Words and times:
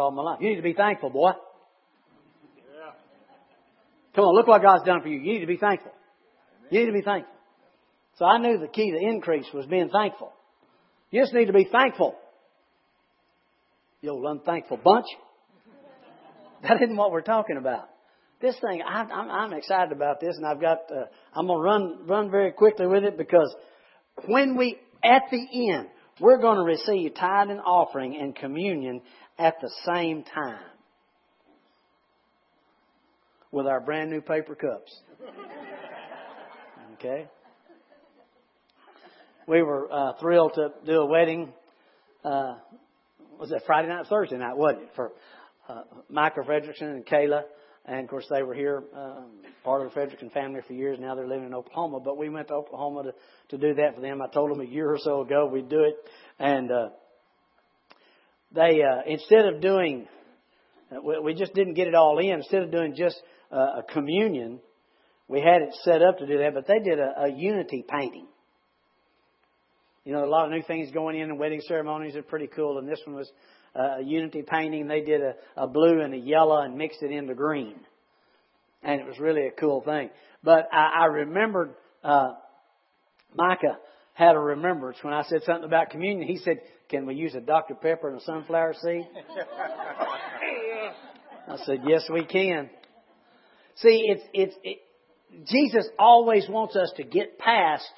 all 0.00 0.10
my 0.10 0.22
life. 0.22 0.38
You 0.40 0.50
need 0.50 0.56
to 0.56 0.62
be 0.62 0.72
thankful, 0.72 1.10
boy. 1.10 1.32
Come 4.14 4.24
on, 4.24 4.34
look 4.34 4.48
what 4.48 4.62
God's 4.62 4.84
done 4.84 5.02
for 5.02 5.08
you. 5.08 5.20
You 5.20 5.34
need 5.34 5.40
to 5.40 5.46
be 5.46 5.56
thankful. 5.56 5.92
You 6.70 6.80
need 6.80 6.86
to 6.86 6.92
be 6.92 7.02
thankful. 7.02 7.34
So 8.16 8.24
I 8.24 8.38
knew 8.38 8.58
the 8.58 8.68
key 8.68 8.90
to 8.90 8.98
increase 8.98 9.46
was 9.54 9.66
being 9.66 9.88
thankful. 9.88 10.32
You 11.10 11.22
just 11.22 11.32
need 11.32 11.46
to 11.46 11.52
be 11.52 11.68
thankful. 11.70 12.16
You 14.00 14.10
old 14.10 14.24
unthankful 14.24 14.78
bunch. 14.78 15.06
That 16.62 16.82
isn't 16.82 16.96
what 16.96 17.12
we're 17.12 17.22
talking 17.22 17.56
about. 17.56 17.88
This 18.40 18.56
thing, 18.60 18.82
I'm, 18.86 19.10
I'm, 19.12 19.30
I'm 19.30 19.52
excited 19.52 19.92
about 19.92 20.20
this, 20.20 20.36
and 20.36 20.46
I've 20.46 20.60
got. 20.60 20.78
Uh, 20.90 21.04
I'm 21.34 21.46
going 21.46 21.58
to 21.58 21.62
run 21.62 22.06
run 22.06 22.30
very 22.30 22.52
quickly 22.52 22.86
with 22.86 23.04
it 23.04 23.18
because 23.18 23.54
when 24.26 24.56
we 24.56 24.78
at 25.04 25.22
the 25.30 25.72
end, 25.72 25.88
we're 26.20 26.40
going 26.40 26.56
to 26.56 26.64
receive 26.64 27.14
tithe 27.14 27.50
and 27.50 27.60
offering 27.60 28.16
and 28.20 28.34
communion 28.34 29.02
at 29.40 29.58
the 29.62 29.70
same 29.86 30.22
time 30.22 30.60
with 33.50 33.66
our 33.66 33.80
brand 33.80 34.10
new 34.10 34.20
paper 34.20 34.54
cups. 34.54 35.00
Okay? 36.94 37.26
We 39.48 39.62
were 39.62 39.90
uh, 39.90 40.12
thrilled 40.20 40.52
to 40.54 40.68
do 40.84 41.00
a 41.00 41.06
wedding. 41.06 41.52
Uh, 42.22 42.56
was 43.38 43.50
it 43.50 43.62
Friday 43.66 43.88
night, 43.88 44.06
Thursday 44.08 44.36
night, 44.36 44.56
wasn't 44.58 44.82
it? 44.82 44.90
For 44.94 45.12
uh, 45.68 45.82
Michael 46.10 46.44
Fredrickson 46.44 46.92
and 46.92 47.06
Kayla. 47.06 47.44
And 47.86 48.00
of 48.00 48.10
course, 48.10 48.26
they 48.30 48.42
were 48.42 48.54
here, 48.54 48.84
uh, 48.94 49.22
part 49.64 49.84
of 49.84 49.92
the 49.92 49.98
Fredrickson 49.98 50.30
family 50.32 50.60
for 50.66 50.74
years. 50.74 50.98
Now 51.00 51.14
they're 51.14 51.26
living 51.26 51.46
in 51.46 51.54
Oklahoma. 51.54 52.00
But 52.00 52.18
we 52.18 52.28
went 52.28 52.48
to 52.48 52.54
Oklahoma 52.54 53.04
to, 53.04 53.56
to 53.56 53.58
do 53.58 53.74
that 53.74 53.94
for 53.94 54.02
them. 54.02 54.20
I 54.20 54.28
told 54.28 54.50
them 54.50 54.60
a 54.60 54.64
year 54.64 54.92
or 54.92 54.98
so 54.98 55.22
ago 55.22 55.46
we'd 55.46 55.70
do 55.70 55.80
it. 55.80 55.94
And 56.38 56.70
uh, 56.70 56.90
they, 58.52 58.82
uh, 58.82 59.02
instead 59.06 59.46
of 59.46 59.60
doing, 59.60 60.08
uh, 60.90 61.20
we 61.22 61.34
just 61.34 61.54
didn't 61.54 61.74
get 61.74 61.88
it 61.88 61.94
all 61.94 62.18
in. 62.18 62.30
Instead 62.30 62.62
of 62.62 62.70
doing 62.70 62.94
just 62.96 63.20
uh, 63.52 63.80
a 63.80 63.82
communion, 63.92 64.60
we 65.28 65.40
had 65.40 65.62
it 65.62 65.74
set 65.82 66.02
up 66.02 66.18
to 66.18 66.26
do 66.26 66.38
that. 66.38 66.54
But 66.54 66.66
they 66.66 66.80
did 66.80 66.98
a, 66.98 67.24
a 67.24 67.28
unity 67.28 67.84
painting. 67.88 68.26
You 70.04 70.12
know, 70.12 70.24
a 70.24 70.26
lot 70.26 70.46
of 70.46 70.50
new 70.50 70.62
things 70.62 70.90
going 70.92 71.16
in, 71.16 71.30
and 71.30 71.38
wedding 71.38 71.60
ceremonies 71.68 72.16
are 72.16 72.22
pretty 72.22 72.48
cool. 72.48 72.78
And 72.78 72.88
this 72.88 73.00
one 73.04 73.16
was 73.16 73.30
uh, 73.76 73.98
a 73.98 74.02
unity 74.02 74.42
painting. 74.42 74.88
They 74.88 75.02
did 75.02 75.20
a, 75.20 75.34
a 75.56 75.66
blue 75.68 76.00
and 76.00 76.14
a 76.14 76.18
yellow 76.18 76.60
and 76.62 76.76
mixed 76.76 77.02
it 77.02 77.12
into 77.12 77.34
green. 77.34 77.76
And 78.82 79.00
it 79.00 79.06
was 79.06 79.18
really 79.18 79.46
a 79.46 79.52
cool 79.52 79.82
thing. 79.82 80.10
But 80.42 80.68
I, 80.72 81.02
I 81.02 81.04
remembered, 81.04 81.74
uh, 82.02 82.32
Micah 83.34 83.78
had 84.14 84.34
a 84.34 84.40
remembrance 84.40 84.98
when 85.02 85.14
I 85.14 85.22
said 85.22 85.42
something 85.44 85.64
about 85.64 85.90
communion. 85.90 86.26
He 86.26 86.38
said, 86.38 86.60
Can 86.90 87.06
we 87.06 87.14
use 87.14 87.36
a 87.36 87.40
Dr. 87.40 87.74
Pepper 87.74 88.08
and 88.08 88.20
a 88.20 88.24
sunflower 88.24 88.74
seed? 88.82 89.06
I 91.48 91.56
said, 91.64 91.82
Yes, 91.86 92.02
we 92.12 92.24
can. 92.24 92.68
See, 93.76 94.02
it's, 94.08 94.22
it's, 94.34 94.56
it, 94.64 94.78
Jesus 95.48 95.88
always 95.98 96.48
wants 96.48 96.74
us 96.74 96.92
to 96.96 97.04
get 97.04 97.38
past 97.38 97.88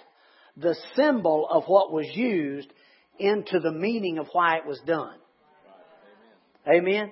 the 0.57 0.77
symbol 0.95 1.49
of 1.51 1.65
what 1.67 1.91
was 1.91 2.07
used 2.15 2.71
into 3.19 3.61
the 3.61 3.73
meaning 3.73 4.19
of 4.19 4.27
why 4.33 4.57
it 4.59 4.67
was 4.67 4.79
done. 4.87 5.17
Amen. 6.69 7.11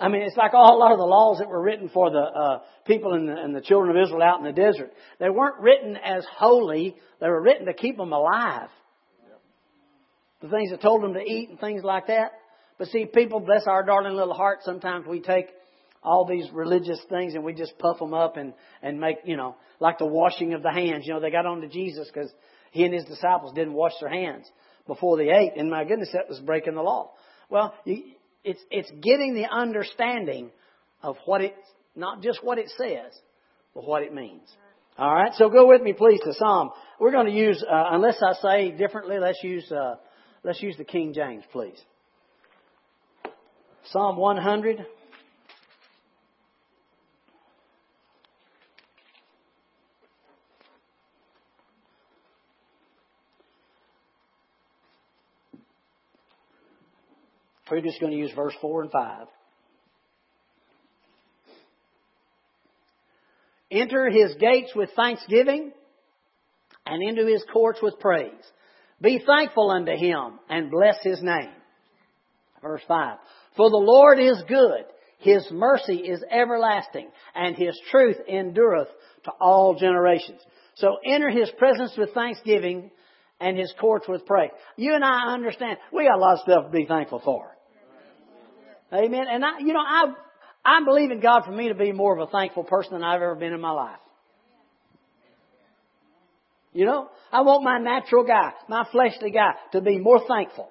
I 0.00 0.08
mean, 0.08 0.22
it's 0.22 0.36
like 0.36 0.54
all, 0.54 0.76
a 0.76 0.78
lot 0.78 0.92
of 0.92 0.98
the 0.98 1.04
laws 1.04 1.38
that 1.38 1.48
were 1.48 1.62
written 1.62 1.88
for 1.88 2.10
the 2.10 2.18
uh, 2.18 2.58
people 2.86 3.14
and 3.14 3.28
the, 3.28 3.36
and 3.36 3.54
the 3.54 3.60
children 3.60 3.96
of 3.96 4.02
Israel 4.02 4.22
out 4.22 4.38
in 4.38 4.44
the 4.44 4.52
desert. 4.52 4.92
They 5.18 5.30
weren't 5.30 5.60
written 5.60 5.96
as 5.96 6.24
holy. 6.36 6.96
They 7.20 7.28
were 7.28 7.40
written 7.40 7.66
to 7.66 7.72
keep 7.72 7.96
them 7.96 8.12
alive. 8.12 8.68
The 10.40 10.48
things 10.48 10.70
that 10.70 10.80
told 10.80 11.02
them 11.02 11.14
to 11.14 11.20
eat 11.20 11.50
and 11.50 11.58
things 11.58 11.82
like 11.82 12.06
that. 12.06 12.32
But 12.78 12.88
see, 12.88 13.06
people, 13.06 13.40
bless 13.40 13.66
our 13.66 13.82
darling 13.84 14.14
little 14.14 14.34
hearts, 14.34 14.64
sometimes 14.64 15.06
we 15.06 15.20
take 15.20 15.46
all 16.02 16.24
these 16.24 16.48
religious 16.52 17.00
things 17.08 17.34
and 17.34 17.42
we 17.42 17.52
just 17.52 17.76
puff 17.78 17.98
them 17.98 18.14
up 18.14 18.36
and, 18.36 18.54
and 18.82 19.00
make, 19.00 19.16
you 19.24 19.36
know, 19.36 19.56
like 19.80 19.98
the 19.98 20.06
washing 20.06 20.54
of 20.54 20.62
the 20.62 20.70
hands. 20.70 21.06
You 21.06 21.14
know, 21.14 21.20
they 21.20 21.30
got 21.30 21.46
on 21.46 21.60
to 21.62 21.68
Jesus 21.68 22.08
because 22.12 22.30
he 22.70 22.84
and 22.84 22.94
his 22.94 23.04
disciples 23.04 23.52
didn't 23.54 23.74
wash 23.74 23.92
their 24.00 24.10
hands 24.10 24.48
before 24.86 25.16
they 25.16 25.28
ate. 25.30 25.52
And 25.56 25.70
my 25.70 25.84
goodness, 25.84 26.10
that 26.12 26.28
was 26.28 26.38
breaking 26.40 26.74
the 26.74 26.82
law. 26.82 27.10
Well, 27.50 27.74
it's, 27.84 28.60
it's 28.70 28.90
getting 29.02 29.34
the 29.34 29.46
understanding 29.50 30.50
of 31.02 31.16
what 31.24 31.40
it, 31.40 31.54
not 31.96 32.22
just 32.22 32.44
what 32.44 32.58
it 32.58 32.70
says, 32.78 33.12
but 33.74 33.84
what 33.84 34.02
it 34.02 34.14
means. 34.14 34.48
All 34.96 35.14
right, 35.14 35.32
so 35.34 35.48
go 35.48 35.68
with 35.68 35.82
me, 35.82 35.92
please, 35.92 36.20
to 36.24 36.34
Psalm. 36.34 36.70
We're 36.98 37.12
going 37.12 37.26
to 37.26 37.32
use, 37.32 37.62
uh, 37.62 37.84
unless 37.92 38.16
I 38.20 38.32
say 38.42 38.70
differently, 38.72 39.18
let's 39.20 39.38
use, 39.44 39.70
uh, 39.70 39.94
let's 40.44 40.62
use 40.62 40.76
the 40.76 40.84
King 40.84 41.12
James, 41.14 41.44
please. 41.52 41.80
Psalm 43.90 44.16
100. 44.16 44.84
We're 57.70 57.82
just 57.82 58.00
going 58.00 58.12
to 58.12 58.18
use 58.18 58.32
verse 58.34 58.54
4 58.60 58.82
and 58.82 58.90
5. 58.90 59.26
Enter 63.70 64.08
his 64.08 64.34
gates 64.40 64.72
with 64.74 64.90
thanksgiving 64.96 65.72
and 66.86 67.02
into 67.02 67.26
his 67.26 67.44
courts 67.52 67.80
with 67.82 68.00
praise. 68.00 68.32
Be 69.00 69.22
thankful 69.24 69.70
unto 69.70 69.92
him 69.92 70.38
and 70.48 70.70
bless 70.70 70.96
his 71.02 71.22
name. 71.22 71.52
Verse 72.62 72.82
5. 72.88 73.18
For 73.56 73.70
the 73.70 73.76
Lord 73.76 74.18
is 74.18 74.42
good. 74.48 74.84
His 75.18 75.46
mercy 75.50 75.96
is 75.96 76.22
everlasting 76.30 77.08
and 77.34 77.56
his 77.56 77.78
truth 77.90 78.16
endureth 78.28 78.88
to 79.24 79.32
all 79.40 79.74
generations. 79.78 80.40
So 80.76 80.96
enter 81.04 81.28
his 81.28 81.50
presence 81.58 81.92
with 81.96 82.14
thanksgiving 82.14 82.90
and 83.40 83.56
his 83.56 83.72
courts 83.80 84.06
with 84.08 84.26
praise. 84.26 84.50
You 84.76 84.94
and 84.94 85.04
I 85.04 85.32
understand 85.32 85.78
we 85.92 86.04
got 86.04 86.16
a 86.16 86.20
lot 86.20 86.34
of 86.34 86.40
stuff 86.40 86.64
to 86.66 86.70
be 86.70 86.86
thankful 86.86 87.20
for. 87.24 87.56
Amen. 88.92 89.26
And 89.30 89.44
I, 89.44 89.58
you 89.58 89.72
know, 89.72 89.80
I, 89.80 90.06
I'm 90.64 90.84
believing 90.84 91.20
God 91.20 91.44
for 91.44 91.52
me 91.52 91.68
to 91.68 91.74
be 91.74 91.92
more 91.92 92.18
of 92.18 92.26
a 92.26 92.30
thankful 92.30 92.64
person 92.64 92.92
than 92.94 93.04
I've 93.04 93.20
ever 93.22 93.34
been 93.34 93.52
in 93.52 93.60
my 93.60 93.70
life. 93.70 93.98
You 96.78 96.84
know, 96.84 97.08
I 97.32 97.40
want 97.40 97.64
my 97.64 97.78
natural 97.78 98.22
guy, 98.22 98.52
my 98.68 98.86
fleshly 98.92 99.32
guy, 99.32 99.54
to 99.72 99.80
be 99.80 99.98
more 99.98 100.20
thankful 100.28 100.68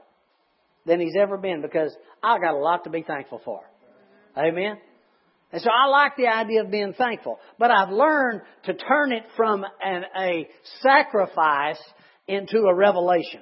than 0.85 1.01
he's 1.01 1.17
ever 1.19 1.35
been 1.37 1.61
because 1.61 1.93
I 2.23 2.39
got 2.39 2.53
a 2.53 2.57
lot 2.57 2.85
to 2.85 2.89
be 2.89 3.01
thankful 3.01 3.41
for. 3.43 3.59
Amen. 4.37 4.77
And 5.51 5.61
so 5.61 5.69
I 5.69 5.87
like 5.87 6.13
the 6.15 6.27
idea 6.27 6.63
of 6.63 6.71
being 6.71 6.93
thankful, 6.93 7.39
but 7.59 7.71
I've 7.71 7.89
learned 7.89 8.39
to 8.67 8.73
turn 8.73 9.11
it 9.11 9.23
from 9.35 9.65
an, 9.83 10.05
a 10.17 10.47
sacrifice 10.81 11.81
into 12.25 12.59
a 12.59 12.73
revelation. 12.73 13.41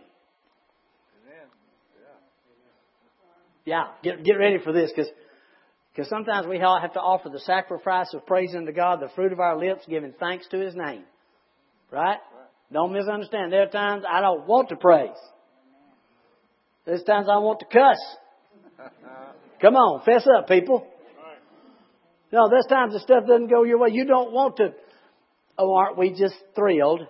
Yeah, 3.64 3.90
get, 4.02 4.24
get 4.24 4.34
ready 4.40 4.58
for 4.58 4.74
this 4.74 4.90
because 4.90 5.12
because 5.94 6.10
sometimes 6.10 6.48
we 6.48 6.60
all 6.62 6.82
have 6.82 6.94
to 6.94 7.00
offer 7.00 7.30
the 7.30 7.42
sacrifice 7.42 8.12
of 8.16 8.26
praise 8.26 8.56
unto 8.56 8.72
God, 8.72 9.02
the 9.02 9.10
fruit 9.16 9.32
of 9.32 9.40
our 9.40 9.56
lips, 9.56 9.84
giving 9.88 10.14
thanks 10.20 10.48
to 10.48 10.58
His 10.58 10.74
name. 10.76 11.04
Right? 11.92 12.18
Don't 12.72 12.94
misunderstand. 12.94 13.52
There 13.52 13.64
are 13.64 13.70
times 13.70 14.04
I 14.10 14.22
don't 14.22 14.48
want 14.48 14.70
to 14.70 14.76
praise. 14.76 15.10
There's 16.86 17.04
times 17.04 17.28
I 17.30 17.38
want 17.38 17.60
to 17.60 17.66
cuss. 17.66 17.98
Come 19.62 19.76
on, 19.76 20.04
fess 20.06 20.26
up, 20.38 20.48
people. 20.48 20.86
No, 22.32 22.50
there's 22.50 22.66
times 22.68 22.94
the 22.94 23.00
stuff 23.00 23.26
doesn't 23.28 23.48
go 23.48 23.64
your 23.64 23.80
way. 23.80 23.90
You 23.92 24.06
don't 24.06 24.32
want 24.32 24.58
to. 24.58 24.74
Oh, 25.58 25.76
aren't 25.76 25.98
we 25.98 26.10
just 26.10 26.36
thrilled? 26.54 27.08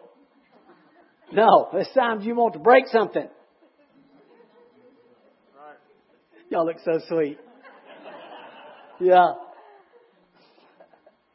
No, 1.32 1.70
there's 1.74 1.90
times 1.96 2.26
you 2.26 2.36
want 2.36 2.54
to 2.54 2.60
break 2.60 2.86
something. 2.88 3.28
Y'all 6.50 6.66
look 6.66 6.78
so 6.86 7.00
sweet. 7.10 7.40
Yeah. 9.00 9.25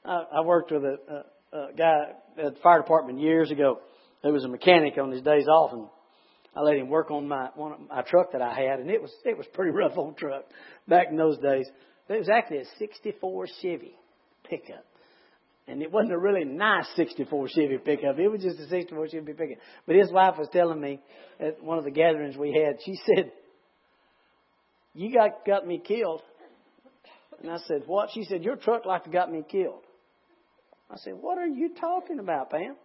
I, 0.05 0.25
I 0.34 0.40
worked 0.43 0.70
with 0.70 0.84
a, 0.84 1.25
a, 1.52 1.58
a 1.58 1.73
guy 1.76 2.05
at 2.38 2.55
the 2.55 2.61
fire 2.62 2.78
department 2.78 3.20
years 3.20 3.50
ago 3.50 3.81
who 4.22 4.32
was 4.32 4.44
a 4.44 4.49
mechanic 4.49 4.99
on 4.99 5.11
his 5.11 5.22
days 5.22 5.46
off, 5.49 5.72
and 5.72 5.87
I 6.55 6.61
let 6.61 6.76
him 6.76 6.88
work 6.88 7.11
on 7.11 7.28
my 7.28 7.50
one 7.55 7.88
my 7.88 8.02
truck 8.02 8.32
that 8.32 8.43
I 8.43 8.55
had, 8.55 8.81
and 8.81 8.90
it 8.90 9.00
was 9.00 9.12
it 9.25 9.37
was 9.37 9.46
pretty 9.55 9.70
rough 9.75 9.96
old 9.96 10.17
truck 10.17 10.44
back 10.88 11.08
in 11.11 11.17
those 11.17 11.38
days. 11.38 11.69
It 12.08 12.19
was 12.19 12.28
actually 12.28 12.58
a 12.58 12.64
'64 12.78 13.46
Chevy 13.62 13.94
pickup, 14.44 14.84
and 15.69 15.82
it 15.82 15.93
wasn't 15.93 16.12
a 16.12 16.19
really 16.19 16.44
nice 16.44 16.87
'64 16.96 17.49
Chevy 17.49 17.78
pickup. 17.78 18.19
It 18.19 18.28
was 18.28 18.43
just 18.43 18.58
a 18.58 18.69
'64 18.69 19.08
Chevy 19.08 19.32
pickup. 19.32 19.58
But 19.87 19.96
his 19.96 20.11
wife 20.11 20.34
was 20.38 20.49
telling 20.52 20.81
me 20.81 21.00
at 21.38 21.62
one 21.62 21.78
of 21.78 21.84
the 21.84 21.90
gatherings 21.90 22.37
we 22.37 22.52
had, 22.52 22.78
she 22.84 22.99
said, 23.06 23.32
you 24.94 25.12
got, 25.14 25.46
got 25.46 25.66
me 25.66 25.81
killed. 25.84 26.23
And 27.43 27.50
I 27.50 27.58
said, 27.66 27.82
What? 27.87 28.11
She 28.12 28.25
said, 28.25 28.43
Your 28.43 28.56
truck 28.56 28.84
like 28.84 29.11
got 29.11 29.31
me 29.31 29.44
killed. 29.49 29.84
I 30.90 30.96
said, 30.96 31.14
What 31.20 31.38
are 31.38 31.46
you 31.46 31.75
talking 31.81 32.19
about, 32.19 32.50
Pam? 32.50 32.76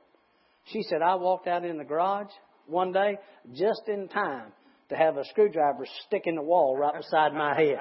She 0.66 0.84
said, 0.84 1.02
I 1.02 1.16
walked 1.16 1.48
out 1.48 1.64
in 1.64 1.78
the 1.78 1.84
garage 1.84 2.32
one 2.68 2.92
day 2.92 3.18
just 3.54 3.82
in 3.88 4.08
time 4.08 4.52
to 4.90 4.96
have 4.96 5.18
a 5.18 5.26
screwdriver 5.26 5.86
stick 6.06 6.24
in 6.26 6.36
the 6.36 6.42
wall 6.42 6.78
right 6.78 6.96
beside 6.96 7.34
my 7.34 7.56
head. 7.56 7.80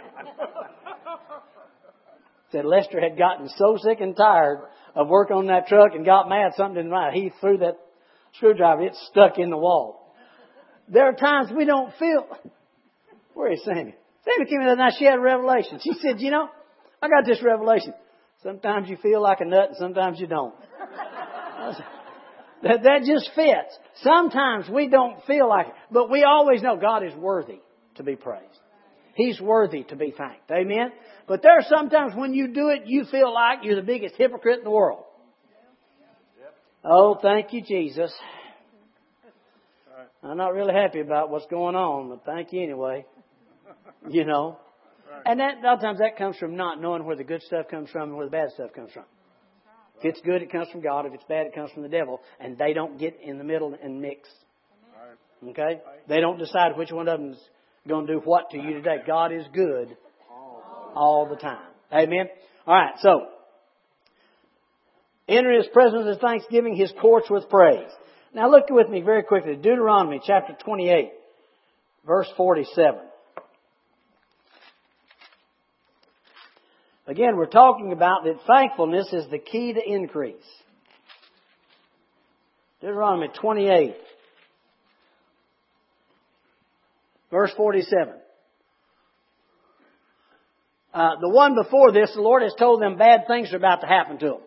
said 2.52 2.64
Lester 2.64 3.00
had 3.00 3.18
gotten 3.18 3.48
so 3.56 3.76
sick 3.82 4.00
and 4.00 4.16
tired 4.16 4.60
of 4.94 5.08
working 5.08 5.36
on 5.36 5.46
that 5.46 5.66
truck 5.66 5.94
and 5.94 6.04
got 6.04 6.28
mad 6.28 6.52
something 6.56 6.76
didn't 6.76 6.90
right. 6.90 7.12
He 7.12 7.30
threw 7.40 7.58
that 7.58 7.78
screwdriver, 8.34 8.82
it 8.82 8.94
stuck 9.10 9.38
in 9.38 9.50
the 9.50 9.56
wall. 9.56 10.14
There 10.88 11.08
are 11.08 11.14
times 11.14 11.50
we 11.56 11.64
don't 11.64 11.92
feel. 11.98 12.26
Where 13.34 13.52
is 13.52 13.64
Sammy? 13.64 13.94
Sammy 14.24 14.46
came 14.48 14.60
in 14.60 14.68
that 14.68 14.78
night, 14.78 14.92
she 14.98 15.04
had 15.04 15.18
a 15.18 15.20
revelation. 15.20 15.80
She 15.82 15.92
said, 16.00 16.20
you 16.20 16.30
know, 16.30 16.48
I 17.02 17.08
got 17.08 17.26
this 17.26 17.42
revelation. 17.42 17.94
Sometimes 18.42 18.88
you 18.88 18.96
feel 19.02 19.22
like 19.22 19.40
a 19.40 19.44
nut 19.44 19.70
and 19.70 19.76
sometimes 19.78 20.20
you 20.20 20.26
don't. 20.26 20.54
That, 22.64 22.82
that 22.82 23.02
just 23.06 23.30
fits. 23.34 23.78
Sometimes 24.02 24.68
we 24.68 24.88
don't 24.88 25.24
feel 25.26 25.48
like 25.48 25.68
it, 25.68 25.74
but 25.90 26.10
we 26.10 26.24
always 26.24 26.62
know 26.62 26.76
God 26.76 27.04
is 27.04 27.14
worthy 27.14 27.60
to 27.96 28.02
be 28.02 28.16
praised. 28.16 28.58
He's 29.14 29.40
worthy 29.40 29.84
to 29.84 29.96
be 29.96 30.12
thanked. 30.16 30.50
Amen? 30.50 30.90
But 31.28 31.42
there 31.42 31.52
are 31.52 31.64
sometimes 31.68 32.14
when 32.16 32.34
you 32.34 32.48
do 32.48 32.70
it, 32.70 32.82
you 32.86 33.04
feel 33.04 33.32
like 33.32 33.60
you're 33.62 33.76
the 33.76 33.82
biggest 33.82 34.16
hypocrite 34.16 34.58
in 34.58 34.64
the 34.64 34.70
world. 34.70 35.04
Oh, 36.84 37.18
thank 37.22 37.52
you, 37.52 37.62
Jesus. 37.62 38.12
I'm 40.22 40.36
not 40.36 40.54
really 40.54 40.74
happy 40.74 41.00
about 41.00 41.30
what's 41.30 41.46
going 41.46 41.76
on, 41.76 42.08
but 42.08 42.24
thank 42.24 42.52
you 42.52 42.62
anyway. 42.62 43.06
You 44.08 44.24
know. 44.24 44.58
And 45.24 45.40
that, 45.40 45.58
a 45.58 45.66
lot 45.66 45.74
of 45.76 45.80
times 45.80 45.98
that 46.00 46.18
comes 46.18 46.36
from 46.36 46.56
not 46.56 46.80
knowing 46.80 47.04
where 47.04 47.16
the 47.16 47.24
good 47.24 47.42
stuff 47.42 47.68
comes 47.70 47.90
from 47.90 48.10
and 48.10 48.16
where 48.16 48.26
the 48.26 48.30
bad 48.30 48.50
stuff 48.50 48.72
comes 48.74 48.90
from. 48.92 49.04
If 49.98 50.04
it's 50.04 50.20
good, 50.22 50.42
it 50.42 50.50
comes 50.50 50.68
from 50.70 50.80
God. 50.80 51.06
If 51.06 51.14
it's 51.14 51.24
bad, 51.28 51.46
it 51.46 51.54
comes 51.54 51.70
from 51.72 51.82
the 51.82 51.88
devil. 51.88 52.20
And 52.40 52.58
they 52.58 52.72
don't 52.72 52.98
get 52.98 53.18
in 53.22 53.38
the 53.38 53.44
middle 53.44 53.76
and 53.80 54.00
mix. 54.00 54.28
Okay? 55.48 55.80
They 56.08 56.20
don't 56.20 56.38
decide 56.38 56.76
which 56.76 56.90
one 56.90 57.08
of 57.08 57.18
them's 57.18 57.38
going 57.86 58.06
to 58.06 58.14
do 58.14 58.20
what 58.20 58.50
to 58.50 58.56
you 58.56 58.74
today. 58.74 58.96
God 59.06 59.32
is 59.32 59.44
good 59.52 59.96
all 60.94 61.28
the 61.28 61.36
time. 61.36 61.66
Amen? 61.92 62.28
Alright, 62.66 62.94
so. 63.00 63.26
Enter 65.28 65.52
his 65.52 65.66
presence 65.72 66.04
with 66.06 66.20
thanksgiving, 66.20 66.76
his 66.76 66.92
courts 67.00 67.28
with 67.30 67.48
praise. 67.48 67.90
Now 68.34 68.50
look 68.50 68.64
with 68.68 68.88
me 68.88 69.00
very 69.00 69.22
quickly. 69.22 69.54
Deuteronomy 69.56 70.20
chapter 70.24 70.54
28, 70.64 71.12
verse 72.06 72.28
47. 72.36 73.00
Again, 77.06 77.36
we're 77.36 77.46
talking 77.46 77.92
about 77.92 78.24
that 78.24 78.38
thankfulness 78.46 79.12
is 79.12 79.28
the 79.30 79.38
key 79.38 79.74
to 79.74 79.80
increase. 79.84 80.36
Deuteronomy 82.80 83.28
28, 83.40 83.94
verse 87.30 87.52
47. 87.56 88.14
Uh, 90.94 91.10
the 91.20 91.28
one 91.28 91.54
before 91.54 91.92
this, 91.92 92.10
the 92.14 92.22
Lord 92.22 92.42
has 92.42 92.54
told 92.58 92.80
them 92.80 92.96
bad 92.96 93.26
things 93.26 93.52
are 93.52 93.56
about 93.56 93.80
to 93.80 93.86
happen 93.86 94.18
to 94.18 94.26
them. 94.26 94.40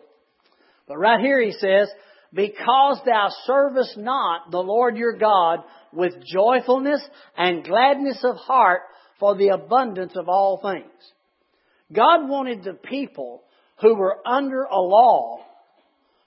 But 0.88 0.98
right 0.98 1.20
here 1.20 1.40
he 1.40 1.52
says, 1.52 1.88
because 2.32 3.00
thou 3.04 3.28
servest 3.44 3.96
not 3.96 4.50
the 4.50 4.58
Lord 4.58 4.96
your 4.96 5.16
God 5.16 5.60
with 5.92 6.14
joyfulness 6.24 7.06
and 7.36 7.64
gladness 7.64 8.18
of 8.24 8.36
heart 8.36 8.80
for 9.20 9.36
the 9.36 9.48
abundance 9.48 10.12
of 10.16 10.28
all 10.28 10.60
things. 10.60 10.90
God 11.92 12.28
wanted 12.28 12.64
the 12.64 12.74
people 12.74 13.42
who 13.80 13.94
were 13.94 14.18
under 14.26 14.62
a 14.62 14.78
law, 14.78 15.40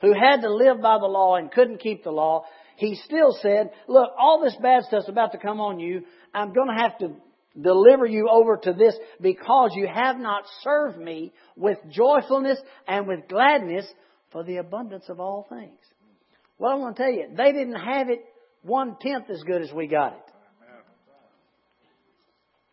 who 0.02 0.14
had 0.14 0.42
to 0.42 0.54
live 0.54 0.82
by 0.82 0.98
the 1.00 1.08
law 1.08 1.36
and 1.36 1.52
couldn't 1.52 1.82
keep 1.82 2.04
the 2.04 2.12
law, 2.12 2.46
he 2.78 2.96
still 2.96 3.38
said, 3.42 3.70
look, 3.88 4.10
all 4.18 4.42
this 4.44 4.56
bad 4.62 4.84
stuff's 4.84 5.10
about 5.10 5.34
to 5.34 5.38
come 5.38 5.60
on 5.60 5.80
you. 5.80 6.02
I'm 6.34 6.54
going 6.54 6.70
to 6.76 6.82
have 6.82 6.98
to 7.00 7.12
deliver 7.60 8.06
you 8.06 8.28
over 8.32 8.58
to 8.58 8.74
this 8.74 8.96
because 9.20 9.72
you 9.76 9.88
have 9.94 10.18
not 10.18 10.46
served 10.62 10.98
me 10.98 11.32
with 11.56 11.78
joyfulness 11.92 12.58
and 12.88 13.08
with 13.08 13.28
gladness 13.28 13.86
for 14.32 14.44
the 14.44 14.58
abundance 14.58 15.06
of 15.10 15.20
all 15.20 15.46
things. 15.50 15.78
Well, 16.58 16.72
I 16.72 16.76
want 16.76 16.96
to 16.96 17.04
tell 17.04 17.12
you, 17.12 17.28
they 17.36 17.52
didn't 17.52 17.76
have 17.76 18.10
it 18.10 18.24
one 18.64 18.96
tenth 19.02 19.30
as 19.30 19.44
good 19.44 19.62
as 19.62 19.72
we 19.74 19.88
got 19.88 20.14
it. 20.14 20.31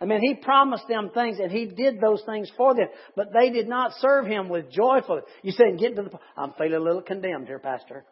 I 0.00 0.04
mean, 0.04 0.20
he 0.20 0.34
promised 0.34 0.86
them 0.88 1.10
things 1.12 1.38
and 1.40 1.50
he 1.50 1.66
did 1.66 2.00
those 2.00 2.22
things 2.24 2.50
for 2.56 2.74
them, 2.74 2.86
but 3.16 3.32
they 3.32 3.50
did 3.50 3.68
not 3.68 3.92
serve 3.98 4.26
him 4.26 4.48
with 4.48 4.70
joyful. 4.70 5.22
You 5.42 5.52
said, 5.52 5.78
get 5.78 5.96
to 5.96 6.02
the 6.02 6.18
I'm 6.36 6.52
feeling 6.52 6.74
a 6.74 6.80
little 6.80 7.02
condemned 7.02 7.48
here, 7.48 7.58
Pastor. 7.58 8.04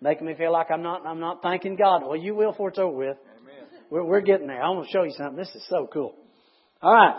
Making 0.00 0.26
me 0.26 0.34
feel 0.34 0.52
like 0.52 0.70
I'm 0.72 0.82
not, 0.82 1.06
I'm 1.06 1.20
not 1.20 1.40
thanking 1.42 1.76
God. 1.76 2.02
Well, 2.04 2.16
you 2.16 2.34
will 2.34 2.50
before 2.50 2.70
it's 2.70 2.78
over 2.78 2.96
with. 2.96 3.16
Amen. 3.40 3.66
We're, 3.90 4.04
we're 4.04 4.20
getting 4.20 4.48
there. 4.48 4.62
I 4.62 4.68
want 4.70 4.86
to 4.86 4.92
show 4.92 5.04
you 5.04 5.12
something. 5.16 5.36
This 5.36 5.54
is 5.54 5.64
so 5.68 5.88
cool. 5.92 6.14
All 6.82 6.92
right. 6.92 7.16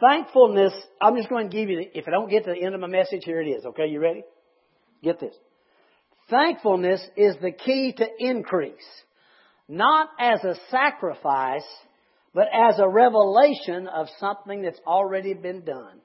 Thankfulness, 0.00 0.72
I'm 1.00 1.16
just 1.16 1.28
going 1.28 1.50
to 1.50 1.56
give 1.56 1.68
you, 1.68 1.76
the, 1.78 1.98
if 1.98 2.06
I 2.06 2.10
don't 2.12 2.30
get 2.30 2.44
to 2.44 2.52
the 2.52 2.62
end 2.62 2.74
of 2.74 2.80
my 2.80 2.86
message, 2.86 3.22
here 3.24 3.40
it 3.40 3.48
is. 3.48 3.64
Okay, 3.64 3.88
you 3.88 4.00
ready? 4.00 4.22
Get 5.02 5.18
this. 5.18 5.34
Thankfulness 6.30 7.00
is 7.16 7.36
the 7.40 7.52
key 7.52 7.94
to 7.96 8.06
increase. 8.18 8.74
Not 9.68 10.08
as 10.20 10.42
a 10.44 10.54
sacrifice, 10.70 11.66
but 12.34 12.48
as 12.52 12.78
a 12.78 12.88
revelation 12.88 13.86
of 13.88 14.08
something 14.18 14.62
that's 14.62 14.80
already 14.86 15.34
been 15.34 15.64
done. 15.64 16.00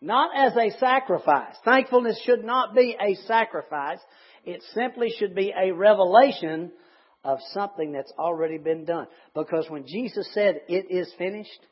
Not 0.00 0.30
as 0.36 0.56
a 0.56 0.78
sacrifice. 0.78 1.54
Thankfulness 1.64 2.20
should 2.24 2.44
not 2.44 2.74
be 2.74 2.96
a 3.00 3.14
sacrifice. 3.26 3.98
It 4.44 4.62
simply 4.74 5.08
should 5.18 5.34
be 5.34 5.52
a 5.56 5.72
revelation 5.72 6.70
of 7.24 7.38
something 7.52 7.92
that's 7.92 8.12
already 8.18 8.58
been 8.58 8.84
done. 8.84 9.06
Because 9.34 9.66
when 9.68 9.86
Jesus 9.86 10.28
said, 10.32 10.60
it 10.68 10.86
is 10.90 11.12
finished, 11.18 11.66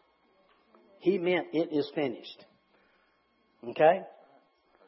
He 0.99 1.19
meant 1.19 1.49
it 1.53 1.69
is 1.71 1.89
finished. 1.95 2.45
Okay? 3.69 4.01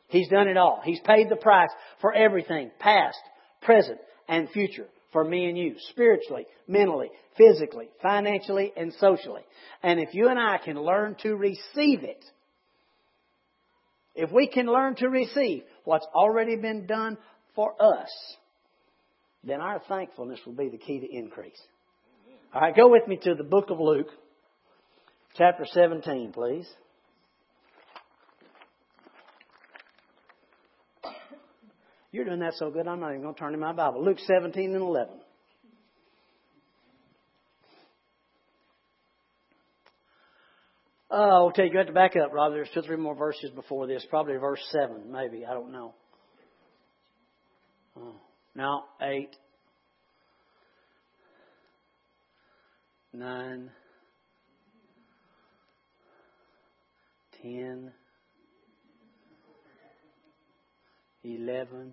He's 0.08 0.28
done 0.28 0.48
it 0.48 0.56
all. 0.56 0.80
He's 0.84 1.00
paid 1.00 1.28
the 1.28 1.36
price 1.36 1.70
for 2.00 2.12
everything, 2.14 2.70
past, 2.78 3.18
present, 3.62 3.98
and 4.28 4.48
future, 4.50 4.86
for 5.12 5.24
me 5.24 5.48
and 5.48 5.58
you, 5.58 5.74
spiritually, 5.90 6.46
mentally, 6.68 7.10
physically, 7.36 7.88
financially, 8.02 8.72
and 8.76 8.92
socially. 8.94 9.42
And 9.82 9.98
if 10.00 10.14
you 10.14 10.28
and 10.28 10.38
I 10.38 10.58
can 10.58 10.80
learn 10.80 11.16
to 11.22 11.34
receive 11.34 12.04
it, 12.04 12.24
if 14.14 14.30
we 14.32 14.46
can 14.46 14.66
learn 14.66 14.94
to 14.96 15.08
receive 15.08 15.62
what's 15.84 16.06
already 16.14 16.56
been 16.56 16.86
done 16.86 17.18
for 17.54 17.74
us, 17.80 18.10
then 19.44 19.60
our 19.60 19.80
thankfulness 19.88 20.40
will 20.46 20.54
be 20.54 20.68
the 20.68 20.78
key 20.78 21.00
to 21.00 21.06
increase. 21.06 21.60
All 22.54 22.60
right, 22.60 22.74
go 22.74 22.88
with 22.88 23.06
me 23.06 23.18
to 23.22 23.34
the 23.34 23.44
book 23.44 23.70
of 23.70 23.78
Luke, 23.78 24.08
chapter 25.36 25.66
17, 25.66 26.32
please. 26.32 26.66
You're 32.12 32.24
doing 32.24 32.40
that 32.40 32.54
so 32.54 32.70
good, 32.70 32.86
I'm 32.86 33.00
not 33.00 33.10
even 33.10 33.22
going 33.22 33.34
to 33.34 33.40
turn 33.40 33.52
to 33.52 33.58
my 33.58 33.72
Bible. 33.72 34.04
Luke 34.04 34.18
17 34.26 34.72
and 34.72 34.82
11. 34.82 35.14
Uh, 41.08 41.14
oh, 41.14 41.52
tell 41.54 41.64
you, 41.64 41.70
you 41.72 41.78
have 41.78 41.86
to 41.86 41.92
back 41.92 42.16
up, 42.16 42.32
Rob. 42.32 42.52
There's 42.52 42.68
two 42.74 42.80
or 42.80 42.82
three 42.82 42.96
more 42.96 43.14
verses 43.14 43.50
before 43.54 43.86
this. 43.86 44.04
Probably 44.10 44.36
verse 44.36 44.60
7, 44.70 45.10
maybe. 45.10 45.46
I 45.46 45.54
don't 45.54 45.72
know. 45.72 45.94
Oh. 47.96 48.16
Now, 48.54 48.84
8, 49.00 49.34
9, 53.12 53.70
10, 57.42 57.92
11. 61.26 61.92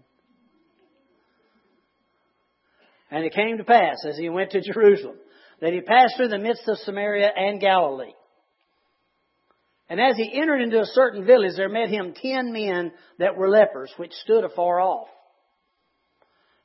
And 3.10 3.26
it 3.26 3.34
came 3.34 3.58
to 3.58 3.64
pass, 3.64 3.98
as 4.08 4.18
he 4.18 4.30
went 4.30 4.52
to 4.52 4.62
Jerusalem, 4.62 5.18
that 5.60 5.74
he 5.74 5.82
passed 5.82 6.16
through 6.18 6.30
the 6.30 6.38
midst 6.38 6.68
of 6.68 6.78
Samaria 6.80 7.30
and 7.36 7.60
Galilee. 7.60 8.14
And 9.90 10.00
as 10.00 10.16
he 10.18 10.40
entered 10.40 10.62
into 10.62 10.80
a 10.80 10.86
certain 10.86 11.26
village, 11.26 11.54
there 11.56 11.70
met 11.70 11.90
him 11.90 12.14
ten 12.16 12.52
men 12.52 12.92
that 13.20 13.36
were 13.36 13.50
lepers, 13.50 13.92
which 13.98 14.14
stood 14.14 14.44
afar 14.44 14.80
off. 14.80 15.08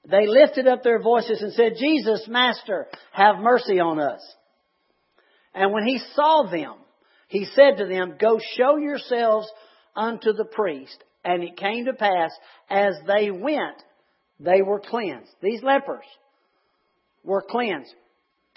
They 0.09 0.27
lifted 0.27 0.67
up 0.67 0.83
their 0.83 1.03
voices 1.03 1.43
and 1.43 1.53
said, 1.53 1.75
Jesus, 1.79 2.27
Master, 2.29 2.87
have 3.13 3.39
mercy 3.39 3.81
on 3.81 4.01
us. 4.01 4.21
And 5.55 5.73
when 5.73 5.85
he 5.85 6.01
saw 6.15 6.49
them, 6.51 6.75
he 7.29 7.45
said 7.45 7.79
to 7.79 7.87
them, 7.87 8.17
Go 8.19 8.39
show 8.57 8.77
yourselves 8.77 9.51
unto 9.95 10.33
the 10.33 10.47
priest. 10.47 11.05
And 11.25 11.43
it 11.43 11.57
came 11.57 11.85
to 11.87 11.93
pass, 11.93 12.31
as 12.71 12.95
they 13.07 13.31
went, 13.31 13.83
they 14.41 14.63
were 14.63 14.81
cleansed. 14.81 15.31
These 15.43 15.63
lepers 15.63 16.05
were 17.25 17.43
cleansed. 17.43 17.93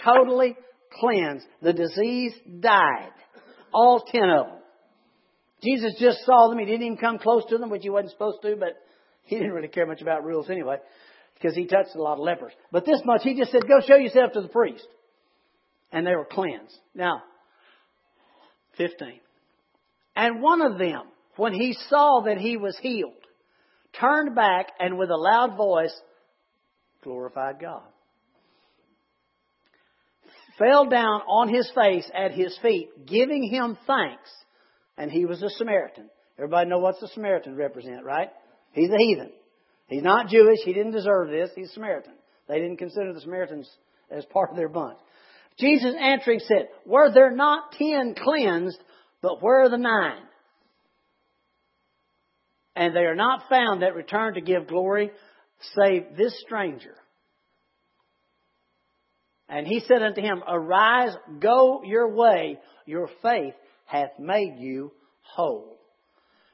Totally 0.03 0.55
cleansed. 0.99 1.45
The 1.61 1.73
disease 1.73 2.33
died. 2.59 3.11
All 3.73 4.01
ten 4.01 4.29
of 4.29 4.45
them. 4.47 4.57
Jesus 5.63 5.93
just 5.99 6.19
saw 6.25 6.49
them. 6.49 6.59
He 6.59 6.65
didn't 6.65 6.83
even 6.83 6.97
come 6.97 7.19
close 7.19 7.43
to 7.49 7.57
them, 7.57 7.69
which 7.69 7.83
he 7.83 7.89
wasn't 7.89 8.11
supposed 8.11 8.41
to, 8.43 8.55
but 8.55 8.77
he 9.23 9.35
didn't 9.37 9.51
really 9.51 9.67
care 9.67 9.85
much 9.85 10.01
about 10.01 10.23
rules 10.23 10.49
anyway 10.49 10.77
because 11.35 11.55
he 11.55 11.65
touched 11.65 11.95
a 11.95 12.01
lot 12.01 12.13
of 12.13 12.19
lepers. 12.19 12.51
But 12.71 12.85
this 12.85 13.01
much, 13.05 13.21
he 13.23 13.35
just 13.35 13.51
said, 13.51 13.67
go 13.67 13.79
show 13.85 13.95
yourself 13.95 14.33
to 14.33 14.41
the 14.41 14.47
priest. 14.47 14.87
and 15.91 16.05
they 16.05 16.15
were 16.15 16.25
cleansed. 16.25 16.77
Now, 16.95 17.23
15. 18.77 19.19
And 20.15 20.41
one 20.41 20.61
of 20.61 20.77
them, 20.77 21.03
when 21.35 21.53
he 21.53 21.75
saw 21.89 22.21
that 22.25 22.37
he 22.37 22.57
was 22.57 22.77
healed, 22.81 23.13
turned 23.99 24.35
back 24.35 24.67
and 24.79 24.97
with 24.97 25.09
a 25.09 25.17
loud 25.17 25.57
voice 25.57 25.93
glorified 27.03 27.59
God. 27.59 27.83
Fell 30.57 30.87
down 30.87 31.21
on 31.27 31.49
his 31.49 31.71
face 31.73 32.09
at 32.13 32.31
his 32.31 32.57
feet, 32.61 33.07
giving 33.07 33.43
him 33.43 33.77
thanks. 33.87 34.29
And 34.97 35.09
he 35.09 35.25
was 35.25 35.41
a 35.41 35.49
Samaritan. 35.49 36.09
Everybody 36.37 36.69
know 36.69 36.79
what's 36.79 36.99
the 36.99 37.07
Samaritan 37.07 37.55
represent, 37.55 38.03
right? 38.03 38.29
He's 38.73 38.89
a 38.89 38.97
heathen. 38.97 39.31
He's 39.87 40.03
not 40.03 40.27
Jewish. 40.27 40.59
He 40.63 40.73
didn't 40.73 40.91
deserve 40.91 41.29
this. 41.29 41.49
He's 41.55 41.69
a 41.69 41.73
Samaritan. 41.73 42.13
They 42.47 42.59
didn't 42.59 42.77
consider 42.77 43.13
the 43.13 43.21
Samaritans 43.21 43.69
as 44.09 44.25
part 44.25 44.51
of 44.51 44.55
their 44.55 44.69
bunch. 44.69 44.97
Jesus 45.57 45.93
answering 45.99 46.39
said, 46.39 46.69
Were 46.85 47.11
there 47.11 47.31
not 47.31 47.73
ten 47.73 48.15
cleansed, 48.15 48.79
but 49.21 49.41
where 49.41 49.63
are 49.63 49.69
the 49.69 49.77
nine? 49.77 50.21
And 52.75 52.95
they 52.95 53.01
are 53.01 53.15
not 53.15 53.49
found 53.49 53.81
that 53.81 53.95
return 53.95 54.35
to 54.35 54.41
give 54.41 54.67
glory, 54.67 55.11
save 55.75 56.15
this 56.15 56.33
stranger. 56.41 56.95
And 59.49 59.67
he 59.67 59.81
said 59.81 60.01
unto 60.01 60.21
him, 60.21 60.41
Arise, 60.47 61.13
go 61.41 61.81
your 61.83 62.15
way, 62.15 62.57
your 62.85 63.09
faith 63.21 63.53
hath 63.85 64.11
made 64.17 64.55
you 64.59 64.93
whole. 65.21 65.77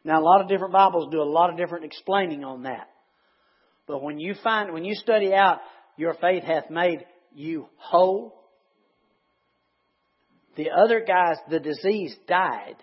Now, 0.03 0.19
a 0.19 0.24
lot 0.24 0.41
of 0.41 0.47
different 0.47 0.74
Bibles 0.74 1.12
do 1.12 1.21
a 1.21 1.24
lot 1.24 1.51
of 1.51 1.57
different 1.57 1.86
explaining 1.86 2.43
on 2.43 2.63
that. 2.63 2.89
But 3.88 4.01
when 4.01 4.19
you 4.19 4.33
find, 4.43 4.74
when 4.74 4.83
you 4.83 4.95
study 4.95 5.33
out, 5.33 5.59
your 5.95 6.15
faith 6.15 6.43
hath 6.43 6.69
made 6.71 7.05
you 7.36 7.67
whole, 7.77 8.33
the 10.55 10.71
other 10.71 11.05
guys, 11.07 11.38
the 11.50 11.59
disease 11.59 12.15
died. 12.27 12.75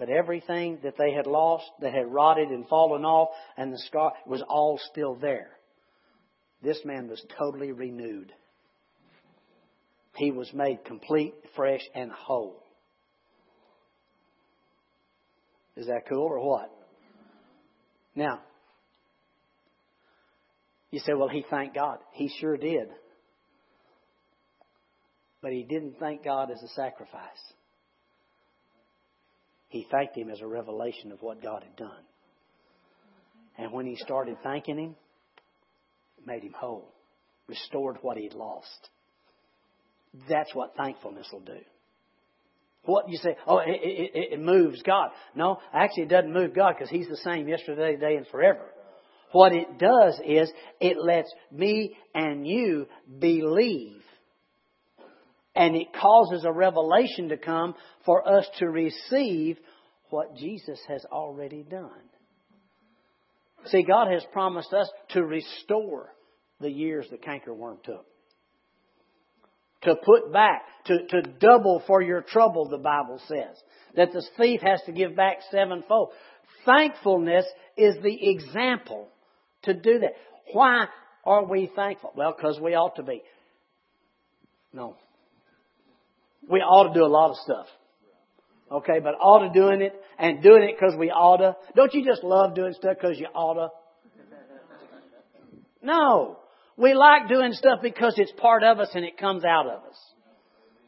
But 0.00 0.08
everything 0.08 0.78
that 0.82 0.96
they 0.96 1.12
had 1.12 1.26
lost, 1.26 1.66
that 1.82 1.92
had 1.92 2.10
rotted 2.10 2.48
and 2.48 2.66
fallen 2.68 3.04
off, 3.04 3.28
and 3.58 3.70
the 3.70 3.78
scar 3.86 4.14
was 4.26 4.42
all 4.48 4.80
still 4.90 5.14
there. 5.14 5.50
This 6.62 6.80
man 6.86 7.06
was 7.06 7.22
totally 7.38 7.72
renewed. 7.72 8.32
He 10.16 10.30
was 10.30 10.50
made 10.54 10.86
complete, 10.86 11.34
fresh, 11.54 11.82
and 11.94 12.10
whole. 12.10 12.64
Is 15.76 15.86
that 15.88 16.08
cool 16.08 16.22
or 16.22 16.40
what? 16.40 16.70
Now, 18.14 18.40
you 20.90 21.00
say, 21.00 21.12
well, 21.14 21.28
he 21.28 21.44
thanked 21.50 21.74
God. 21.74 21.98
He 22.12 22.32
sure 22.40 22.56
did. 22.56 22.88
But 25.42 25.52
he 25.52 25.62
didn't 25.62 25.96
thank 26.00 26.24
God 26.24 26.50
as 26.50 26.62
a 26.62 26.68
sacrifice. 26.68 27.52
He 29.70 29.86
thanked 29.90 30.16
him 30.16 30.30
as 30.30 30.40
a 30.40 30.46
revelation 30.46 31.12
of 31.12 31.22
what 31.22 31.42
God 31.42 31.62
had 31.62 31.76
done. 31.76 32.02
And 33.56 33.72
when 33.72 33.86
he 33.86 33.96
started 33.96 34.36
thanking 34.42 34.78
him, 34.78 34.96
it 36.18 36.26
made 36.26 36.42
him 36.42 36.54
whole, 36.56 36.92
restored 37.46 37.98
what 38.02 38.16
he'd 38.16 38.34
lost. 38.34 38.90
That's 40.28 40.54
what 40.54 40.74
thankfulness 40.76 41.28
will 41.32 41.40
do. 41.40 41.60
What 42.84 43.08
you 43.08 43.18
say, 43.18 43.36
oh, 43.46 43.58
it, 43.58 43.78
it, 43.82 44.32
it 44.32 44.40
moves 44.40 44.82
God. 44.82 45.10
No, 45.34 45.58
actually, 45.72 46.04
it 46.04 46.08
doesn't 46.08 46.32
move 46.32 46.54
God 46.54 46.74
because 46.76 46.90
He's 46.90 47.08
the 47.08 47.18
same 47.18 47.46
yesterday, 47.46 47.92
today, 47.92 48.16
and 48.16 48.26
forever. 48.26 48.64
What 49.32 49.52
it 49.52 49.78
does 49.78 50.18
is 50.26 50.50
it 50.80 50.96
lets 50.98 51.32
me 51.52 51.96
and 52.14 52.46
you 52.46 52.86
believe. 53.20 53.99
And 55.54 55.74
it 55.74 55.88
causes 55.92 56.44
a 56.44 56.52
revelation 56.52 57.28
to 57.30 57.36
come 57.36 57.74
for 58.04 58.26
us 58.26 58.46
to 58.58 58.68
receive 58.68 59.58
what 60.10 60.36
Jesus 60.36 60.78
has 60.88 61.04
already 61.06 61.62
done. 61.62 61.90
See, 63.66 63.82
God 63.82 64.10
has 64.10 64.24
promised 64.32 64.72
us 64.72 64.88
to 65.10 65.22
restore 65.22 66.14
the 66.60 66.70
years 66.70 67.06
the 67.10 67.18
cankerworm 67.18 67.82
took 67.82 68.06
to 69.82 69.94
put 69.94 70.32
back, 70.32 70.62
to, 70.86 71.06
to 71.06 71.22
double 71.22 71.82
for 71.86 72.02
your 72.02 72.22
trouble, 72.22 72.68
the 72.68 72.78
Bible 72.78 73.20
says. 73.26 73.56
That 73.96 74.12
the 74.12 74.24
thief 74.36 74.60
has 74.62 74.80
to 74.86 74.92
give 74.92 75.16
back 75.16 75.38
sevenfold. 75.50 76.10
Thankfulness 76.64 77.46
is 77.76 77.96
the 78.02 78.30
example 78.30 79.08
to 79.62 79.74
do 79.74 80.00
that. 80.00 80.12
Why 80.52 80.86
are 81.24 81.44
we 81.44 81.70
thankful? 81.74 82.12
Well, 82.14 82.34
because 82.36 82.60
we 82.60 82.74
ought 82.74 82.96
to 82.96 83.02
be. 83.02 83.22
No. 84.72 84.96
We 86.48 86.60
ought 86.60 86.92
to 86.92 86.98
do 86.98 87.04
a 87.04 87.08
lot 87.08 87.30
of 87.30 87.36
stuff. 87.36 87.66
Okay, 88.70 89.00
but 89.02 89.14
ought 89.14 89.46
to 89.46 89.52
doing 89.52 89.82
it 89.82 89.94
and 90.18 90.42
doing 90.42 90.62
it 90.62 90.76
because 90.78 90.94
we 90.96 91.10
ought 91.10 91.38
to. 91.38 91.56
Don't 91.74 91.92
you 91.92 92.04
just 92.04 92.22
love 92.22 92.54
doing 92.54 92.72
stuff 92.72 92.96
because 93.00 93.18
you 93.18 93.26
ought 93.34 93.54
to? 93.54 93.68
No. 95.82 96.38
We 96.76 96.94
like 96.94 97.28
doing 97.28 97.52
stuff 97.52 97.80
because 97.82 98.14
it's 98.16 98.32
part 98.32 98.62
of 98.62 98.78
us 98.78 98.88
and 98.94 99.04
it 99.04 99.18
comes 99.18 99.44
out 99.44 99.66
of 99.66 99.82
us. 99.84 99.96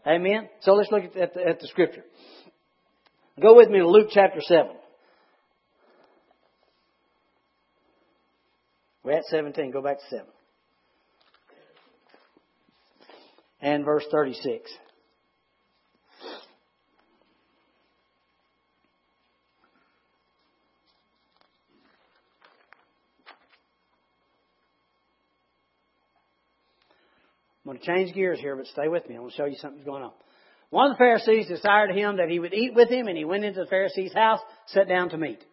Amen? 0.07 0.49
So 0.61 0.73
let's 0.73 0.91
look 0.91 1.05
at 1.05 1.35
the, 1.35 1.47
at 1.47 1.61
the 1.61 1.69
scripture. 1.69 2.05
Go 3.41 3.57
with 3.57 3.69
me 3.69 3.79
to 3.79 3.89
Luke 3.89 4.09
chapter 4.11 4.41
7. 4.41 4.71
We're 9.05 9.19
at 9.19 9.25
17. 9.25 9.71
Go 9.73 9.83
back 9.83 9.99
to 9.99 10.05
7. 10.11 10.27
And 13.61 13.85
verse 13.85 14.05
36. 14.11 14.71
I'm 27.64 27.73
going 27.73 27.78
to 27.78 27.87
change 27.87 28.14
gears 28.14 28.40
here, 28.40 28.57
but 28.57 28.66
stay 28.66 28.88
with 28.88 29.09
me. 29.09 29.14
I'm 29.14 29.21
going 29.21 29.31
to 29.31 29.37
show 29.37 29.45
you 29.45 29.57
something's 29.61 29.85
going 29.85 30.02
on. 30.02 30.12
One 30.71 30.90
of 30.90 30.97
the 30.97 30.99
Pharisees 30.99 31.49
desired 31.49 31.95
him 31.95 32.16
that 32.16 32.28
he 32.28 32.38
would 32.38 32.54
eat 32.54 32.75
with 32.75 32.88
him, 32.88 33.07
and 33.07 33.16
he 33.16 33.25
went 33.25 33.45
into 33.45 33.61
the 33.61 33.66
Pharisee's 33.66 34.14
house, 34.14 34.40
sat 34.69 34.88
down 34.88 35.11
to 35.11 35.19
meat. 35.19 35.45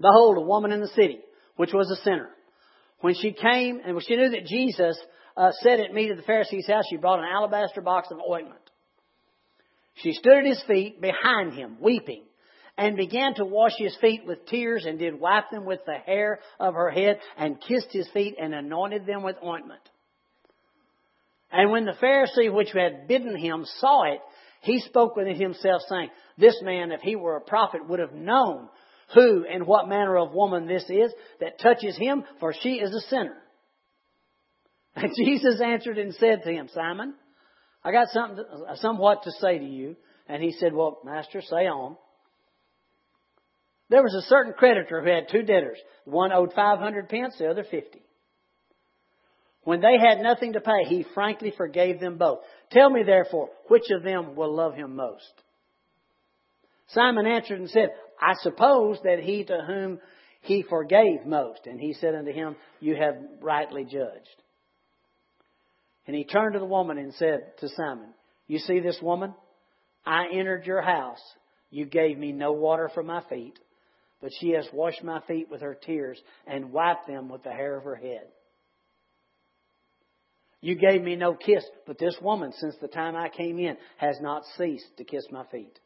Behold, 0.00 0.36
a 0.36 0.42
woman 0.42 0.70
in 0.70 0.80
the 0.80 0.88
city, 0.88 1.20
which 1.56 1.72
was 1.72 1.90
a 1.90 2.02
sinner. 2.04 2.28
When 3.00 3.14
she 3.14 3.32
came, 3.32 3.80
and 3.84 3.94
when 3.94 4.04
she 4.04 4.16
knew 4.16 4.30
that 4.30 4.46
Jesus 4.46 4.98
uh, 5.36 5.50
sat 5.62 5.80
at 5.80 5.92
meat 5.92 6.10
at 6.10 6.18
the 6.18 6.22
Pharisee's 6.22 6.66
house, 6.66 6.84
she 6.88 6.96
brought 6.96 7.18
an 7.18 7.24
alabaster 7.24 7.80
box 7.80 8.08
of 8.10 8.18
ointment. 8.30 8.60
She 9.94 10.12
stood 10.12 10.38
at 10.38 10.46
his 10.46 10.62
feet 10.66 11.00
behind 11.00 11.54
him, 11.54 11.78
weeping, 11.80 12.24
and 12.76 12.96
began 12.96 13.34
to 13.36 13.44
wash 13.44 13.72
his 13.78 13.96
feet 14.00 14.22
with 14.26 14.46
tears, 14.46 14.84
and 14.84 14.98
did 14.98 15.18
wipe 15.18 15.50
them 15.50 15.64
with 15.64 15.80
the 15.86 15.94
hair 15.94 16.40
of 16.60 16.74
her 16.74 16.90
head, 16.90 17.18
and 17.36 17.60
kissed 17.60 17.92
his 17.92 18.08
feet, 18.12 18.36
and 18.40 18.54
anointed 18.54 19.06
them 19.06 19.22
with 19.22 19.36
ointment. 19.44 19.80
And 21.54 21.70
when 21.70 21.84
the 21.84 21.92
Pharisee 21.92 22.52
which 22.52 22.72
had 22.72 23.06
bidden 23.06 23.36
him 23.36 23.64
saw 23.78 24.12
it, 24.12 24.18
he 24.62 24.80
spoke 24.80 25.14
within 25.14 25.40
himself, 25.40 25.82
saying, 25.88 26.10
This 26.36 26.60
man, 26.62 26.90
if 26.90 27.00
he 27.00 27.14
were 27.14 27.36
a 27.36 27.40
prophet, 27.40 27.88
would 27.88 28.00
have 28.00 28.12
known 28.12 28.68
who 29.14 29.44
and 29.48 29.64
what 29.64 29.88
manner 29.88 30.16
of 30.18 30.32
woman 30.32 30.66
this 30.66 30.84
is 30.88 31.12
that 31.40 31.60
touches 31.60 31.96
him, 31.96 32.24
for 32.40 32.52
she 32.52 32.80
is 32.80 32.92
a 32.92 33.08
sinner. 33.08 33.36
And 34.96 35.12
Jesus 35.16 35.60
answered 35.60 35.98
and 35.98 36.14
said 36.14 36.42
to 36.44 36.50
him, 36.50 36.68
Simon, 36.72 37.14
I 37.84 37.90
got 37.90 38.08
something, 38.08 38.44
uh, 38.68 38.76
somewhat 38.76 39.24
to 39.24 39.30
say 39.40 39.58
to 39.58 39.64
you. 39.64 39.96
And 40.28 40.42
he 40.42 40.52
said, 40.52 40.72
Well, 40.72 41.00
Master, 41.04 41.40
say 41.42 41.66
on. 41.66 41.96
There 43.90 44.02
was 44.02 44.14
a 44.14 44.28
certain 44.28 44.54
creditor 44.54 45.02
who 45.02 45.10
had 45.10 45.28
two 45.30 45.42
debtors. 45.42 45.78
One 46.04 46.32
owed 46.32 46.52
500 46.52 47.08
pence, 47.08 47.34
the 47.38 47.50
other 47.50 47.64
50. 47.64 48.03
When 49.64 49.80
they 49.80 49.98
had 49.98 50.20
nothing 50.20 50.52
to 50.52 50.60
pay, 50.60 50.84
he 50.86 51.06
frankly 51.14 51.52
forgave 51.56 51.98
them 51.98 52.18
both. 52.18 52.40
Tell 52.70 52.90
me 52.90 53.02
therefore, 53.02 53.48
which 53.68 53.90
of 53.90 54.02
them 54.02 54.36
will 54.36 54.54
love 54.54 54.74
him 54.74 54.94
most? 54.94 55.32
Simon 56.88 57.26
answered 57.26 57.60
and 57.60 57.70
said, 57.70 57.90
I 58.20 58.34
suppose 58.42 58.98
that 59.04 59.20
he 59.20 59.44
to 59.44 59.64
whom 59.66 60.00
he 60.42 60.62
forgave 60.62 61.24
most. 61.24 61.66
And 61.66 61.80
he 61.80 61.94
said 61.94 62.14
unto 62.14 62.30
him, 62.30 62.56
You 62.80 62.96
have 62.96 63.16
rightly 63.40 63.84
judged. 63.84 64.42
And 66.06 66.14
he 66.14 66.24
turned 66.24 66.52
to 66.52 66.58
the 66.58 66.66
woman 66.66 66.98
and 66.98 67.14
said 67.14 67.56
to 67.60 67.68
Simon, 67.70 68.10
You 68.46 68.58
see 68.58 68.80
this 68.80 68.98
woman? 69.00 69.34
I 70.04 70.26
entered 70.32 70.66
your 70.66 70.82
house. 70.82 71.22
You 71.70 71.86
gave 71.86 72.18
me 72.18 72.32
no 72.32 72.52
water 72.52 72.90
for 72.92 73.02
my 73.02 73.22
feet, 73.30 73.58
but 74.20 74.30
she 74.38 74.50
has 74.50 74.68
washed 74.72 75.02
my 75.02 75.20
feet 75.26 75.50
with 75.50 75.62
her 75.62 75.74
tears 75.74 76.20
and 76.46 76.70
wiped 76.70 77.06
them 77.06 77.30
with 77.30 77.42
the 77.42 77.50
hair 77.50 77.76
of 77.76 77.84
her 77.84 77.96
head. 77.96 78.26
You 80.64 80.76
gave 80.76 81.02
me 81.02 81.14
no 81.14 81.34
kiss, 81.34 81.62
but 81.86 81.98
this 81.98 82.16
woman, 82.22 82.50
since 82.58 82.74
the 82.80 82.88
time 82.88 83.14
I 83.14 83.28
came 83.28 83.58
in, 83.58 83.76
has 83.98 84.16
not 84.22 84.44
ceased 84.56 84.96
to 84.96 85.04
kiss 85.04 85.24
my 85.30 85.44
feet. 85.52 85.78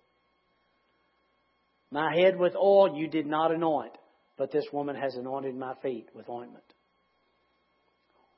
My 1.91 2.15
head 2.15 2.39
with 2.39 2.55
oil 2.55 2.97
you 2.97 3.09
did 3.09 3.27
not 3.27 3.51
anoint, 3.51 3.99
but 4.37 4.53
this 4.53 4.67
woman 4.73 4.95
has 4.95 5.17
anointed 5.17 5.57
my 5.57 5.75
feet 5.83 6.07
with 6.15 6.29
ointment. 6.29 6.63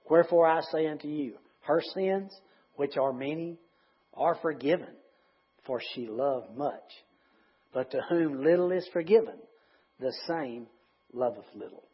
Wherefore 0.08 0.46
I 0.46 0.62
say 0.72 0.86
unto 0.86 1.08
you, 1.08 1.34
her 1.60 1.82
sins, 1.92 2.32
which 2.76 2.96
are 2.96 3.12
many, 3.12 3.58
are 4.14 4.38
forgiven, 4.40 4.94
for 5.66 5.78
she 5.92 6.06
loved 6.06 6.56
much. 6.56 6.90
But 7.74 7.90
to 7.90 8.00
whom 8.08 8.42
little 8.42 8.72
is 8.72 8.88
forgiven, 8.94 9.36
the 9.98 10.14
same 10.26 10.68
loveth 11.12 11.54
little. 11.54 11.84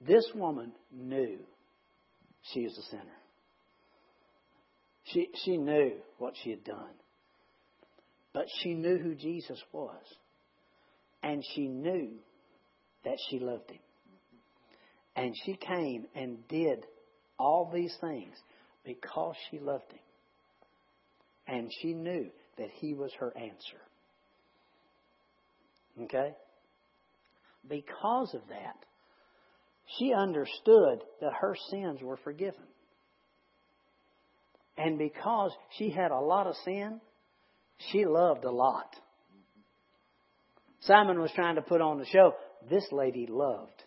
This 0.00 0.24
woman 0.34 0.72
knew 0.90 1.40
she 2.52 2.64
was 2.64 2.76
a 2.78 2.82
sinner. 2.90 3.20
She, 5.04 5.28
she 5.44 5.56
knew 5.56 5.92
what 6.18 6.34
she 6.42 6.50
had 6.50 6.64
done. 6.64 6.94
But 8.32 8.46
she 8.62 8.74
knew 8.74 8.98
who 8.98 9.14
Jesus 9.14 9.60
was. 9.72 10.02
And 11.22 11.44
she 11.54 11.68
knew 11.68 12.12
that 13.04 13.18
she 13.28 13.38
loved 13.38 13.70
him. 13.70 13.80
And 15.16 15.34
she 15.44 15.54
came 15.54 16.06
and 16.14 16.46
did 16.48 16.86
all 17.38 17.70
these 17.72 17.94
things 18.00 18.34
because 18.84 19.34
she 19.50 19.58
loved 19.58 19.90
him. 19.90 19.98
And 21.46 21.70
she 21.82 21.92
knew 21.92 22.30
that 22.58 22.68
he 22.74 22.94
was 22.94 23.10
her 23.18 23.36
answer. 23.36 23.80
Okay? 26.02 26.34
Because 27.68 28.32
of 28.34 28.42
that, 28.48 28.76
she 29.98 30.12
understood 30.12 31.02
that 31.20 31.32
her 31.40 31.56
sins 31.70 32.00
were 32.02 32.18
forgiven. 32.18 32.62
And 34.76 34.98
because 34.98 35.52
she 35.76 35.90
had 35.90 36.10
a 36.10 36.18
lot 36.18 36.46
of 36.46 36.54
sin, 36.64 37.00
she 37.90 38.04
loved 38.06 38.44
a 38.44 38.50
lot. 38.50 38.94
Simon 40.80 41.20
was 41.20 41.30
trying 41.34 41.56
to 41.56 41.62
put 41.62 41.80
on 41.80 41.98
the 41.98 42.06
show, 42.06 42.34
this 42.70 42.86
lady 42.92 43.26
loved. 43.28 43.84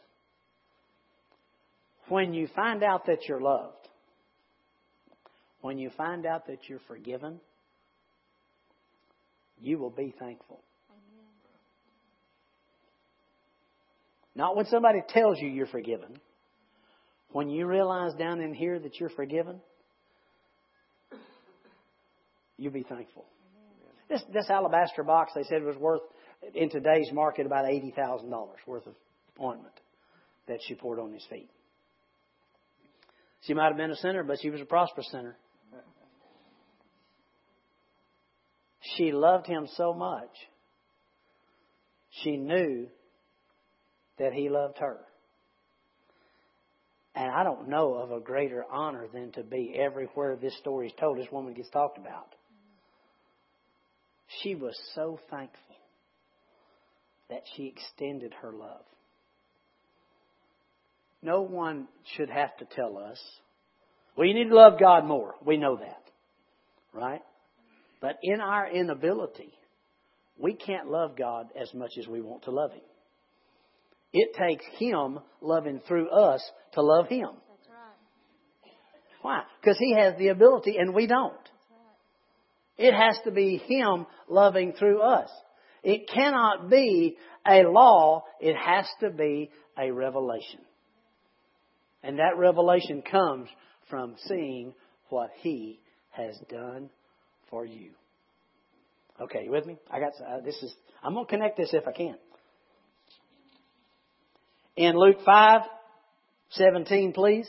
When 2.10 2.33
you 2.33 2.48
find 2.55 2.83
out 2.83 3.05
that 3.07 3.27
you're 3.27 3.41
loved, 3.41 3.88
when 5.62 5.77
you 5.77 5.89
find 5.98 6.25
out 6.25 6.48
that 6.48 6.67
you're 6.67 6.81
forgiven, 6.88 7.39
you 9.62 9.77
will 9.77 9.89
be 9.89 10.13
thankful. 10.19 10.60
Not 14.35 14.55
when 14.55 14.65
somebody 14.65 14.99
tells 15.07 15.39
you 15.39 15.49
you're 15.49 15.67
forgiven. 15.67 16.17
When 17.31 17.49
you 17.49 17.67
realize 17.67 18.13
down 18.13 18.41
in 18.41 18.53
here 18.53 18.79
that 18.79 18.99
you're 18.99 19.09
forgiven, 19.09 19.59
you'll 22.57 22.73
be 22.73 22.83
thankful. 22.83 23.25
This, 24.09 24.21
this 24.31 24.49
alabaster 24.49 25.03
box, 25.03 25.31
they 25.35 25.43
said, 25.43 25.63
was 25.63 25.77
worth, 25.77 26.01
in 26.53 26.69
today's 26.69 27.09
market, 27.11 27.45
about 27.45 27.65
$80,000 27.65 28.47
worth 28.67 28.85
of 28.85 28.93
ointment 29.41 29.73
that 30.47 30.59
she 30.67 30.75
poured 30.75 30.99
on 30.99 31.11
his 31.11 31.25
feet. 31.29 31.49
She 33.41 33.53
might 33.53 33.67
have 33.67 33.77
been 33.77 33.91
a 33.91 33.95
sinner, 33.95 34.23
but 34.23 34.37
she 34.41 34.49
was 34.49 34.61
a 34.61 34.65
prosperous 34.65 35.09
sinner. 35.11 35.35
She 38.97 39.11
loved 39.11 39.47
him 39.47 39.67
so 39.75 39.93
much, 39.93 40.29
she 42.21 42.37
knew 42.37 42.87
that 44.20 44.34
he 44.34 44.50
loved 44.50 44.77
her. 44.79 44.98
And 47.15 47.32
I 47.32 47.43
don't 47.43 47.70
know 47.70 47.93
of 47.96 48.12
a 48.12 48.20
greater 48.20 48.65
honor 48.72 49.08
than 49.13 49.32
to 49.34 49.43
be 49.43 49.75
everywhere 49.79 50.36
this 50.36 50.58
story 50.58 50.88
is 50.88 50.93
told, 51.00 51.17
this 51.17 51.32
woman 51.32 51.53
gets 51.53 51.70
talked 51.70 51.98
about. 51.98 52.34
She 54.41 54.55
was 54.55 54.75
so 54.96 55.20
thankful 55.29 55.75
that 57.29 57.43
she 57.55 57.67
extended 57.67 58.34
her 58.41 58.51
love. 58.51 58.86
No 61.22 61.41
one 61.41 61.88
should 62.15 62.29
have 62.29 62.55
to 62.58 62.65
tell 62.75 62.98
us, 62.98 63.22
well, 64.17 64.27
you 64.27 64.34
need 64.34 64.50
to 64.50 64.55
love 64.55 64.79
God 64.79 65.05
more. 65.05 65.36
We 65.46 65.58
know 65.58 65.77
that. 65.77 66.03
Right? 66.93 67.22
But 68.01 68.18
in 68.22 68.42
our 68.42 68.70
inability, 68.70 69.53
we 70.37 70.53
can't 70.53 70.90
love 70.90 71.16
God 71.18 71.48
as 71.59 71.74
much 71.74 71.92
as 71.98 72.07
we 72.07 72.22
want 72.22 72.44
to 72.44 72.51
love 72.51 72.72
Him. 72.72 72.81
It 74.13 74.35
takes 74.35 74.63
Him 74.77 75.19
loving 75.41 75.81
through 75.87 76.09
us 76.09 76.43
to 76.73 76.81
love 76.81 77.07
Him. 77.07 77.29
That's 77.31 77.69
right. 77.69 78.71
Why? 79.21 79.41
Because 79.59 79.77
He 79.79 79.95
has 79.95 80.15
the 80.17 80.27
ability 80.29 80.77
and 80.77 80.93
we 80.93 81.07
don't. 81.07 81.33
It 82.77 82.93
has 82.93 83.17
to 83.25 83.31
be 83.31 83.57
Him 83.67 84.05
loving 84.27 84.73
through 84.73 85.01
us. 85.01 85.29
It 85.83 86.09
cannot 86.13 86.69
be 86.69 87.17
a 87.45 87.63
law, 87.63 88.23
it 88.39 88.55
has 88.55 88.85
to 89.01 89.09
be 89.09 89.51
a 89.77 89.91
revelation. 89.91 90.61
And 92.03 92.19
that 92.19 92.37
revelation 92.37 93.01
comes 93.01 93.49
from 93.89 94.15
seeing 94.27 94.73
what 95.09 95.29
He 95.41 95.79
has 96.11 96.37
done 96.49 96.89
for 97.49 97.65
you. 97.65 97.91
Okay, 99.21 99.43
you 99.45 99.51
with 99.51 99.65
me? 99.65 99.77
I 99.91 99.99
got 99.99 100.13
uh, 100.25 100.41
this 100.43 100.55
is 100.63 100.73
I'm 101.03 101.13
going 101.13 101.25
to 101.25 101.29
connect 101.29 101.57
this 101.57 101.69
if 101.73 101.87
I 101.87 101.91
can. 101.91 102.15
In 104.75 104.96
Luke 104.98 105.18
5, 105.24 105.62
17, 106.51 107.14
please. 107.14 107.48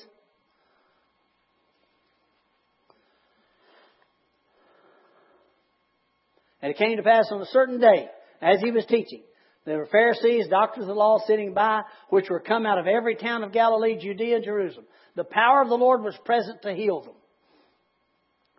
And 6.61 6.71
it 6.71 6.79
came 6.79 6.97
to 6.97 7.03
pass 7.03 7.27
on 7.31 7.41
a 7.43 7.47
certain 7.47 7.81
day, 7.81 8.09
as 8.41 8.61
he 8.61 8.71
was 8.71 8.87
teaching, 8.87 9.23
there 9.65 9.79
were 9.79 9.87
Pharisees, 9.87 10.49
doctors 10.49 10.83
of 10.83 10.89
the 10.89 10.95
law 10.95 11.19
sitting 11.27 11.55
by, 11.55 11.83
which 12.11 12.29
were 12.29 12.41
come 12.41 12.67
out 12.67 12.79
of 12.79 12.87
every 12.87 13.17
town 13.17 13.43
of 13.43 13.53
Galilee, 13.53 13.99
Judea, 13.99 14.41
Jerusalem. 14.41 14.87
The 15.17 15.25
power 15.25 15.63
of 15.63 15.69
the 15.69 15.75
Lord 15.77 16.03
was 16.03 16.17
present 16.25 16.63
to 16.63 16.75
heal 16.75 17.01
them. 17.01 17.15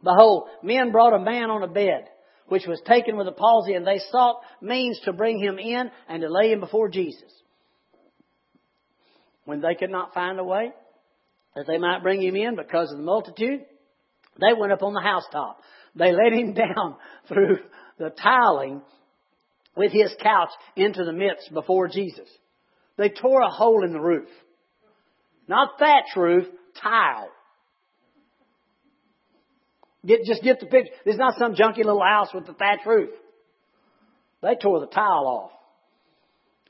Behold, 0.04 0.47
men 0.63 0.91
brought 0.91 1.13
a 1.13 1.23
man 1.23 1.51
on 1.51 1.63
a 1.63 1.67
bed, 1.67 2.06
which 2.47 2.65
was 2.67 2.82
taken 2.86 3.17
with 3.17 3.28
a 3.28 3.32
palsy, 3.32 3.73
and 3.73 3.86
they 3.86 3.99
sought 4.12 4.41
means 4.62 4.99
to 5.06 5.13
bring 5.13 5.39
him 5.39 5.60
in 5.60 5.91
and 6.08 6.21
to 6.21 6.32
lay 6.32 6.51
him 6.51 6.60
before 6.60 6.89
Jesus. 6.89 7.32
When 9.45 9.62
they 9.62 9.75
could 9.75 9.91
not 9.91 10.13
find 10.13 10.39
a 10.39 10.43
way 10.43 10.71
that 11.55 11.65
they 11.67 11.77
might 11.77 12.03
bring 12.03 12.21
him 12.21 12.36
in 12.36 12.55
because 12.55 12.91
of 12.91 12.97
the 12.97 13.03
multitude, 13.03 13.62
they 14.39 14.60
went 14.60 14.73
up 14.73 14.84
on 14.84 14.93
the 14.93 15.01
housetop. 15.01 15.60
They 15.95 16.12
let 16.12 16.34
him 16.34 16.53
down 16.55 16.95
through 17.27 17.60
the 17.97 18.10
tiling 18.10 18.81
with 19.75 19.91
his 19.91 20.13
couch 20.21 20.49
into 20.75 21.03
the 21.03 21.13
midst 21.13 21.53
before 21.53 21.88
Jesus. 21.88 22.27
They 22.97 23.10
tore 23.10 23.41
a 23.41 23.49
hole 23.49 23.84
in 23.84 23.93
the 23.93 23.99
roof. 23.99 24.29
Not 25.47 25.77
thatch 25.79 26.15
roof, 26.15 26.45
tile. 26.81 27.29
Get, 30.05 30.23
just 30.25 30.43
get 30.43 30.60
the 30.60 30.67
picture. 30.67 30.91
Is 31.05 31.17
not 31.17 31.38
some 31.38 31.55
junky 31.55 31.77
little 31.77 32.03
house 32.03 32.29
with 32.34 32.45
the 32.45 32.53
thatch 32.53 32.79
roof. 32.86 33.10
They 34.41 34.55
tore 34.55 34.79
the 34.79 34.88
tile 34.88 35.27
off. 35.27 35.51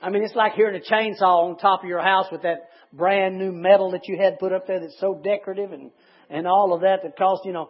I 0.01 0.09
mean, 0.09 0.23
it's 0.23 0.35
like 0.35 0.53
hearing 0.53 0.79
a 0.79 0.93
chainsaw 0.93 1.49
on 1.49 1.57
top 1.57 1.83
of 1.83 1.89
your 1.89 2.01
house 2.01 2.27
with 2.31 2.43
that 2.43 2.69
brand 2.91 3.37
new 3.37 3.51
metal 3.51 3.91
that 3.91 4.07
you 4.07 4.17
had 4.17 4.39
put 4.39 4.53
up 4.53 4.67
there 4.67 4.79
that's 4.79 4.99
so 4.99 5.19
decorative 5.23 5.71
and, 5.71 5.91
and 6.29 6.47
all 6.47 6.73
of 6.73 6.81
that 6.81 6.99
that 7.03 7.17
cost, 7.17 7.45
you 7.45 7.53
know, 7.53 7.69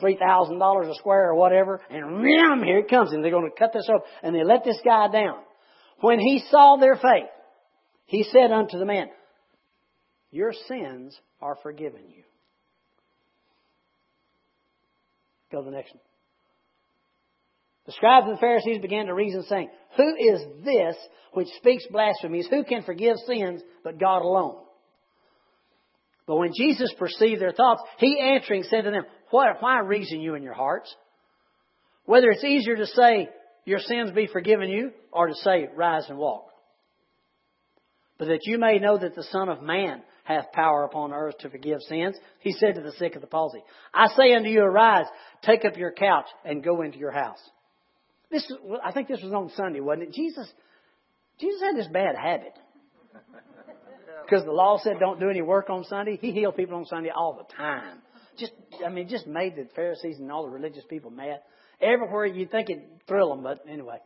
$3,000 0.00 0.90
a 0.90 0.94
square 0.96 1.30
or 1.30 1.34
whatever. 1.34 1.80
And 1.88 2.22
ram, 2.22 2.62
here 2.62 2.78
it 2.78 2.88
comes. 2.88 3.12
And 3.12 3.22
they're 3.22 3.30
going 3.30 3.50
to 3.50 3.58
cut 3.58 3.72
this 3.72 3.88
up. 3.88 4.04
And 4.22 4.34
they 4.34 4.44
let 4.44 4.64
this 4.64 4.78
guy 4.84 5.08
down. 5.10 5.38
When 6.00 6.18
he 6.18 6.44
saw 6.50 6.76
their 6.76 6.96
faith, 6.96 7.30
he 8.06 8.24
said 8.24 8.50
unto 8.50 8.78
the 8.78 8.84
man, 8.84 9.08
Your 10.30 10.52
sins 10.68 11.18
are 11.40 11.56
forgiven 11.62 12.02
you. 12.08 12.24
Go 15.50 15.60
to 15.60 15.70
the 15.70 15.76
next 15.76 15.94
one. 15.94 16.00
The 17.86 17.92
scribes 17.92 18.26
and 18.28 18.38
Pharisees 18.38 18.80
began 18.80 19.06
to 19.06 19.14
reason, 19.14 19.42
saying, 19.44 19.68
Who 19.96 20.16
is 20.16 20.40
this 20.64 20.96
which 21.32 21.48
speaks 21.58 21.86
blasphemies? 21.90 22.46
Who 22.48 22.64
can 22.64 22.82
forgive 22.82 23.16
sins 23.26 23.62
but 23.82 23.98
God 23.98 24.22
alone? 24.22 24.56
But 26.26 26.36
when 26.36 26.52
Jesus 26.56 26.92
perceived 26.98 27.40
their 27.40 27.52
thoughts, 27.52 27.82
he 27.98 28.18
answering 28.18 28.62
said 28.64 28.84
to 28.84 28.90
them, 28.90 29.04
What, 29.30 29.60
Why 29.60 29.80
reason 29.80 30.20
you 30.20 30.34
in 30.34 30.42
your 30.42 30.54
hearts? 30.54 30.94
Whether 32.06 32.30
it's 32.30 32.44
easier 32.44 32.76
to 32.76 32.86
say, 32.86 33.28
Your 33.66 33.80
sins 33.80 34.12
be 34.12 34.28
forgiven 34.32 34.70
you, 34.70 34.92
or 35.12 35.26
to 35.26 35.34
say, 35.34 35.68
Rise 35.74 36.06
and 36.08 36.18
walk. 36.18 36.46
But 38.16 38.28
that 38.28 38.46
you 38.46 38.58
may 38.58 38.78
know 38.78 38.96
that 38.96 39.14
the 39.14 39.24
Son 39.24 39.48
of 39.50 39.60
Man 39.60 40.02
hath 40.22 40.52
power 40.52 40.84
upon 40.84 41.12
earth 41.12 41.36
to 41.38 41.50
forgive 41.50 41.80
sins, 41.82 42.16
he 42.40 42.52
said 42.52 42.76
to 42.76 42.80
the 42.80 42.92
sick 42.92 43.14
of 43.14 43.20
the 43.20 43.26
palsy, 43.26 43.62
I 43.92 44.06
say 44.16 44.32
unto 44.32 44.48
you, 44.48 44.62
arise, 44.62 45.04
take 45.42 45.66
up 45.66 45.76
your 45.76 45.92
couch, 45.92 46.26
and 46.44 46.64
go 46.64 46.80
into 46.80 46.98
your 46.98 47.10
house. 47.10 47.40
This, 48.34 48.52
I 48.82 48.90
think 48.90 49.06
this 49.06 49.22
was 49.22 49.32
on 49.32 49.48
Sunday, 49.54 49.78
wasn't 49.78 50.08
it? 50.08 50.12
Jesus, 50.12 50.52
Jesus 51.38 51.60
had 51.62 51.76
this 51.76 51.86
bad 51.86 52.16
habit. 52.16 52.58
Because 54.24 54.46
the 54.46 54.52
law 54.52 54.80
said 54.82 54.94
don't 54.98 55.20
do 55.20 55.28
any 55.28 55.42
work 55.42 55.68
on 55.68 55.84
Sunday. 55.84 56.16
He 56.18 56.32
healed 56.32 56.56
people 56.56 56.78
on 56.78 56.86
Sunday 56.86 57.10
all 57.14 57.34
the 57.34 57.54
time. 57.54 57.98
Just, 58.38 58.52
I 58.84 58.88
mean, 58.88 59.06
just 59.06 59.26
made 59.26 59.54
the 59.54 59.68
Pharisees 59.76 60.18
and 60.18 60.32
all 60.32 60.44
the 60.44 60.48
religious 60.50 60.82
people 60.88 61.10
mad. 61.10 61.40
Everywhere 61.78 62.24
you'd 62.24 62.50
think 62.50 62.70
it'd 62.70 63.06
thrill 63.06 63.28
them, 63.28 63.42
but 63.42 63.58
anyway. 63.68 63.98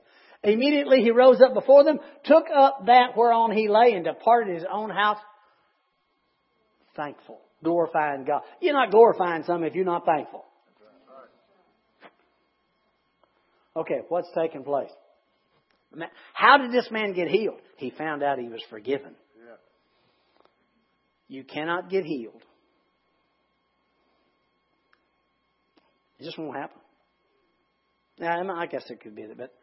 Immediately 0.42 1.02
he 1.02 1.12
rose 1.12 1.40
up 1.40 1.54
before 1.54 1.84
them, 1.84 2.00
took 2.24 2.46
up 2.52 2.86
that 2.86 3.16
whereon 3.16 3.52
he 3.52 3.68
lay, 3.68 3.92
and 3.92 4.04
departed 4.04 4.56
his 4.56 4.64
own 4.68 4.90
house 4.90 5.18
thankful. 6.96 7.40
glorifying 7.62 8.24
God. 8.24 8.42
You're 8.60 8.74
not 8.74 8.90
glorifying 8.90 9.44
something 9.44 9.68
if 9.68 9.76
you're 9.76 9.84
not 9.84 10.04
thankful. 10.04 10.44
Okay, 13.76 14.00
what's 14.08 14.28
taking 14.34 14.64
place? 14.64 14.90
How 16.34 16.58
did 16.58 16.72
this 16.72 16.90
man 16.90 17.12
get 17.12 17.28
healed? 17.28 17.60
He 17.76 17.90
found 17.90 18.22
out 18.22 18.38
he 18.38 18.48
was 18.48 18.62
forgiven. 18.68 19.14
You 21.28 21.44
cannot 21.44 21.90
get 21.90 22.04
healed. 22.04 22.42
It 26.18 26.24
just 26.24 26.38
won't 26.38 26.56
happen. 26.56 26.80
Now, 28.18 28.56
I 28.56 28.66
guess 28.66 28.84
it 28.90 29.00
could 29.00 29.14
be 29.14 29.26
that, 29.26 29.36
but 29.36 29.54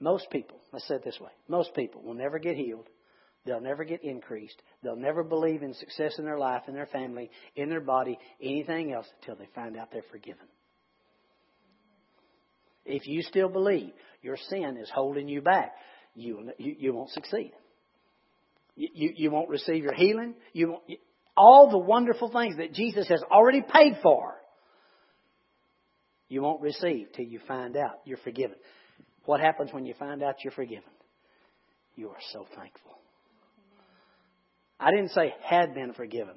most 0.00 0.28
people, 0.30 0.58
let's 0.72 0.86
say 0.86 0.96
it 0.96 1.04
this 1.04 1.18
way, 1.20 1.30
most 1.48 1.74
people 1.74 2.02
will 2.02 2.14
never 2.14 2.38
get 2.38 2.56
healed. 2.56 2.86
They'll 3.46 3.60
never 3.60 3.84
get 3.84 4.04
increased. 4.04 4.60
They'll 4.82 4.96
never 4.96 5.24
believe 5.24 5.62
in 5.62 5.72
success 5.72 6.18
in 6.18 6.24
their 6.24 6.38
life, 6.38 6.62
in 6.68 6.74
their 6.74 6.86
family, 6.86 7.30
in 7.56 7.70
their 7.70 7.80
body, 7.80 8.18
anything 8.42 8.92
else 8.92 9.06
until 9.20 9.36
they 9.36 9.48
find 9.54 9.76
out 9.76 9.88
they're 9.90 10.02
forgiven. 10.10 10.46
If 12.88 13.06
you 13.06 13.22
still 13.22 13.48
believe 13.48 13.92
your 14.22 14.36
sin 14.48 14.78
is 14.80 14.90
holding 14.92 15.28
you 15.28 15.40
back, 15.40 15.72
you, 16.14 16.50
you, 16.58 16.74
you 16.78 16.92
won't 16.92 17.10
succeed. 17.10 17.52
You, 18.74 18.88
you, 18.94 19.12
you 19.16 19.30
won't 19.30 19.48
receive 19.48 19.82
your 19.82 19.94
healing. 19.94 20.34
You 20.52 20.70
won't, 20.70 20.82
all 21.36 21.70
the 21.70 21.78
wonderful 21.78 22.30
things 22.30 22.56
that 22.56 22.72
Jesus 22.72 23.08
has 23.08 23.22
already 23.30 23.62
paid 23.62 23.98
for, 24.02 24.34
you 26.28 26.42
won't 26.42 26.60
receive 26.60 27.08
till 27.14 27.24
you 27.24 27.40
find 27.46 27.76
out 27.76 28.00
you're 28.04 28.18
forgiven. 28.18 28.56
What 29.24 29.40
happens 29.40 29.72
when 29.72 29.86
you 29.86 29.94
find 29.98 30.22
out 30.22 30.36
you're 30.42 30.52
forgiven? 30.52 30.90
You 31.94 32.10
are 32.10 32.20
so 32.32 32.46
thankful. 32.56 32.98
I 34.80 34.90
didn't 34.90 35.10
say 35.10 35.34
had 35.42 35.74
been 35.74 35.92
forgiven. 35.92 36.34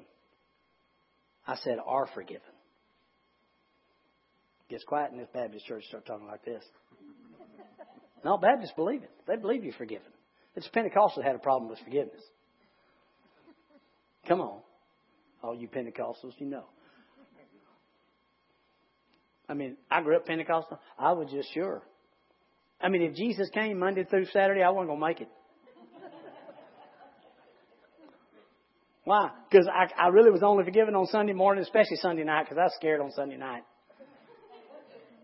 I 1.46 1.56
said 1.56 1.78
are 1.84 2.06
forgiven. 2.14 2.42
Gets 4.72 4.84
quiet 4.84 5.12
in 5.12 5.18
this 5.18 5.28
Baptist 5.34 5.66
church, 5.66 5.84
start 5.88 6.06
talking 6.06 6.26
like 6.26 6.42
this. 6.46 6.64
No, 8.24 8.38
Baptists 8.38 8.72
believe 8.74 9.02
it. 9.02 9.10
They 9.26 9.34
believe 9.36 9.64
you're 9.64 9.74
forgiven. 9.74 10.06
It's 10.54 10.68
Pentecostals 10.68 11.16
that 11.16 11.24
had 11.24 11.34
a 11.34 11.40
problem 11.40 11.68
with 11.68 11.80
forgiveness. 11.80 12.22
Come 14.28 14.40
on. 14.40 14.60
All 15.42 15.56
you 15.56 15.66
Pentecostals, 15.66 16.32
you 16.38 16.46
know. 16.46 16.64
I 19.48 19.54
mean, 19.54 19.76
I 19.90 20.02
grew 20.02 20.16
up 20.16 20.24
Pentecostal. 20.24 20.78
I 20.96 21.12
was 21.12 21.30
just 21.32 21.52
sure. 21.52 21.82
I 22.80 22.88
mean, 22.88 23.02
if 23.02 23.14
Jesus 23.14 23.50
came 23.52 23.78
Monday 23.78 24.04
through 24.04 24.26
Saturday, 24.26 24.62
I 24.62 24.70
wasn't 24.70 24.90
going 24.90 25.00
to 25.00 25.06
make 25.06 25.20
it. 25.20 25.28
Why? 29.04 29.30
Because 29.50 29.68
I, 29.68 29.88
I 30.00 30.08
really 30.08 30.30
was 30.30 30.44
only 30.44 30.64
forgiven 30.64 30.94
on 30.94 31.06
Sunday 31.08 31.32
morning, 31.34 31.62
especially 31.62 31.96
Sunday 31.96 32.24
night, 32.24 32.44
because 32.44 32.56
I 32.56 32.64
was 32.64 32.74
scared 32.76 33.00
on 33.00 33.10
Sunday 33.10 33.36
night. 33.36 33.64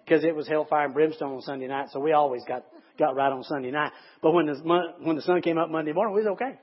Because 0.09 0.25
it 0.25 0.35
was 0.35 0.49
hellfire 0.49 0.87
and 0.87 0.95
brimstone 0.95 1.35
on 1.35 1.43
Sunday 1.43 1.67
night, 1.67 1.89
so 1.93 2.01
we 2.01 2.13
always 2.13 2.43
got 2.49 2.65
got 2.99 3.15
right 3.15 3.31
on 3.31 3.43
Sunday 3.45 3.71
night. 3.71 3.93
But 4.23 4.33
when 4.33 4.47
the 4.47 4.55
when 5.03 5.17
the 5.17 5.23
sun 5.23 5.43
came 5.43 5.59
up 5.59 5.71
Monday 5.71 5.93
morning, 5.93 6.15
we 6.15 6.23
was 6.23 6.33
okay. 6.33 6.59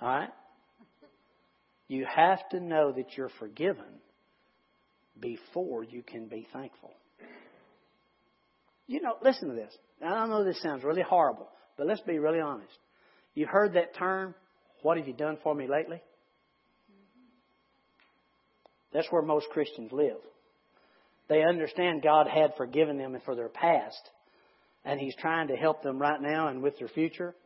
All 0.00 0.08
right. 0.08 0.30
You 1.86 2.06
have 2.12 2.40
to 2.50 2.60
know 2.60 2.92
that 2.92 3.16
you're 3.16 3.30
forgiven 3.38 4.00
before 5.20 5.84
you 5.84 6.02
can 6.02 6.26
be 6.26 6.46
thankful. 6.52 6.92
You 8.86 9.00
know, 9.00 9.14
listen 9.22 9.48
to 9.48 9.54
this. 9.54 9.76
I 10.04 10.26
know 10.26 10.44
this 10.44 10.60
sounds 10.62 10.82
really 10.82 11.02
horrible, 11.02 11.48
but 11.76 11.86
let's 11.86 12.00
be 12.00 12.18
really 12.18 12.40
honest. 12.40 12.76
You 13.34 13.46
heard 13.46 13.74
that 13.74 13.94
term, 13.94 14.34
what 14.82 14.96
have 14.98 15.06
you 15.06 15.14
done 15.14 15.38
for 15.42 15.54
me 15.54 15.68
lately? 15.68 16.02
That's 18.92 19.06
where 19.10 19.22
most 19.22 19.48
Christians 19.50 19.92
live. 19.92 20.16
They 21.30 21.44
understand 21.44 22.02
God 22.02 22.26
had 22.26 22.56
forgiven 22.56 22.98
them 22.98 23.16
for 23.24 23.36
their 23.36 23.48
past, 23.48 24.10
and 24.84 24.98
He's 24.98 25.14
trying 25.14 25.46
to 25.48 25.56
help 25.56 25.80
them 25.82 25.98
right 25.98 26.20
now 26.20 26.48
and 26.48 26.60
with 26.60 26.76
their 26.78 26.88
future, 26.88 27.36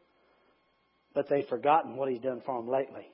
but 1.12 1.29
they've 1.29 1.47
forgotten 1.47 1.97
what 1.97 2.11
He's 2.11 2.23
done 2.23 2.40
for 2.47 2.59
them 2.59 2.68
lately. 2.68 3.07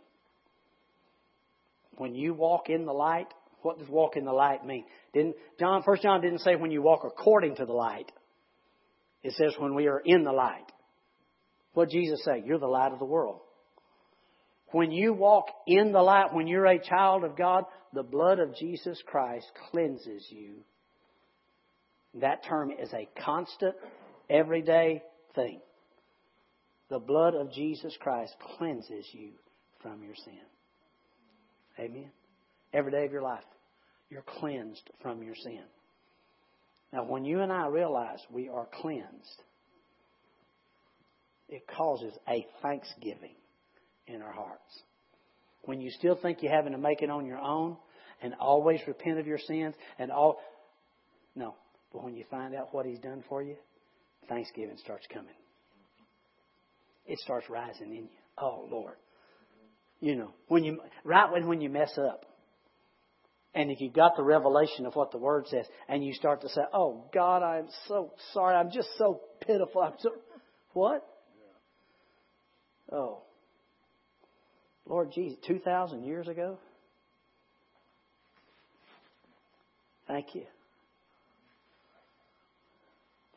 When 1.96 2.14
you 2.14 2.34
walk 2.34 2.70
in 2.70 2.86
the 2.86 2.92
light, 2.92 3.26
what 3.62 3.80
does 3.80 3.88
walk 3.88 4.16
in 4.16 4.24
the 4.24 4.32
light 4.32 4.64
mean? 4.64 4.84
Didn't 5.12 5.34
John 5.58 5.82
First 5.82 6.02
John 6.02 6.20
didn't 6.20 6.38
say 6.38 6.54
when 6.54 6.70
you 6.70 6.82
walk 6.82 7.02
according 7.04 7.56
to 7.56 7.66
the 7.66 7.72
light. 7.72 8.10
It 9.24 9.32
says 9.32 9.52
when 9.58 9.74
we 9.74 9.88
are 9.88 10.00
in 10.02 10.22
the 10.22 10.32
light. 10.32 10.64
What 11.74 11.90
Jesus 11.90 12.24
say? 12.24 12.42
You're 12.46 12.60
the 12.60 12.66
light 12.66 12.92
of 12.92 13.00
the 13.00 13.04
world. 13.04 13.40
When 14.70 14.92
you 14.92 15.12
walk 15.14 15.46
in 15.66 15.90
the 15.90 16.00
light, 16.00 16.32
when 16.32 16.46
you're 16.46 16.64
a 16.64 16.78
child 16.78 17.24
of 17.24 17.36
God, 17.36 17.64
the 17.92 18.02
blood 18.02 18.38
of 18.38 18.54
Jesus 18.56 19.02
Christ 19.06 19.46
cleanses 19.70 20.26
you. 20.30 20.56
That 22.20 22.44
term 22.44 22.70
is 22.70 22.92
a 22.92 23.08
constant, 23.24 23.74
everyday 24.28 25.02
thing. 25.34 25.60
The 26.88 26.98
blood 26.98 27.34
of 27.34 27.52
Jesus 27.52 27.96
Christ 28.00 28.34
cleanses 28.56 29.06
you 29.12 29.30
from 29.82 30.02
your 30.02 30.14
sin. 30.16 30.34
Amen. 31.78 32.10
Every 32.72 32.92
day 32.92 33.04
of 33.04 33.12
your 33.12 33.22
life, 33.22 33.44
you're 34.10 34.24
cleansed 34.38 34.90
from 35.02 35.22
your 35.22 35.36
sin. 35.36 35.62
Now, 36.92 37.04
when 37.04 37.24
you 37.24 37.40
and 37.40 37.52
I 37.52 37.68
realize 37.68 38.18
we 38.30 38.48
are 38.48 38.66
cleansed, 38.80 39.42
it 41.48 41.62
causes 41.76 42.12
a 42.28 42.46
thanksgiving 42.62 43.34
in 44.06 44.22
our 44.22 44.32
hearts. 44.32 44.82
When 45.64 45.80
you 45.80 45.90
still 45.90 46.16
think 46.20 46.42
you're 46.42 46.54
having 46.54 46.72
to 46.72 46.78
make 46.78 47.02
it 47.02 47.10
on 47.10 47.26
your 47.26 47.38
own 47.38 47.76
and 48.22 48.34
always 48.40 48.80
repent 48.86 49.18
of 49.18 49.26
your 49.26 49.38
sins 49.38 49.74
and 49.98 50.10
all. 50.10 50.40
No. 51.34 51.54
But 51.92 52.04
when 52.04 52.14
you 52.14 52.24
find 52.30 52.54
out 52.54 52.72
what 52.72 52.86
He's 52.86 52.98
done 52.98 53.24
for 53.28 53.42
you, 53.42 53.56
thanksgiving 54.28 54.76
starts 54.82 55.06
coming. 55.12 55.34
It 57.06 57.18
starts 57.18 57.48
rising 57.50 57.90
in 57.90 58.04
you. 58.04 58.08
Oh, 58.38 58.66
Lord. 58.70 58.94
You 60.00 60.16
know, 60.16 60.30
when 60.48 60.64
you, 60.64 60.80
right 61.04 61.30
when, 61.30 61.46
when 61.46 61.60
you 61.60 61.68
mess 61.68 61.92
up, 61.98 62.24
and 63.54 63.70
if 63.70 63.80
you've 63.80 63.92
got 63.92 64.16
the 64.16 64.22
revelation 64.22 64.86
of 64.86 64.94
what 64.94 65.10
the 65.10 65.18
Word 65.18 65.46
says, 65.48 65.66
and 65.88 66.04
you 66.04 66.14
start 66.14 66.40
to 66.42 66.48
say, 66.48 66.62
Oh, 66.72 67.04
God, 67.12 67.42
I'm 67.42 67.66
so 67.88 68.12
sorry. 68.32 68.56
I'm 68.56 68.70
just 68.70 68.88
so 68.96 69.20
pitiful. 69.44 69.82
I'm 69.82 69.94
so. 69.98 70.10
What? 70.72 71.04
Oh. 72.92 73.22
Lord 74.86 75.12
Jesus, 75.12 75.38
2,000 75.46 76.04
years 76.04 76.28
ago? 76.28 76.58
Thank 80.06 80.34
you. 80.34 80.42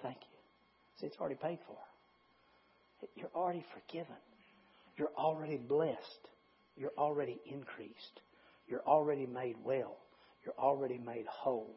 Thank 0.02 0.18
you. 0.18 0.38
See, 1.00 1.08
it's 1.08 1.18
already 1.18 1.36
paid 1.36 1.60
for. 1.68 1.78
You're 3.16 3.30
already 3.36 3.64
forgiven. 3.74 4.16
You're 4.98 5.12
already 5.18 5.58
blessed. 5.58 6.30
You're 6.76 6.94
already 6.98 7.40
increased. 7.46 8.22
You're 8.68 8.84
already 8.88 9.26
made 9.26 9.56
well. 9.64 9.98
You're 10.46 10.56
already 10.58 10.98
made 10.98 11.26
whole. 11.28 11.76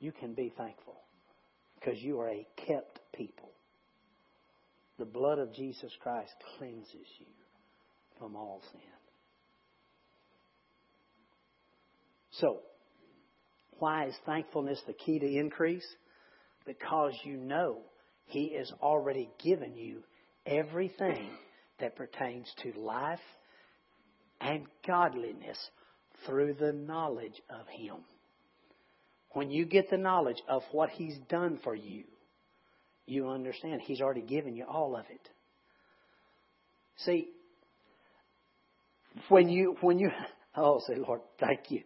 You 0.00 0.12
can 0.12 0.34
be 0.34 0.52
thankful 0.56 0.96
because 1.78 2.00
you 2.00 2.20
are 2.20 2.28
a 2.28 2.46
kept 2.56 3.00
people. 3.14 3.50
The 4.98 5.04
blood 5.04 5.38
of 5.38 5.54
Jesus 5.54 5.92
Christ 6.02 6.32
cleanses 6.58 7.06
you 7.18 7.26
from 8.18 8.34
all 8.34 8.60
sin. 8.72 8.80
So, 12.32 12.60
why 13.78 14.06
is 14.06 14.14
thankfulness 14.26 14.80
the 14.86 14.92
key 14.92 15.18
to 15.18 15.26
increase? 15.26 15.86
Because 16.66 17.12
you 17.24 17.36
know 17.36 17.78
He 18.26 18.54
has 18.56 18.72
already 18.82 19.28
given 19.42 19.76
you 19.76 20.02
everything 20.46 21.30
that 21.80 21.96
pertains 21.96 22.52
to 22.62 22.72
life 22.78 23.20
and 24.40 24.66
godliness 24.86 25.58
through 26.26 26.54
the 26.54 26.72
knowledge 26.72 27.40
of 27.50 27.66
Him. 27.68 27.96
When 29.32 29.50
you 29.50 29.64
get 29.64 29.90
the 29.90 29.96
knowledge 29.98 30.42
of 30.48 30.62
what 30.72 30.90
He's 30.90 31.18
done 31.28 31.60
for 31.62 31.74
you, 31.74 32.04
you 33.08 33.28
understand 33.28 33.80
He's 33.82 34.00
already 34.00 34.22
given 34.22 34.54
you 34.54 34.64
all 34.64 34.96
of 34.96 35.04
it. 35.10 35.28
See, 36.98 37.28
when 39.28 39.48
you, 39.48 39.76
when 39.80 39.98
you, 39.98 40.10
oh, 40.56 40.80
say, 40.86 40.96
Lord, 40.96 41.20
thank 41.40 41.70
you. 41.70 41.82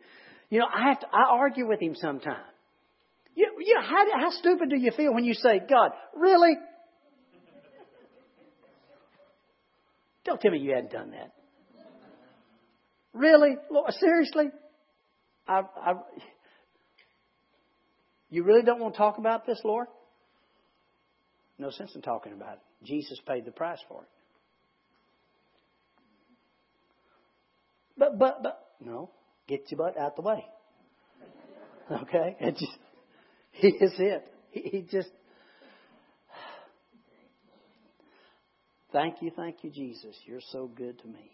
You 0.50 0.60
know, 0.60 0.66
I 0.72 0.88
have 0.88 1.00
to, 1.00 1.06
I 1.12 1.24
argue 1.30 1.68
with 1.68 1.80
Him 1.80 1.94
sometimes. 1.94 2.38
You, 3.34 3.46
you 3.60 3.74
know, 3.74 3.82
how, 3.82 4.04
how 4.20 4.30
stupid 4.30 4.68
do 4.68 4.76
you 4.76 4.90
feel 4.94 5.14
when 5.14 5.24
you 5.24 5.34
say, 5.34 5.60
God, 5.68 5.92
really? 6.14 6.54
Don't 10.24 10.40
tell 10.40 10.50
me 10.50 10.58
you 10.58 10.74
hadn't 10.74 10.92
done 10.92 11.10
that. 11.12 11.32
Really? 13.14 13.56
Lord, 13.70 13.92
seriously? 13.94 14.46
I, 15.48 15.62
I, 15.76 15.92
you 18.30 18.44
really 18.44 18.62
don't 18.62 18.80
want 18.80 18.94
to 18.94 18.98
talk 18.98 19.18
about 19.18 19.46
this, 19.46 19.60
Lord? 19.64 19.88
No 21.58 21.70
sense 21.70 21.94
in 21.94 22.02
talking 22.02 22.32
about 22.32 22.54
it. 22.54 22.60
Jesus 22.84 23.20
paid 23.26 23.44
the 23.44 23.52
price 23.52 23.78
for 23.88 24.02
it. 24.02 24.08
but, 27.96 28.18
but, 28.18 28.42
but, 28.42 28.68
no. 28.80 29.10
Get 29.46 29.70
your 29.70 29.78
butt 29.78 29.98
out 29.98 30.16
the 30.16 30.22
way. 30.22 30.44
Okay? 31.90 32.36
It 32.40 32.52
just, 32.52 32.78
he 33.50 33.68
is 33.68 33.92
it. 33.98 34.24
He, 34.50 34.60
he 34.60 34.82
just, 34.82 35.10
thank 38.92 39.20
you, 39.20 39.30
thank 39.36 39.56
you, 39.62 39.70
Jesus. 39.70 40.16
You're 40.24 40.40
so 40.52 40.70
good 40.74 40.98
to 41.00 41.06
me. 41.06 41.32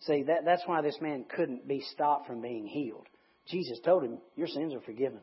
See, 0.00 0.22
that, 0.24 0.44
that's 0.44 0.62
why 0.66 0.82
this 0.82 0.98
man 1.00 1.24
couldn't 1.34 1.66
be 1.66 1.82
stopped 1.92 2.28
from 2.28 2.42
being 2.42 2.66
healed. 2.66 3.06
Jesus 3.48 3.80
told 3.84 4.04
him, 4.04 4.18
Your 4.36 4.46
sins 4.46 4.72
are 4.72 4.80
forgiven. 4.80 5.20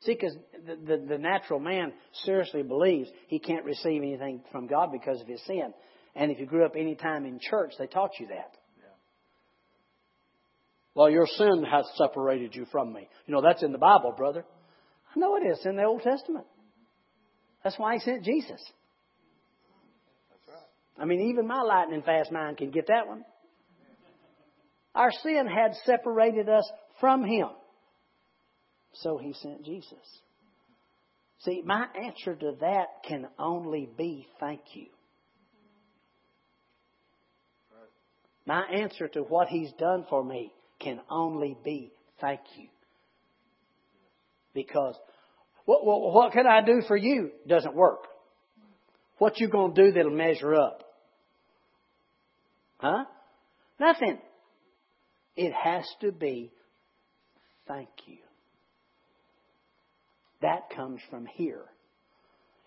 Wow. 0.00 0.06
See, 0.06 0.14
because 0.14 0.36
the, 0.66 0.76
the, 0.76 1.06
the 1.06 1.18
natural 1.18 1.60
man 1.60 1.92
seriously 2.24 2.62
believes 2.62 3.08
he 3.28 3.38
can't 3.38 3.64
receive 3.64 4.02
anything 4.02 4.42
from 4.52 4.66
God 4.66 4.90
because 4.92 5.20
of 5.20 5.26
his 5.26 5.42
sin. 5.46 5.72
And 6.14 6.30
if 6.30 6.38
you 6.38 6.46
grew 6.46 6.64
up 6.64 6.74
any 6.76 6.94
time 6.94 7.24
in 7.26 7.38
church, 7.40 7.72
they 7.78 7.86
taught 7.86 8.12
you 8.18 8.28
that. 8.28 8.52
Well, 10.94 11.10
your 11.10 11.26
sin 11.28 11.64
has 11.70 11.86
separated 11.96 12.56
you 12.56 12.66
from 12.72 12.92
me. 12.92 13.08
You 13.26 13.34
know, 13.34 13.40
that's 13.40 13.62
in 13.62 13.70
the 13.70 13.78
Bible, 13.78 14.12
brother. 14.16 14.44
I 15.14 15.18
know 15.20 15.36
it 15.36 15.46
is. 15.46 15.58
It's 15.58 15.66
in 15.66 15.76
the 15.76 15.84
Old 15.84 16.02
Testament. 16.02 16.44
That's 17.62 17.78
why 17.78 17.94
he 17.94 18.00
sent 18.00 18.24
Jesus. 18.24 18.60
That's 20.30 20.48
right. 20.48 21.00
I 21.00 21.04
mean, 21.04 21.30
even 21.30 21.46
my 21.46 21.62
lightning 21.62 22.02
fast 22.02 22.32
mind 22.32 22.56
can 22.56 22.72
get 22.72 22.88
that 22.88 23.06
one. 23.06 23.24
Our 24.94 25.12
sin 25.22 25.46
had 25.46 25.76
separated 25.84 26.48
us 26.48 26.68
from 27.00 27.24
Him. 27.24 27.48
So 28.92 29.18
He 29.18 29.32
sent 29.34 29.64
Jesus. 29.64 29.92
See, 31.40 31.62
my 31.64 31.86
answer 31.94 32.34
to 32.34 32.52
that 32.60 32.86
can 33.06 33.28
only 33.38 33.88
be 33.96 34.26
thank 34.40 34.60
you. 34.74 34.86
My 38.46 38.64
answer 38.64 39.08
to 39.08 39.20
what 39.20 39.48
He's 39.48 39.70
done 39.78 40.06
for 40.08 40.24
me 40.24 40.52
can 40.80 41.00
only 41.10 41.56
be 41.64 41.92
thank 42.20 42.40
you. 42.56 42.68
Because 44.54 44.96
what, 45.64 45.84
what, 45.84 46.14
what 46.14 46.32
can 46.32 46.46
I 46.46 46.62
do 46.64 46.82
for 46.88 46.96
you 46.96 47.30
doesn't 47.46 47.74
work. 47.74 48.04
What 49.18 49.38
you 49.38 49.48
going 49.48 49.74
to 49.74 49.84
do 49.84 49.92
that'll 49.92 50.10
measure 50.10 50.54
up? 50.54 50.82
Huh? 52.78 53.04
Nothing. 53.78 54.18
It 55.36 55.52
has 55.52 55.84
to 56.00 56.10
be 56.10 56.50
thank 57.66 57.88
you. 58.06 58.16
That 60.42 60.70
comes 60.74 61.00
from 61.10 61.26
here. 61.26 61.64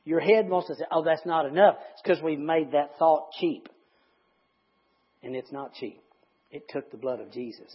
Your 0.03 0.19
head 0.19 0.49
wants 0.49 0.67
to 0.67 0.75
say, 0.75 0.85
oh, 0.91 1.03
that's 1.03 1.25
not 1.25 1.45
enough. 1.45 1.75
It's 1.93 2.01
because 2.01 2.21
we've 2.23 2.39
made 2.39 2.71
that 2.71 2.97
thought 2.97 3.29
cheap. 3.39 3.69
And 5.23 5.35
it's 5.35 5.51
not 5.51 5.73
cheap. 5.73 6.01
It 6.49 6.63
took 6.69 6.89
the 6.91 6.97
blood 6.97 7.19
of 7.19 7.31
Jesus. 7.31 7.73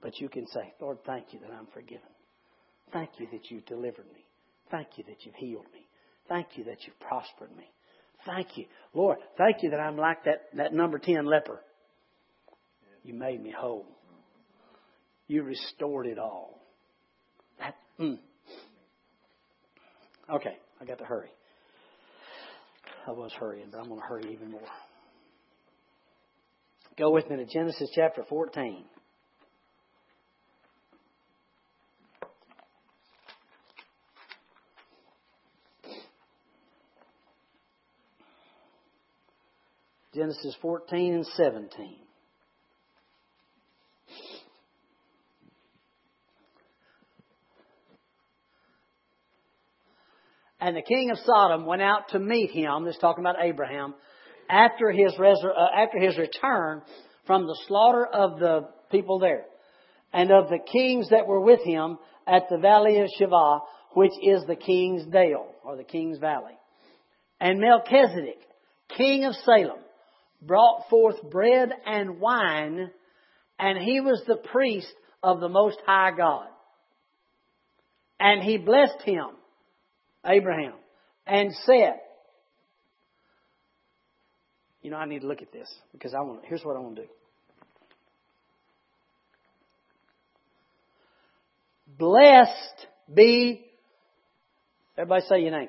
But 0.00 0.20
you 0.20 0.28
can 0.28 0.46
say, 0.46 0.72
Lord, 0.80 0.98
thank 1.04 1.32
you 1.32 1.40
that 1.40 1.50
I'm 1.50 1.66
forgiven. 1.74 2.08
Thank 2.92 3.10
you 3.18 3.26
that 3.32 3.50
you've 3.50 3.66
delivered 3.66 4.06
me. 4.14 4.24
Thank 4.70 4.88
you 4.96 5.04
that 5.08 5.24
you've 5.24 5.34
healed 5.34 5.66
me. 5.72 5.86
Thank 6.28 6.48
you 6.54 6.64
that 6.64 6.78
you've 6.86 6.98
prospered 7.00 7.54
me. 7.56 7.64
Thank 8.24 8.56
you. 8.56 8.66
Lord, 8.94 9.18
thank 9.36 9.62
you 9.62 9.70
that 9.70 9.80
I'm 9.80 9.96
like 9.96 10.24
that, 10.24 10.44
that 10.54 10.72
number 10.72 10.98
10 10.98 11.26
leper. 11.26 11.60
You 13.02 13.14
made 13.14 13.42
me 13.42 13.54
whole. 13.56 13.86
You 15.28 15.42
restored 15.42 16.06
it 16.06 16.18
all. 16.18 16.60
That, 17.58 17.74
mm. 18.00 18.18
Okay, 20.32 20.56
I 20.80 20.84
got 20.84 20.98
to 20.98 21.04
hurry. 21.04 21.30
I 23.06 23.12
was 23.12 23.32
hurrying, 23.38 23.68
but 23.70 23.78
I'm 23.78 23.88
going 23.88 24.00
to 24.00 24.06
hurry 24.06 24.32
even 24.32 24.50
more. 24.50 24.60
Go 26.98 27.10
with 27.12 27.30
me 27.30 27.36
to 27.36 27.44
Genesis 27.44 27.90
chapter 27.94 28.24
14. 28.28 28.84
Genesis 40.14 40.56
14 40.62 41.14
and 41.14 41.26
17. 41.26 42.05
And 50.66 50.76
the 50.76 50.82
king 50.82 51.12
of 51.12 51.18
Sodom 51.18 51.64
went 51.64 51.80
out 51.80 52.08
to 52.08 52.18
meet 52.18 52.50
him, 52.50 52.84
this 52.84 52.96
is 52.96 53.00
talking 53.00 53.22
about 53.22 53.36
Abraham, 53.40 53.94
after 54.50 54.90
his, 54.90 55.12
resur- 55.12 55.56
uh, 55.56 55.68
after 55.80 56.00
his 56.00 56.18
return 56.18 56.82
from 57.24 57.46
the 57.46 57.56
slaughter 57.68 58.04
of 58.04 58.40
the 58.40 58.66
people 58.90 59.20
there, 59.20 59.44
and 60.12 60.32
of 60.32 60.48
the 60.48 60.58
kings 60.58 61.10
that 61.10 61.28
were 61.28 61.40
with 61.40 61.60
him 61.62 61.98
at 62.26 62.48
the 62.50 62.58
valley 62.58 62.98
of 62.98 63.08
Shaveh, 63.16 63.60
which 63.92 64.10
is 64.20 64.42
the 64.48 64.56
king's 64.56 65.06
dale, 65.06 65.54
or 65.62 65.76
the 65.76 65.84
king's 65.84 66.18
valley. 66.18 66.58
And 67.40 67.60
Melchizedek, 67.60 68.40
king 68.96 69.24
of 69.24 69.34
Salem, 69.44 69.78
brought 70.42 70.88
forth 70.90 71.22
bread 71.30 71.68
and 71.86 72.18
wine, 72.18 72.90
and 73.60 73.78
he 73.78 74.00
was 74.00 74.20
the 74.26 74.42
priest 74.52 74.92
of 75.22 75.38
the 75.38 75.48
Most 75.48 75.78
High 75.86 76.10
God. 76.16 76.48
And 78.18 78.42
he 78.42 78.58
blessed 78.58 79.02
him, 79.04 79.26
Abraham, 80.26 80.74
and 81.26 81.52
said, 81.64 82.00
you 84.82 84.90
know, 84.90 84.96
I 84.96 85.06
need 85.06 85.22
to 85.22 85.26
look 85.26 85.42
at 85.42 85.52
this 85.52 85.72
because 85.92 86.14
I 86.14 86.20
want. 86.20 86.44
Here's 86.44 86.64
what 86.64 86.76
I 86.76 86.80
want 86.80 86.96
to 86.96 87.02
do. 87.02 87.08
Blessed 91.98 92.86
be. 93.12 93.64
Everybody 94.96 95.24
say 95.28 95.40
your 95.40 95.52
name. 95.52 95.68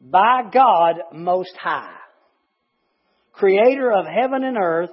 by 0.00 0.42
God 0.52 0.96
Most 1.12 1.56
High, 1.60 1.96
Creator 3.32 3.92
of 3.92 4.06
heaven 4.06 4.44
and 4.44 4.56
earth, 4.56 4.90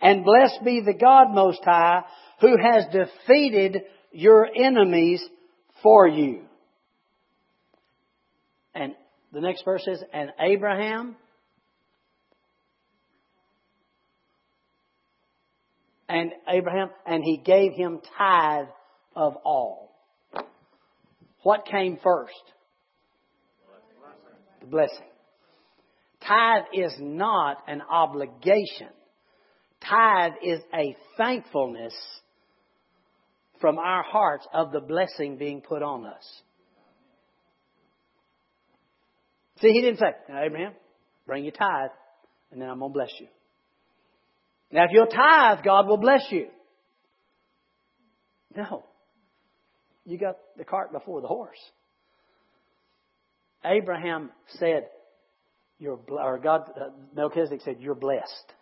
and 0.00 0.24
blessed 0.24 0.64
be 0.64 0.80
the 0.80 0.94
God 0.94 1.32
Most 1.32 1.60
High, 1.64 2.02
who 2.40 2.56
has 2.60 2.84
defeated 2.92 3.82
your 4.16 4.48
enemies 4.56 5.22
for 5.82 6.08
you. 6.08 6.40
And 8.74 8.94
the 9.30 9.42
next 9.42 9.62
verse 9.62 9.84
says, 9.84 10.02
and 10.10 10.30
Abraham 10.40 11.16
and 16.08 16.32
Abraham, 16.48 16.88
and 17.06 17.22
he 17.22 17.36
gave 17.36 17.72
him 17.72 18.00
tithe 18.16 18.68
of 19.14 19.34
all. 19.44 19.92
What 21.42 21.66
came 21.66 21.98
first? 22.02 22.32
the 24.60 24.66
blessing. 24.66 25.06
Tithe 26.26 26.64
is 26.72 26.94
not 26.98 27.58
an 27.68 27.82
obligation. 27.82 28.88
Tithe 29.86 30.32
is 30.42 30.60
a 30.74 30.96
thankfulness 31.18 31.94
from 33.60 33.78
our 33.78 34.02
hearts 34.02 34.46
of 34.52 34.72
the 34.72 34.80
blessing 34.80 35.36
being 35.36 35.60
put 35.60 35.82
on 35.82 36.06
us. 36.06 36.42
See, 39.60 39.68
he 39.68 39.80
didn't 39.80 39.98
say, 39.98 40.12
now, 40.28 40.42
Abraham, 40.42 40.72
bring 41.26 41.44
your 41.44 41.52
tithe, 41.52 41.90
and 42.52 42.60
then 42.60 42.68
I'm 42.68 42.78
going 42.78 42.92
to 42.92 42.94
bless 42.94 43.12
you. 43.18 43.28
Now, 44.70 44.84
if 44.84 44.90
you'll 44.92 45.06
tithe, 45.06 45.64
God 45.64 45.86
will 45.86 45.96
bless 45.96 46.24
you. 46.30 46.48
No. 48.54 48.84
You 50.04 50.18
got 50.18 50.36
the 50.56 50.64
cart 50.64 50.92
before 50.92 51.20
the 51.20 51.28
horse. 51.28 51.58
Abraham 53.64 54.30
said, 54.58 54.88
you're, 55.78 55.98
or 56.08 56.38
God, 56.38 56.70
uh, 56.76 56.90
Melchizedek 57.14 57.60
said, 57.64 57.76
you're 57.80 57.94
blessed, 57.94 58.52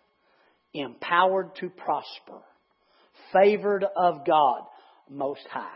empowered 0.72 1.54
to 1.57 1.68
prosper, 1.68 2.40
favored 3.33 3.85
of 3.96 4.24
God 4.26 4.62
Most 5.08 5.46
High. 5.50 5.68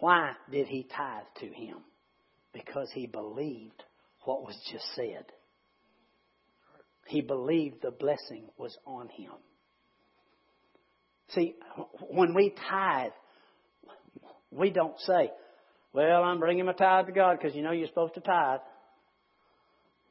Why 0.00 0.32
did 0.50 0.66
he 0.66 0.84
tithe 0.84 1.24
to 1.40 1.46
him? 1.46 1.78
Because 2.52 2.90
he 2.92 3.06
believed 3.06 3.82
what 4.24 4.42
was 4.42 4.56
just 4.70 4.84
said. 4.94 5.24
He 7.06 7.20
believed 7.20 7.82
the 7.82 7.90
blessing 7.90 8.48
was 8.58 8.76
on 8.84 9.08
him. 9.08 9.32
See, 11.30 11.54
when 12.10 12.34
we 12.34 12.54
tithe, 12.68 13.12
we 14.50 14.70
don't 14.70 14.98
say, 15.00 15.30
well, 15.92 16.22
I'm 16.22 16.38
bringing 16.38 16.66
my 16.66 16.72
tithe 16.72 17.06
to 17.06 17.12
God 17.12 17.38
because 17.40 17.56
you 17.56 17.62
know 17.62 17.72
you're 17.72 17.88
supposed 17.88 18.14
to 18.14 18.20
tithe. 18.20 18.60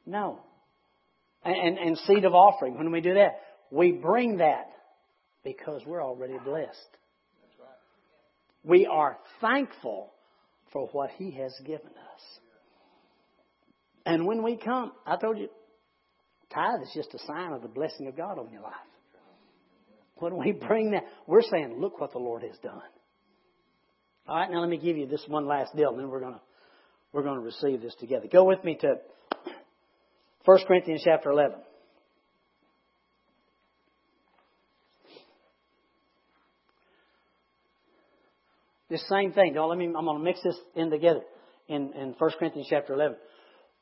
No. 0.04 0.40
And, 1.44 1.54
and, 1.54 1.78
and 1.78 1.98
seed 1.98 2.24
of 2.24 2.34
offering, 2.34 2.76
when 2.76 2.90
we 2.90 3.00
do 3.00 3.14
that, 3.14 3.40
we 3.70 3.92
bring 3.92 4.38
that 4.38 4.66
because 5.44 5.82
we're 5.86 6.02
already 6.02 6.38
blessed. 6.44 6.96
We 8.66 8.86
are 8.86 9.16
thankful 9.40 10.12
for 10.72 10.88
what 10.88 11.10
He 11.16 11.30
has 11.30 11.54
given 11.64 11.86
us. 11.86 12.40
And 14.04 14.26
when 14.26 14.42
we 14.42 14.56
come, 14.56 14.92
I 15.06 15.16
told 15.16 15.38
you, 15.38 15.48
tithe 16.52 16.82
is 16.82 16.90
just 16.92 17.14
a 17.14 17.18
sign 17.26 17.52
of 17.52 17.62
the 17.62 17.68
blessing 17.68 18.08
of 18.08 18.16
God 18.16 18.38
on 18.38 18.50
your 18.52 18.62
life. 18.62 18.74
When 20.16 20.36
we 20.36 20.52
bring 20.52 20.90
that, 20.92 21.04
we're 21.26 21.42
saying, 21.42 21.76
look 21.78 22.00
what 22.00 22.12
the 22.12 22.18
Lord 22.18 22.42
has 22.42 22.58
done. 22.62 22.82
All 24.28 24.36
right, 24.36 24.50
now 24.50 24.60
let 24.60 24.68
me 24.68 24.78
give 24.78 24.96
you 24.96 25.06
this 25.06 25.24
one 25.28 25.46
last 25.46 25.76
deal, 25.76 25.90
and 25.90 25.98
then 26.00 26.08
we're 26.08 26.20
going 26.20 26.34
to 26.34 26.40
we're 27.12 27.22
to 27.22 27.40
receive 27.40 27.80
this 27.80 27.94
together. 27.98 28.26
Go 28.30 28.44
with 28.44 28.62
me 28.62 28.76
to 28.82 28.96
1 30.44 30.58
Corinthians 30.66 31.02
chapter 31.04 31.30
11. 31.30 31.56
This 38.88 39.04
same 39.08 39.32
thing. 39.32 39.54
Don't 39.54 39.68
let 39.68 39.78
me, 39.78 39.86
I'm 39.86 40.04
going 40.04 40.18
to 40.18 40.24
mix 40.24 40.42
this 40.42 40.56
in 40.74 40.90
together 40.90 41.22
in, 41.68 41.92
in 41.94 42.14
1 42.16 42.30
Corinthians 42.38 42.68
chapter 42.70 42.94
11. 42.94 43.16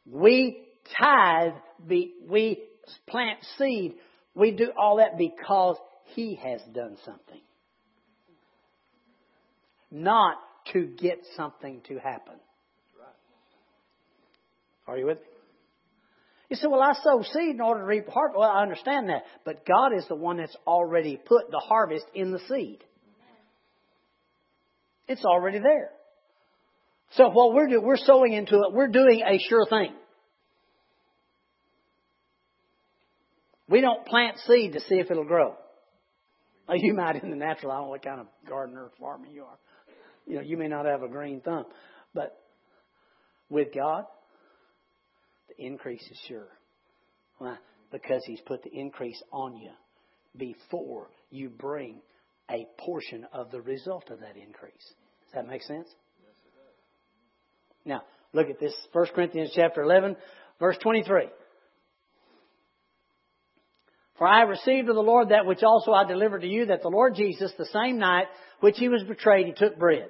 We 0.07 0.64
tithe, 1.01 1.53
we 1.87 2.62
plant 3.09 3.38
seed, 3.59 3.95
we 4.35 4.53
do 4.53 4.71
all 4.77 4.97
that 4.97 5.19
because 5.19 5.77
He 6.14 6.38
has 6.43 6.61
done 6.75 6.97
something. 7.05 7.40
Not 9.90 10.37
to 10.73 10.87
get 10.87 11.19
something 11.37 11.83
to 11.88 11.99
happen. 11.99 12.35
Are 14.87 14.99
you 14.99 15.07
with 15.07 15.19
me? 15.19 15.25
You 16.51 16.57
say, 16.57 16.67
well, 16.69 16.83
I 16.83 16.93
sow 17.03 17.23
seed 17.23 17.55
in 17.55 17.61
order 17.61 17.81
to 17.81 17.87
reap 17.87 18.07
harvest. 18.09 18.38
Well, 18.38 18.51
I 18.51 18.62
understand 18.62 19.09
that. 19.09 19.23
But 19.45 19.64
God 19.67 19.97
is 19.97 20.07
the 20.09 20.14
one 20.14 20.37
that's 20.37 20.57
already 20.67 21.17
put 21.17 21.51
the 21.51 21.59
harvest 21.59 22.05
in 22.14 22.33
the 22.33 22.40
seed. 22.49 22.85
It's 25.09 25.25
already 25.25 25.59
there. 25.59 25.90
So 27.12 27.29
what 27.31 27.55
we're 27.55 27.69
doing, 27.69 27.85
we're 27.85 27.97
sowing 27.97 28.33
into 28.33 28.57
it, 28.57 28.73
we're 28.73 28.88
doing 28.88 29.23
a 29.27 29.38
sure 29.49 29.67
thing. 29.67 29.95
We 33.69 33.81
don't 33.81 34.07
plant 34.07 34.38
seed 34.47 34.73
to 34.73 34.81
see 34.81 34.97
if 34.97 35.11
it'll 35.11 35.25
grow. 35.25 35.55
Now, 36.69 36.75
you 36.77 36.95
might 36.95 37.23
in 37.23 37.31
the 37.31 37.37
natural, 37.37 37.73
I 37.73 37.77
don't 37.77 37.85
know 37.85 37.90
what 37.90 38.05
kind 38.05 38.21
of 38.21 38.27
gardener 38.49 38.85
or 38.85 38.93
farmer 38.99 39.27
you 39.27 39.45
are. 39.45 39.59
You 40.27 40.37
know, 40.37 40.43
you 40.43 40.57
may 40.57 40.69
not 40.69 40.87
have 40.87 41.03
a 41.03 41.09
green 41.09 41.40
thumb. 41.40 41.67
But 42.14 42.38
with 43.51 43.69
God, 43.75 44.05
the 45.49 45.64
increase 45.64 46.03
is 46.03 46.19
sure. 46.27 46.49
Why? 47.38 47.57
Because 47.93 48.23
He's 48.27 48.40
put 48.40 48.62
the 48.62 48.71
increase 48.73 49.21
on 49.33 49.57
you 49.57 49.71
before 50.37 51.09
you 51.31 51.49
bring 51.49 52.01
a 52.50 52.66
portion 52.78 53.26
of 53.33 53.50
the 53.50 53.61
result 53.61 54.11
of 54.11 54.20
that 54.20 54.37
increase. 54.37 54.92
Does 55.24 55.35
that 55.35 55.46
make 55.46 55.62
sense? 55.62 55.88
Now, 57.85 58.02
look 58.33 58.48
at 58.48 58.61
this 58.61 58.74
1 58.92 59.07
Corinthians 59.14 59.52
chapter 59.54 59.83
11, 59.83 60.16
verse 60.59 60.76
23. 60.83 61.28
For 64.16 64.26
I 64.26 64.42
received 64.42 64.88
of 64.88 64.94
the 64.94 65.02
Lord 65.02 65.30
that 65.30 65.46
which 65.46 65.62
also 65.62 65.92
I 65.92 66.04
delivered 66.07 66.42
to 66.42 66.48
you, 66.48 66.66
that 66.66 66.83
the 66.83 66.88
Lord 66.88 67.14
Jesus, 67.16 67.52
the 67.59 67.66
same 67.66 67.98
night 67.98 68.26
which 68.61 68.78
he 68.78 68.88
was 68.88 69.02
betrayed, 69.02 69.46
he 69.46 69.52
took 69.52 69.78
bread. 69.78 70.09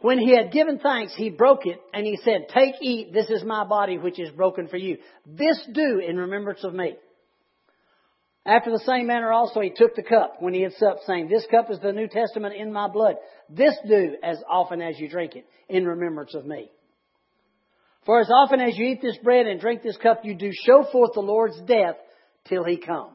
When 0.00 0.18
he 0.18 0.34
had 0.34 0.52
given 0.52 0.78
thanks, 0.78 1.12
he 1.16 1.28
broke 1.28 1.66
it, 1.66 1.80
and 1.92 2.06
he 2.06 2.16
said, 2.24 2.46
Take, 2.54 2.74
eat, 2.80 3.12
this 3.12 3.28
is 3.30 3.42
my 3.44 3.64
body 3.64 3.98
which 3.98 4.18
is 4.20 4.30
broken 4.30 4.68
for 4.68 4.76
you. 4.76 4.98
This 5.26 5.60
do 5.72 5.98
in 5.98 6.16
remembrance 6.16 6.62
of 6.62 6.72
me. 6.72 6.96
After 8.48 8.70
the 8.70 8.82
same 8.86 9.06
manner 9.06 9.30
also 9.30 9.60
he 9.60 9.68
took 9.68 9.94
the 9.94 10.02
cup 10.02 10.36
when 10.40 10.54
he 10.54 10.62
had 10.62 10.72
supped, 10.72 11.04
saying, 11.06 11.28
This 11.28 11.46
cup 11.50 11.70
is 11.70 11.78
the 11.80 11.92
New 11.92 12.08
Testament 12.08 12.54
in 12.54 12.72
my 12.72 12.88
blood. 12.88 13.16
This 13.50 13.76
do 13.86 14.16
as 14.22 14.42
often 14.48 14.80
as 14.80 14.98
you 14.98 15.06
drink 15.10 15.36
it 15.36 15.44
in 15.68 15.84
remembrance 15.84 16.34
of 16.34 16.46
me. 16.46 16.70
For 18.06 18.20
as 18.20 18.30
often 18.30 18.62
as 18.62 18.78
you 18.78 18.86
eat 18.86 19.02
this 19.02 19.18
bread 19.22 19.46
and 19.46 19.60
drink 19.60 19.82
this 19.82 19.98
cup, 19.98 20.24
you 20.24 20.34
do 20.34 20.50
show 20.50 20.82
forth 20.90 21.10
the 21.12 21.20
Lord's 21.20 21.60
death 21.66 21.96
till 22.48 22.64
he 22.64 22.78
come. 22.78 23.10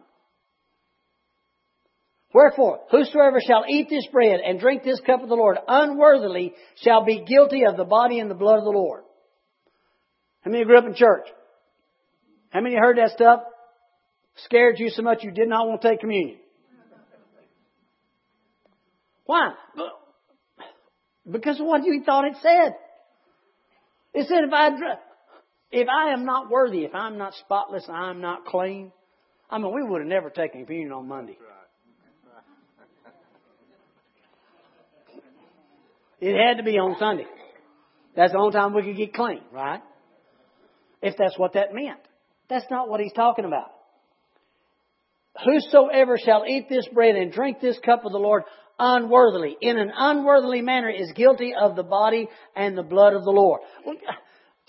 Wherefore, 2.31 2.81
whosoever 2.91 3.39
shall 3.41 3.65
eat 3.67 3.89
this 3.89 4.05
bread 4.11 4.39
and 4.39 4.59
drink 4.59 4.83
this 4.83 5.01
cup 5.03 5.23
of 5.23 5.29
the 5.29 5.35
Lord 5.35 5.57
unworthily 5.67 6.53
shall 6.83 7.05
be 7.05 7.25
guilty 7.25 7.63
of 7.65 7.75
the 7.75 7.85
body 7.85 8.19
and 8.19 8.29
the 8.29 8.35
blood 8.35 8.59
of 8.59 8.65
the 8.65 8.69
Lord. 8.69 9.01
How 10.41 10.51
many 10.51 10.63
grew 10.63 10.77
up 10.77 10.85
in 10.85 10.93
church? 10.93 11.25
How 12.51 12.61
many 12.61 12.75
heard 12.75 12.99
that 12.99 13.15
stuff? 13.15 13.39
Scared 14.35 14.79
you 14.79 14.89
so 14.89 15.01
much 15.01 15.23
you 15.23 15.31
did 15.31 15.47
not 15.47 15.67
want 15.67 15.81
to 15.81 15.89
take 15.89 15.99
communion. 15.99 16.37
Why? 19.25 19.53
Because 21.29 21.59
of 21.59 21.65
what 21.65 21.83
you 21.85 22.03
thought 22.05 22.25
it 22.25 22.35
said. 22.41 22.75
It 24.13 24.27
said, 24.27 24.43
if 24.43 24.53
I, 24.53 24.69
if 25.71 25.87
I 25.87 26.13
am 26.13 26.25
not 26.25 26.49
worthy, 26.49 26.83
if 26.83 26.93
I'm 26.93 27.17
not 27.17 27.33
spotless, 27.35 27.85
I'm 27.89 28.21
not 28.21 28.45
clean. 28.45 28.91
I 29.49 29.57
mean, 29.57 29.73
we 29.73 29.83
would 29.83 30.01
have 30.01 30.07
never 30.07 30.29
taken 30.29 30.65
communion 30.65 30.91
on 30.91 31.07
Monday. 31.07 31.37
It 36.19 36.35
had 36.35 36.57
to 36.57 36.63
be 36.63 36.77
on 36.77 36.95
Sunday. 36.99 37.25
That's 38.15 38.31
the 38.31 38.37
only 38.37 38.53
time 38.53 38.73
we 38.73 38.83
could 38.83 38.95
get 38.95 39.13
clean, 39.13 39.41
right? 39.51 39.81
If 41.01 41.15
that's 41.17 41.37
what 41.37 41.53
that 41.53 41.73
meant. 41.73 41.99
That's 42.49 42.65
not 42.71 42.87
what 42.87 43.01
he's 43.01 43.11
talking 43.13 43.45
about. 43.45 43.72
Whosoever 45.43 46.17
shall 46.17 46.45
eat 46.47 46.69
this 46.69 46.87
bread 46.93 47.15
and 47.15 47.31
drink 47.31 47.59
this 47.59 47.79
cup 47.83 48.05
of 48.05 48.11
the 48.11 48.19
Lord 48.19 48.43
unworthily, 48.77 49.57
in 49.61 49.77
an 49.77 49.91
unworthily 49.95 50.61
manner, 50.61 50.89
is 50.89 51.11
guilty 51.15 51.53
of 51.59 51.75
the 51.75 51.83
body 51.83 52.27
and 52.55 52.77
the 52.77 52.83
blood 52.83 53.13
of 53.13 53.23
the 53.23 53.31
Lord. 53.31 53.61
Well, 53.85 53.95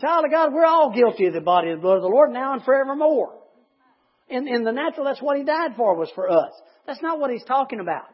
child 0.01 0.25
of 0.25 0.31
God, 0.31 0.53
we're 0.53 0.65
all 0.65 0.93
guilty 0.95 1.27
of 1.27 1.35
the 1.35 1.41
body 1.41 1.69
and 1.69 1.79
the 1.79 1.83
blood 1.83 1.97
of 1.97 2.03
the 2.03 2.09
Lord 2.09 2.33
now 2.33 2.55
and 2.55 2.63
forevermore. 2.63 3.41
In, 4.29 4.49
in 4.49 4.65
the 4.65 4.73
natural, 4.73 5.05
that's 5.05 5.21
what 5.21 5.37
He 5.37 5.45
died 5.45 5.73
for, 5.77 5.97
was 5.97 6.11
for 6.15 6.31
us. 6.31 6.53
That's 6.87 7.03
not 7.03 7.21
what 7.21 7.31
He's 7.31 7.45
talking 7.45 7.81
about. 7.81 8.07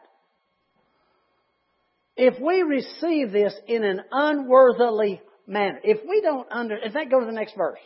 If 2.17 2.39
we 2.39 2.61
receive 2.61 3.31
this 3.31 3.53
in 3.67 3.83
an 3.83 4.01
unworthily 4.11 5.21
manner, 5.47 5.79
if 5.83 5.99
we 6.07 6.21
don't 6.21 6.47
under, 6.51 6.75
in 6.75 6.91
that 6.93 7.09
go 7.09 7.21
to 7.21 7.25
the 7.25 7.31
next 7.31 7.55
verse. 7.55 7.79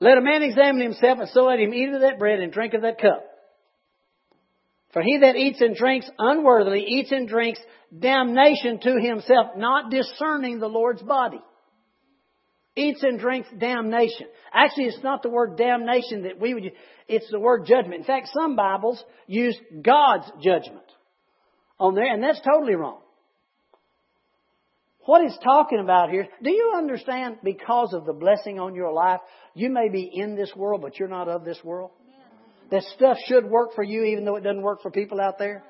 Let 0.00 0.18
a 0.18 0.22
man 0.22 0.42
examine 0.42 0.80
himself, 0.80 1.18
and 1.20 1.28
so 1.28 1.44
let 1.44 1.60
him 1.60 1.74
eat 1.74 1.92
of 1.92 2.00
that 2.00 2.18
bread 2.18 2.40
and 2.40 2.52
drink 2.52 2.72
of 2.74 2.82
that 2.82 3.00
cup. 3.00 3.24
For 4.92 5.02
he 5.02 5.18
that 5.18 5.36
eats 5.36 5.60
and 5.60 5.76
drinks 5.76 6.10
unworthily 6.18 6.84
eats 6.84 7.12
and 7.12 7.28
drinks 7.28 7.60
damnation 7.96 8.80
to 8.80 8.98
himself, 8.98 9.56
not 9.56 9.90
discerning 9.90 10.58
the 10.58 10.68
Lord's 10.68 11.02
body. 11.02 11.40
Eats 12.76 13.02
and 13.02 13.18
drinks 13.18 13.48
damnation. 13.58 14.26
Actually, 14.52 14.84
it's 14.84 15.02
not 15.02 15.22
the 15.22 15.28
word 15.28 15.56
damnation 15.56 16.22
that 16.22 16.40
we 16.40 16.54
would 16.54 16.64
use. 16.64 16.72
It's 17.06 17.30
the 17.30 17.40
word 17.40 17.66
judgment. 17.66 18.00
In 18.00 18.04
fact, 18.04 18.30
some 18.32 18.56
Bibles 18.56 19.02
use 19.26 19.56
God's 19.82 20.30
judgment 20.42 20.86
on 21.78 21.94
there, 21.94 22.12
and 22.12 22.22
that's 22.22 22.40
totally 22.40 22.74
wrong. 22.74 23.00
What 25.06 25.22
he's 25.22 25.38
talking 25.42 25.80
about 25.80 26.10
here, 26.10 26.28
do 26.42 26.50
you 26.50 26.74
understand 26.76 27.38
because 27.42 27.94
of 27.94 28.04
the 28.04 28.12
blessing 28.12 28.60
on 28.60 28.74
your 28.74 28.92
life, 28.92 29.20
you 29.54 29.70
may 29.70 29.88
be 29.88 30.10
in 30.12 30.36
this 30.36 30.52
world, 30.54 30.82
but 30.82 30.98
you're 30.98 31.08
not 31.08 31.28
of 31.28 31.44
this 31.44 31.58
world? 31.64 31.90
That 32.70 32.82
stuff 32.96 33.16
should 33.26 33.46
work 33.46 33.74
for 33.74 33.82
you 33.82 34.04
even 34.04 34.24
though 34.24 34.36
it 34.36 34.42
doesn't 34.42 34.62
work 34.62 34.82
for 34.82 34.90
people 34.90 35.20
out 35.20 35.38
there. 35.38 35.64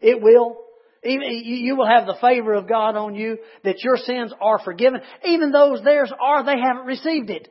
It 0.00 0.20
will. 0.20 0.58
Even, 1.04 1.22
you 1.44 1.76
will 1.76 1.86
have 1.86 2.06
the 2.06 2.16
favor 2.20 2.54
of 2.54 2.68
God 2.68 2.96
on 2.96 3.14
you, 3.14 3.38
that 3.62 3.82
your 3.82 3.96
sins 3.96 4.32
are 4.40 4.58
forgiven. 4.58 5.00
Even 5.24 5.52
those 5.52 5.82
theirs 5.84 6.12
are, 6.20 6.44
they 6.44 6.58
haven't 6.60 6.86
received 6.86 7.30
it. 7.30 7.48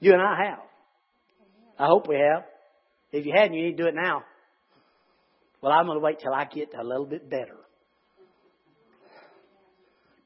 You 0.00 0.14
and 0.14 0.22
I 0.22 0.48
have. 0.48 0.58
I 1.78 1.86
hope 1.86 2.08
we 2.08 2.16
have. 2.16 2.44
If 3.12 3.26
you 3.26 3.32
hadn't, 3.36 3.54
you 3.54 3.64
need 3.66 3.76
to 3.76 3.82
do 3.82 3.88
it 3.88 3.94
now. 3.94 4.22
Well, 5.60 5.72
I'm 5.72 5.86
going 5.86 5.98
to 5.98 6.04
wait 6.04 6.20
till 6.20 6.32
I 6.32 6.46
get 6.46 6.70
a 6.78 6.82
little 6.82 7.06
bit 7.06 7.28
better. 7.28 7.56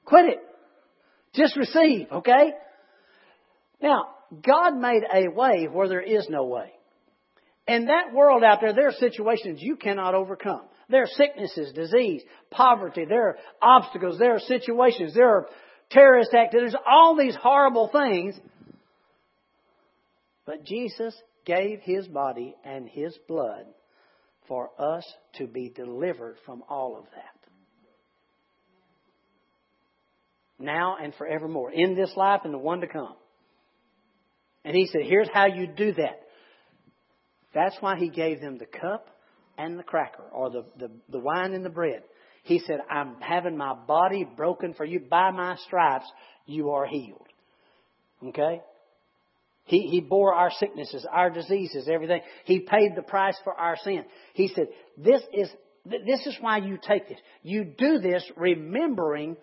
Quit 0.06 0.26
it. 0.26 0.38
Just 1.34 1.56
receive, 1.56 2.06
okay? 2.10 2.52
Now, 3.82 4.06
God 4.44 4.76
made 4.76 5.02
a 5.12 5.28
way 5.28 5.68
where 5.70 5.88
there 5.88 6.00
is 6.00 6.26
no 6.30 6.44
way. 6.44 6.72
In 7.68 7.86
that 7.86 8.14
world 8.14 8.42
out 8.42 8.60
there, 8.60 8.72
there 8.72 8.88
are 8.88 8.92
situations 8.92 9.58
you 9.60 9.76
cannot 9.76 10.14
overcome. 10.14 10.62
There 10.88 11.02
are 11.02 11.08
sicknesses, 11.08 11.72
disease, 11.72 12.22
poverty, 12.50 13.04
there 13.04 13.30
are 13.30 13.36
obstacles, 13.60 14.18
there 14.18 14.36
are 14.36 14.40
situations, 14.40 15.14
there 15.14 15.28
are 15.28 15.48
terrorist 15.90 16.32
activities, 16.32 16.76
all 16.88 17.16
these 17.16 17.34
horrible 17.34 17.90
things. 17.92 18.36
But 20.46 20.64
Jesus 20.64 21.14
gave 21.44 21.80
His 21.82 22.06
body 22.06 22.54
and 22.64 22.88
His 22.88 23.18
blood 23.26 23.66
for 24.46 24.70
us 24.78 25.04
to 25.38 25.48
be 25.48 25.68
delivered 25.68 26.36
from 26.46 26.62
all 26.68 26.96
of 26.96 27.04
that. 27.16 27.35
Now 30.58 30.96
and 31.02 31.14
forevermore, 31.14 31.70
in 31.72 31.94
this 31.94 32.12
life 32.16 32.40
and 32.44 32.54
the 32.54 32.58
one 32.58 32.80
to 32.80 32.86
come. 32.86 33.14
And 34.64 34.74
he 34.74 34.86
said, 34.86 35.02
here's 35.04 35.28
how 35.32 35.46
you 35.46 35.66
do 35.66 35.92
that. 35.92 36.20
That's 37.54 37.76
why 37.80 37.96
he 37.96 38.08
gave 38.08 38.40
them 38.40 38.58
the 38.58 38.66
cup 38.66 39.08
and 39.58 39.78
the 39.78 39.82
cracker, 39.82 40.24
or 40.32 40.50
the, 40.50 40.64
the, 40.78 40.90
the 41.10 41.18
wine 41.18 41.54
and 41.54 41.64
the 41.64 41.70
bread. 41.70 42.02
He 42.42 42.60
said, 42.60 42.78
I'm 42.90 43.16
having 43.20 43.56
my 43.56 43.74
body 43.74 44.24
broken 44.24 44.74
for 44.74 44.84
you. 44.84 45.00
By 45.00 45.30
my 45.30 45.56
stripes, 45.66 46.06
you 46.46 46.70
are 46.70 46.86
healed. 46.86 47.26
Okay? 48.24 48.60
He, 49.64 49.88
he 49.88 50.00
bore 50.00 50.32
our 50.32 50.50
sicknesses, 50.58 51.06
our 51.10 51.28
diseases, 51.28 51.88
everything. 51.92 52.20
He 52.44 52.60
paid 52.60 52.92
the 52.94 53.02
price 53.02 53.36
for 53.42 53.52
our 53.52 53.76
sin. 53.82 54.04
He 54.34 54.48
said, 54.54 54.68
this 54.96 55.22
is, 55.32 55.48
this 55.84 56.26
is 56.26 56.36
why 56.40 56.58
you 56.58 56.78
take 56.80 57.08
this. 57.08 57.18
You 57.42 57.64
do 57.64 57.98
this 57.98 58.24
remembering 58.36 59.36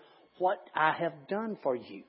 what 0.43 0.59
I 0.75 0.91
have 0.99 1.29
done 1.29 1.57
for 1.63 1.73
you. 1.73 2.03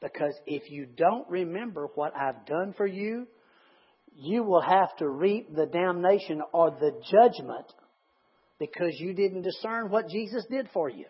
Because 0.00 0.34
if 0.46 0.70
you 0.70 0.86
don't 0.86 1.28
remember 1.28 1.88
what 1.96 2.14
I've 2.14 2.46
done 2.46 2.72
for 2.76 2.86
you, 2.86 3.26
you 4.14 4.44
will 4.44 4.60
have 4.60 4.96
to 4.98 5.08
reap 5.08 5.52
the 5.52 5.66
damnation 5.66 6.40
or 6.52 6.70
the 6.70 6.92
judgment 7.10 7.66
because 8.60 8.94
you 9.00 9.12
didn't 9.12 9.42
discern 9.42 9.90
what 9.90 10.08
Jesus 10.08 10.46
did 10.48 10.68
for 10.72 10.88
you. 10.88 11.06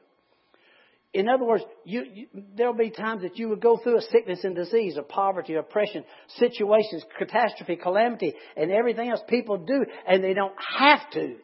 In 1.12 1.28
other 1.28 1.44
words, 1.44 1.64
you, 1.84 2.02
you, 2.12 2.26
there'll 2.56 2.72
be 2.72 2.88
times 2.88 3.22
that 3.22 3.36
you 3.36 3.50
would 3.50 3.60
go 3.60 3.76
through 3.76 3.98
a 3.98 4.02
sickness 4.10 4.42
and 4.42 4.56
disease, 4.56 4.96
or 4.96 5.02
poverty, 5.02 5.54
oppression, 5.54 6.02
situations, 6.38 7.04
catastrophe, 7.18 7.76
calamity, 7.76 8.32
and 8.56 8.72
everything 8.72 9.10
else 9.10 9.20
people 9.28 9.58
do, 9.58 9.84
and 10.08 10.24
they 10.24 10.32
don't 10.32 10.56
have 10.78 11.10
to 11.12 11.36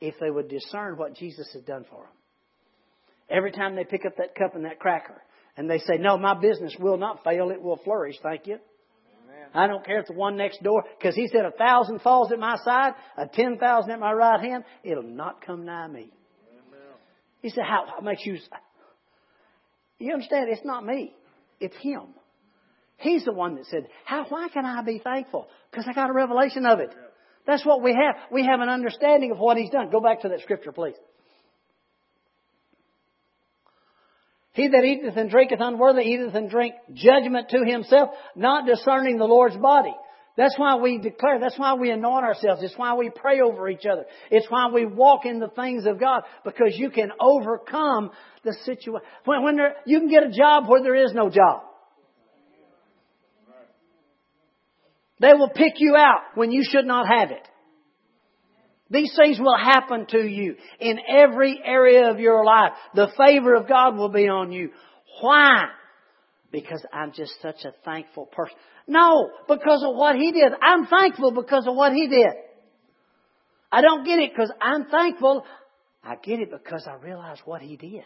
if 0.00 0.14
they 0.20 0.30
would 0.30 0.48
discern 0.48 0.96
what 0.96 1.16
Jesus 1.16 1.50
has 1.52 1.64
done 1.64 1.84
for 1.90 2.04
them. 2.04 2.17
Every 3.30 3.52
time 3.52 3.76
they 3.76 3.84
pick 3.84 4.06
up 4.06 4.16
that 4.16 4.34
cup 4.34 4.54
and 4.54 4.64
that 4.64 4.78
cracker, 4.78 5.22
and 5.56 5.68
they 5.68 5.78
say, 5.80 5.98
No, 5.98 6.16
my 6.16 6.34
business 6.34 6.74
will 6.78 6.96
not 6.96 7.24
fail, 7.24 7.50
it 7.50 7.60
will 7.60 7.78
flourish, 7.78 8.16
thank 8.22 8.46
you. 8.46 8.58
I 9.54 9.66
don't 9.66 9.84
care 9.84 10.00
if 10.00 10.06
the 10.06 10.12
one 10.12 10.36
next 10.36 10.62
door, 10.62 10.84
because 10.98 11.14
he 11.14 11.28
said 11.28 11.44
a 11.44 11.50
thousand 11.50 12.00
falls 12.00 12.32
at 12.32 12.38
my 12.38 12.56
side, 12.64 12.92
a 13.16 13.26
ten 13.26 13.58
thousand 13.58 13.90
at 13.92 14.00
my 14.00 14.12
right 14.12 14.40
hand, 14.40 14.64
it'll 14.84 15.02
not 15.02 15.44
come 15.44 15.64
nigh 15.64 15.88
me. 15.88 16.10
He 17.40 17.50
said, 17.50 17.64
how, 17.64 17.86
how 17.86 18.00
makes 18.00 18.26
you, 18.26 18.36
you 19.98 20.12
understand? 20.12 20.48
It's 20.50 20.64
not 20.64 20.84
me. 20.84 21.14
It's 21.60 21.76
him. 21.76 22.08
He's 22.96 23.24
the 23.24 23.32
one 23.32 23.54
that 23.56 23.66
said, 23.66 23.86
how, 24.04 24.26
why 24.28 24.48
can 24.48 24.64
I 24.64 24.82
be 24.82 25.00
thankful? 25.02 25.46
Because 25.70 25.86
I 25.88 25.92
got 25.92 26.10
a 26.10 26.12
revelation 26.12 26.66
of 26.66 26.80
it. 26.80 26.90
That's 27.46 27.64
what 27.64 27.80
we 27.80 27.92
have. 27.92 28.16
We 28.32 28.44
have 28.44 28.60
an 28.60 28.68
understanding 28.68 29.30
of 29.30 29.38
what 29.38 29.56
he's 29.56 29.70
done. 29.70 29.90
Go 29.90 30.00
back 30.00 30.22
to 30.22 30.28
that 30.30 30.40
scripture, 30.40 30.72
please. 30.72 30.96
He 34.58 34.66
that 34.66 34.84
eateth 34.84 35.16
and 35.16 35.30
drinketh 35.30 35.60
unworthily 35.60 36.12
eateth 36.12 36.34
and 36.34 36.50
drink 36.50 36.74
judgment 36.92 37.50
to 37.50 37.64
himself, 37.64 38.10
not 38.34 38.66
discerning 38.66 39.16
the 39.16 39.24
Lord's 39.24 39.56
body. 39.56 39.94
That's 40.36 40.58
why 40.58 40.74
we 40.74 40.98
declare, 40.98 41.38
that's 41.38 41.56
why 41.56 41.74
we 41.74 41.92
anoint 41.92 42.24
ourselves. 42.24 42.60
It's 42.64 42.76
why 42.76 42.94
we 42.94 43.08
pray 43.08 43.40
over 43.40 43.68
each 43.68 43.86
other. 43.86 44.04
It's 44.32 44.50
why 44.50 44.68
we 44.74 44.84
walk 44.84 45.26
in 45.26 45.38
the 45.38 45.46
things 45.46 45.86
of 45.86 46.00
God, 46.00 46.22
because 46.44 46.72
you 46.74 46.90
can 46.90 47.12
overcome 47.20 48.10
the 48.42 48.52
situation. 48.64 49.06
When, 49.24 49.44
when 49.44 49.56
there, 49.56 49.76
you 49.86 50.00
can 50.00 50.08
get 50.08 50.24
a 50.24 50.30
job 50.32 50.68
where 50.68 50.82
there 50.82 51.04
is 51.04 51.12
no 51.14 51.30
job. 51.30 51.62
They 55.20 55.34
will 55.34 55.50
pick 55.50 55.74
you 55.76 55.94
out 55.94 56.22
when 56.34 56.50
you 56.50 56.64
should 56.68 56.84
not 56.84 57.06
have 57.06 57.30
it. 57.30 57.48
These 58.90 59.12
things 59.16 59.38
will 59.38 59.56
happen 59.56 60.06
to 60.10 60.26
you 60.26 60.56
in 60.80 60.98
every 61.08 61.60
area 61.62 62.10
of 62.10 62.20
your 62.20 62.44
life. 62.44 62.72
The 62.94 63.08
favor 63.18 63.54
of 63.54 63.68
God 63.68 63.96
will 63.96 64.08
be 64.08 64.28
on 64.28 64.50
you. 64.50 64.70
Why? 65.20 65.66
Because 66.50 66.84
I'm 66.92 67.12
just 67.12 67.32
such 67.42 67.64
a 67.64 67.72
thankful 67.84 68.26
person. 68.26 68.56
No, 68.86 69.30
because 69.46 69.84
of 69.86 69.94
what 69.94 70.16
He 70.16 70.32
did. 70.32 70.52
I'm 70.62 70.86
thankful 70.86 71.32
because 71.32 71.66
of 71.66 71.74
what 71.74 71.92
He 71.92 72.08
did. 72.08 72.32
I 73.70 73.82
don't 73.82 74.04
get 74.04 74.18
it 74.18 74.32
because 74.34 74.50
I'm 74.60 74.86
thankful. 74.86 75.44
I 76.02 76.14
get 76.16 76.40
it 76.40 76.50
because 76.50 76.88
I 76.88 76.94
realize 77.04 77.38
what 77.44 77.60
He 77.60 77.76
did. 77.76 78.04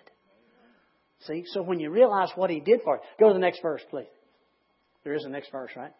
See, 1.26 1.44
so 1.46 1.62
when 1.62 1.78
you 1.78 1.90
realize 1.90 2.30
what 2.34 2.50
He 2.50 2.58
did 2.58 2.80
for 2.82 2.96
you, 2.96 3.02
go 3.20 3.28
to 3.28 3.34
the 3.34 3.38
next 3.38 3.62
verse, 3.62 3.82
please. 3.88 4.06
There 5.04 5.14
is 5.14 5.24
a 5.24 5.28
next 5.28 5.52
verse, 5.52 5.70
right? 5.76 5.92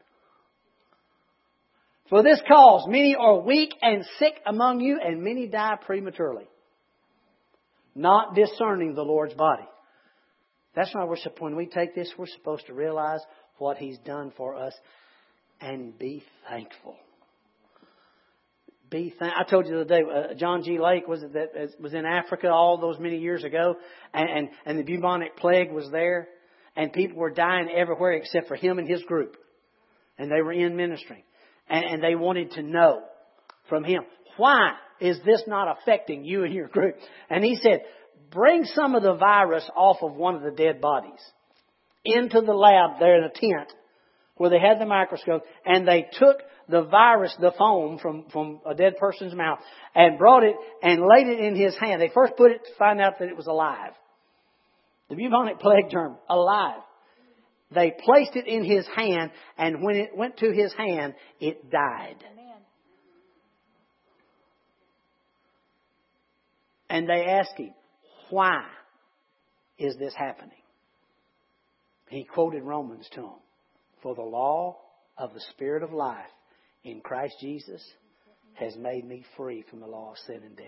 For 2.09 2.23
this 2.23 2.41
cause, 2.47 2.85
many 2.89 3.15
are 3.19 3.41
weak 3.41 3.75
and 3.81 4.05
sick 4.19 4.35
among 4.45 4.81
you, 4.81 4.99
and 5.03 5.23
many 5.23 5.47
die 5.47 5.77
prematurely. 5.81 6.47
Not 7.95 8.35
discerning 8.35 8.95
the 8.95 9.03
Lord's 9.03 9.35
body. 9.35 9.67
That's 10.75 10.95
why 10.95 11.05
we're, 11.05 11.17
when 11.39 11.57
we 11.57 11.67
take 11.67 11.95
this, 11.95 12.13
we're 12.17 12.27
supposed 12.27 12.67
to 12.67 12.75
realize 12.75 13.21
what 13.59 13.77
He's 13.77 13.99
done 13.99 14.33
for 14.37 14.57
us 14.57 14.75
and 15.61 15.97
be 15.99 16.25
thankful. 16.49 16.97
Be 18.91 19.15
thank- 19.19 19.35
I 19.37 19.45
told 19.45 19.67
you 19.67 19.73
the 19.75 19.81
other 19.83 20.03
day, 20.03 20.03
uh, 20.03 20.35
John 20.35 20.63
G. 20.65 20.79
Lake 20.79 21.07
was 21.07 21.21
that 21.21 21.75
was 21.81 21.95
in 21.95 22.05
Africa 22.05 22.51
all 22.51 22.79
those 22.79 22.99
many 22.99 23.19
years 23.19 23.45
ago, 23.45 23.77
and, 24.13 24.29
and 24.29 24.49
and 24.67 24.79
the 24.79 24.83
bubonic 24.83 25.37
plague 25.37 25.73
was 25.73 25.89
there, 25.91 26.29
and 26.77 26.93
people 26.93 27.17
were 27.17 27.31
dying 27.31 27.71
everywhere 27.75 28.13
except 28.13 28.49
for 28.49 28.57
him 28.57 28.79
and 28.79 28.89
his 28.89 29.03
group, 29.05 29.37
and 30.19 30.31
they 30.31 30.43
were 30.43 30.53
in 30.53 30.77
ministering 30.77 31.23
and, 31.69 31.85
and 31.85 32.03
they 32.03 32.15
wanted 32.15 32.53
to 32.53 32.63
know 32.63 33.03
from 33.69 33.85
him, 33.85 34.03
why 34.37 34.73
is 35.01 35.19
this 35.25 35.43
not 35.47 35.77
affecting 35.79 36.25
you 36.25 36.45
and 36.45 36.55
your 36.55 36.69
group? 36.69 36.97
And 37.29 37.45
he 37.45 37.57
said, 37.57 37.83
bring 38.31 38.65
some 38.65 38.95
of 38.95 39.03
the 39.03 39.15
virus 39.15 39.69
off 39.75 39.99
of 40.03 40.15
one 40.15 40.35
of 40.35 40.43
the 40.43 40.51
dead 40.51 40.81
bodies 40.81 41.21
into 42.05 42.41
the 42.41 42.53
lab 42.53 42.99
there 42.99 43.19
in 43.19 43.25
a 43.25 43.29
tent 43.29 43.73
where 44.37 44.51
they 44.51 44.59
had 44.59 44.81
the 44.81 44.87
microscope 44.87 45.43
and 45.65 45.87
they 45.87 46.07
took 46.19 46.39
the 46.69 46.83
virus, 46.83 47.35
the 47.41 47.53
foam 47.59 47.99
from, 47.99 48.25
from 48.33 48.61
a 48.67 48.75
dead 48.75 48.97
person's 48.97 49.35
mouth 49.35 49.59
and 49.95 50.19
brought 50.19 50.43
it 50.43 50.57
and 50.83 51.03
laid 51.03 51.27
it 51.27 51.41
in 51.41 51.55
his 51.55 51.77
hand. 51.77 52.01
They 52.01 52.11
first 52.13 52.35
put 52.37 52.51
it 52.51 52.65
to 52.65 52.75
find 52.79 53.01
out 53.01 53.19
that 53.19 53.29
it 53.29 53.37
was 53.37 53.47
alive. 53.47 53.93
The 55.11 55.17
bubonic 55.17 55.61
plague 55.61 55.91
term, 55.91 56.17
alive. 56.29 56.81
They 57.75 57.93
placed 58.05 58.37
it 58.37 58.47
in 58.47 58.65
his 58.65 58.87
hand, 58.97 59.31
and 59.57 59.83
when 59.83 59.97
it 59.97 60.17
went 60.17 60.39
to 60.39 60.53
his 60.53 60.73
hand, 60.75 61.15
it 61.41 61.71
died. 61.71 62.17
And 66.91 67.09
they 67.09 67.25
asked 67.25 67.57
him, 67.57 67.73
Why 68.29 68.65
is 69.79 69.97
this 69.97 70.13
happening? 70.15 70.51
He 72.09 72.25
quoted 72.25 72.63
Romans 72.63 73.09
to 73.15 73.23
them 73.23 73.41
For 74.03 74.15
the 74.15 74.21
law 74.21 74.77
of 75.17 75.33
the 75.33 75.41
Spirit 75.53 75.83
of 75.83 75.93
life 75.93 76.27
in 76.85 77.01
Christ 77.01 77.37
Jesus 77.41 77.83
has 78.55 78.77
made 78.77 79.07
me 79.07 79.25
free 79.37 79.65
from 79.71 79.81
the 79.81 79.87
law 79.87 80.11
of 80.11 80.19
sin 80.19 80.43
and 80.45 80.57
death. 80.57 80.67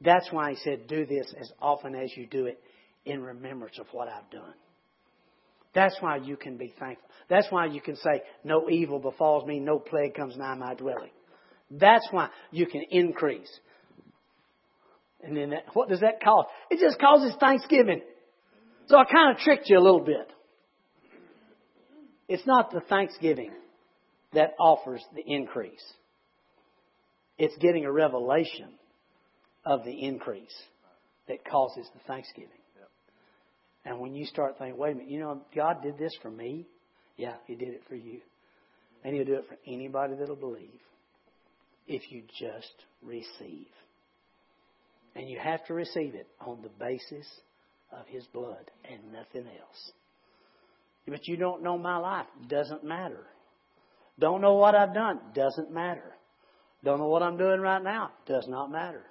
That's 0.00 0.30
why 0.30 0.50
he 0.50 0.56
said, 0.62 0.86
Do 0.86 1.04
this 1.04 1.34
as 1.38 1.50
often 1.60 1.96
as 1.96 2.16
you 2.16 2.26
do 2.26 2.46
it 2.46 2.60
in 3.04 3.22
remembrance 3.22 3.78
of 3.78 3.86
what 3.92 4.08
I've 4.08 4.30
done. 4.30 4.54
That's 5.74 5.96
why 6.00 6.16
you 6.16 6.36
can 6.36 6.56
be 6.56 6.74
thankful. 6.78 7.08
That's 7.28 7.46
why 7.50 7.66
you 7.66 7.80
can 7.80 7.96
say, 7.96 8.22
No 8.42 8.68
evil 8.68 8.98
befalls 8.98 9.46
me, 9.46 9.60
no 9.60 9.78
plague 9.78 10.14
comes 10.14 10.36
nigh 10.36 10.54
my 10.54 10.74
dwelling. 10.74 11.10
That's 11.70 12.06
why 12.10 12.28
you 12.50 12.66
can 12.66 12.82
increase. 12.90 13.50
And 15.22 15.36
then 15.36 15.50
that, 15.50 15.64
what 15.74 15.88
does 15.88 16.00
that 16.00 16.22
cause? 16.22 16.46
It 16.70 16.80
just 16.80 16.98
causes 16.98 17.34
thanksgiving. 17.38 18.00
So 18.88 18.96
I 18.96 19.04
kind 19.04 19.36
of 19.36 19.42
tricked 19.42 19.68
you 19.68 19.78
a 19.78 19.80
little 19.80 20.00
bit. 20.00 20.32
It's 22.28 22.46
not 22.46 22.70
the 22.70 22.80
thanksgiving 22.80 23.52
that 24.32 24.54
offers 24.58 25.04
the 25.14 25.22
increase. 25.24 25.84
It's 27.38 27.56
getting 27.58 27.84
a 27.84 27.92
revelation 27.92 28.70
of 29.64 29.84
the 29.84 30.04
increase 30.04 30.54
that 31.28 31.44
causes 31.44 31.86
the 31.94 32.00
thanksgiving. 32.06 32.59
And 33.84 33.98
when 33.98 34.14
you 34.14 34.26
start 34.26 34.58
thinking, 34.58 34.78
wait 34.78 34.92
a 34.92 34.94
minute, 34.96 35.10
you 35.10 35.20
know, 35.20 35.40
God 35.54 35.82
did 35.82 35.96
this 35.98 36.14
for 36.20 36.30
me. 36.30 36.66
Yeah, 37.16 37.34
He 37.46 37.54
did 37.54 37.68
it 37.68 37.82
for 37.88 37.94
you. 37.94 38.20
And 39.04 39.14
He'll 39.14 39.24
do 39.24 39.34
it 39.34 39.46
for 39.48 39.56
anybody 39.66 40.14
that'll 40.18 40.36
believe 40.36 40.80
if 41.86 42.10
you 42.10 42.22
just 42.38 42.74
receive. 43.02 43.66
And 45.14 45.28
you 45.28 45.38
have 45.38 45.64
to 45.66 45.74
receive 45.74 46.14
it 46.14 46.28
on 46.40 46.62
the 46.62 46.68
basis 46.68 47.26
of 47.90 48.06
His 48.06 48.24
blood 48.26 48.70
and 48.90 49.12
nothing 49.12 49.46
else. 49.46 49.92
But 51.08 51.26
you 51.26 51.36
don't 51.36 51.62
know 51.62 51.76
my 51.76 51.96
life. 51.96 52.26
Doesn't 52.48 52.84
matter. 52.84 53.26
Don't 54.18 54.42
know 54.42 54.54
what 54.54 54.74
I've 54.74 54.94
done. 54.94 55.18
Doesn't 55.34 55.72
matter. 55.72 56.14
Don't 56.84 56.98
know 56.98 57.08
what 57.08 57.22
I'm 57.22 57.36
doing 57.36 57.60
right 57.60 57.82
now. 57.82 58.10
Does 58.26 58.46
not 58.48 58.70
matter. 58.70 59.04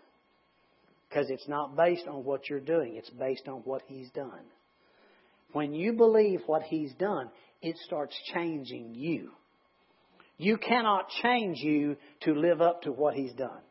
Because 1.09 1.29
it's 1.29 1.47
not 1.47 1.75
based 1.75 2.07
on 2.07 2.23
what 2.23 2.49
you're 2.49 2.59
doing. 2.59 2.95
It's 2.95 3.09
based 3.09 3.47
on 3.47 3.61
what 3.61 3.81
He's 3.87 4.09
done. 4.11 4.45
When 5.51 5.73
you 5.73 5.93
believe 5.93 6.41
what 6.45 6.63
He's 6.63 6.93
done, 6.93 7.29
it 7.61 7.75
starts 7.85 8.15
changing 8.33 8.93
you. 8.95 9.31
You 10.37 10.57
cannot 10.57 11.09
change 11.21 11.57
you 11.59 11.97
to 12.21 12.33
live 12.33 12.61
up 12.61 12.83
to 12.83 12.91
what 12.91 13.15
He's 13.15 13.33
done. 13.33 13.61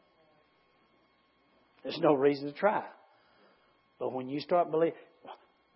There's 1.82 1.98
no 2.00 2.14
reason 2.14 2.46
to 2.46 2.52
try. 2.52 2.84
But 3.98 4.12
when 4.12 4.28
you 4.28 4.40
start 4.40 4.70
believing, 4.70 4.94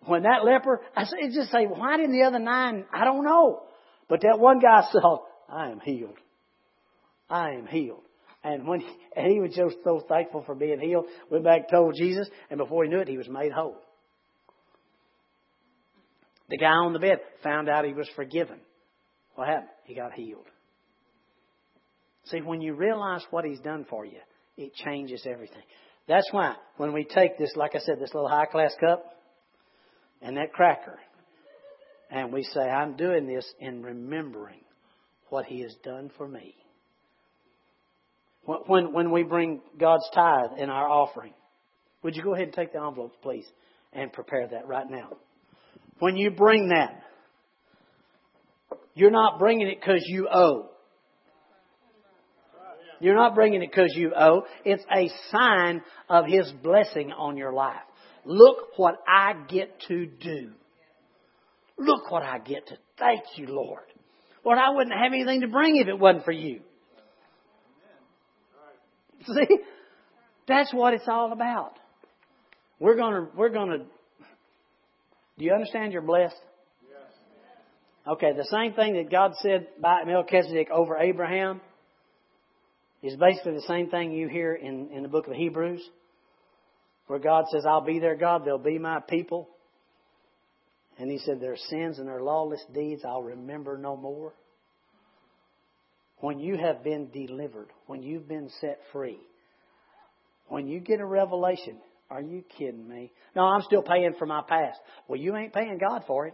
when 0.05 0.23
that 0.23 0.43
leper, 0.43 0.81
I 0.95 1.05
just 1.33 1.51
say, 1.51 1.65
why 1.65 1.97
didn't 1.97 2.11
the 2.11 2.23
other 2.23 2.39
nine? 2.39 2.85
I 2.93 3.05
don't 3.05 3.23
know. 3.23 3.63
But 4.09 4.21
that 4.21 4.39
one 4.39 4.59
guy 4.59 4.83
said, 4.91 5.01
I 5.49 5.69
am 5.69 5.79
healed. 5.79 6.17
I 7.29 7.51
am 7.51 7.65
healed. 7.65 8.03
And 8.43 8.67
when 8.67 8.81
he, 8.81 8.87
and 9.15 9.31
he 9.31 9.39
was 9.39 9.55
just 9.55 9.77
so 9.83 10.03
thankful 10.07 10.43
for 10.45 10.53
being 10.53 10.79
healed, 10.79 11.05
went 11.29 11.45
back 11.45 11.61
and 11.61 11.69
told 11.71 11.95
Jesus, 11.97 12.27
and 12.49 12.57
before 12.57 12.83
he 12.83 12.89
knew 12.89 12.99
it, 12.99 13.07
he 13.07 13.17
was 13.17 13.29
made 13.29 13.53
whole. 13.53 13.77
The 16.49 16.57
guy 16.57 16.67
on 16.67 16.93
the 16.93 16.99
bed 16.99 17.19
found 17.43 17.69
out 17.69 17.85
he 17.85 17.93
was 17.93 18.09
forgiven. 18.15 18.59
What 19.35 19.47
happened? 19.47 19.69
He 19.85 19.95
got 19.95 20.13
healed. 20.13 20.45
See, 22.25 22.41
when 22.41 22.61
you 22.61 22.73
realize 22.73 23.23
what 23.31 23.45
he's 23.45 23.59
done 23.59 23.85
for 23.89 24.05
you, 24.05 24.19
it 24.57 24.73
changes 24.75 25.25
everything. 25.29 25.63
That's 26.07 26.27
why 26.31 26.55
when 26.77 26.93
we 26.93 27.05
take 27.05 27.37
this, 27.37 27.53
like 27.55 27.75
I 27.75 27.79
said, 27.79 27.99
this 27.99 28.13
little 28.13 28.29
high 28.29 28.45
class 28.45 28.73
cup 28.79 29.03
and 30.21 30.37
that 30.37 30.53
cracker, 30.53 30.99
and 32.11 32.31
we 32.31 32.43
say, 32.43 32.61
I'm 32.61 32.95
doing 32.95 33.25
this 33.25 33.45
in 33.59 33.81
remembering 33.81 34.61
what 35.29 35.45
he 35.45 35.61
has 35.61 35.75
done 35.83 36.11
for 36.17 36.27
me. 36.27 36.55
When, 38.45 38.93
when 38.93 39.11
we 39.11 39.23
bring 39.23 39.61
God's 39.79 40.07
tithe 40.13 40.57
in 40.57 40.69
our 40.69 40.87
offering, 40.87 41.33
would 42.03 42.15
you 42.15 42.21
go 42.21 42.33
ahead 42.35 42.47
and 42.47 42.53
take 42.53 42.73
the 42.73 42.81
envelopes, 42.81 43.15
please, 43.21 43.45
and 43.93 44.11
prepare 44.11 44.47
that 44.49 44.67
right 44.67 44.89
now? 44.89 45.17
When 45.99 46.17
you 46.17 46.31
bring 46.31 46.69
that, 46.69 47.03
you're 48.95 49.11
not 49.11 49.39
bringing 49.39 49.67
it 49.67 49.79
because 49.79 50.03
you 50.05 50.27
owe. 50.31 50.69
You're 52.99 53.15
not 53.15 53.35
bringing 53.35 53.61
it 53.61 53.69
because 53.69 53.93
you 53.95 54.13
owe. 54.15 54.43
It's 54.63 54.83
a 54.95 55.09
sign 55.31 55.81
of 56.09 56.25
His 56.25 56.51
blessing 56.63 57.11
on 57.11 57.37
your 57.37 57.51
life. 57.51 57.81
Look 58.25 58.77
what 58.77 58.95
I 59.07 59.33
get 59.49 59.81
to 59.87 60.05
do. 60.05 60.51
Look 61.77 62.09
what 62.11 62.23
I 62.23 62.39
get 62.39 62.67
to. 62.67 62.77
Thank 62.97 63.23
you, 63.35 63.47
Lord. 63.47 63.83
Lord, 64.45 64.57
I 64.57 64.69
wouldn't 64.69 64.95
have 64.95 65.11
anything 65.11 65.41
to 65.41 65.47
bring 65.47 65.77
if 65.77 65.87
it 65.87 65.97
wasn't 65.97 66.25
for 66.25 66.31
you. 66.31 66.61
See? 69.25 69.57
That's 70.47 70.73
what 70.73 70.93
it's 70.93 71.07
all 71.07 71.31
about. 71.31 71.73
We're 72.79 72.97
gonna, 72.97 73.27
we're 73.35 73.49
gonna, 73.49 73.85
do 75.37 75.45
you 75.45 75.53
understand 75.53 75.93
you're 75.93 76.01
blessed? 76.01 76.35
Okay, 78.05 78.33
the 78.33 78.45
same 78.51 78.73
thing 78.73 78.95
that 78.95 79.09
God 79.09 79.31
said 79.41 79.67
by 79.81 80.03
Melchizedek 80.05 80.69
over 80.69 80.97
Abraham 80.97 81.61
is 83.01 83.15
basically 83.15 83.53
the 83.53 83.61
same 83.61 83.89
thing 83.89 84.11
you 84.11 84.27
hear 84.27 84.53
in, 84.53 84.89
in 84.89 85.03
the 85.03 85.09
book 85.09 85.27
of 85.27 85.33
Hebrews, 85.33 85.81
where 87.07 87.19
God 87.19 87.45
says, 87.49 87.65
I'll 87.65 87.85
be 87.85 87.99
their 87.99 88.15
God, 88.17 88.43
they'll 88.43 88.57
be 88.57 88.77
my 88.77 88.99
people. 88.99 89.47
And 90.99 91.09
he 91.09 91.17
said, 91.19 91.39
Their 91.39 91.57
sins 91.57 91.97
and 91.97 92.07
their 92.07 92.21
lawless 92.21 92.63
deeds 92.73 93.03
I'll 93.05 93.23
remember 93.23 93.77
no 93.77 93.95
more. 93.95 94.33
When 96.19 96.39
you 96.39 96.57
have 96.57 96.83
been 96.83 97.09
delivered, 97.09 97.69
when 97.87 98.03
you've 98.03 98.27
been 98.27 98.49
set 98.61 98.79
free, 98.91 99.17
when 100.47 100.67
you 100.67 100.79
get 100.79 100.99
a 100.99 101.05
revelation, 101.05 101.77
are 102.09 102.21
you 102.21 102.43
kidding 102.57 102.87
me? 102.87 103.11
No, 103.35 103.43
I'm 103.43 103.61
still 103.61 103.81
paying 103.81 104.13
for 104.19 104.25
my 104.25 104.41
past. 104.47 104.79
Well, 105.07 105.19
you 105.19 105.35
ain't 105.35 105.53
paying 105.53 105.79
God 105.79 106.03
for 106.07 106.27
it. 106.27 106.33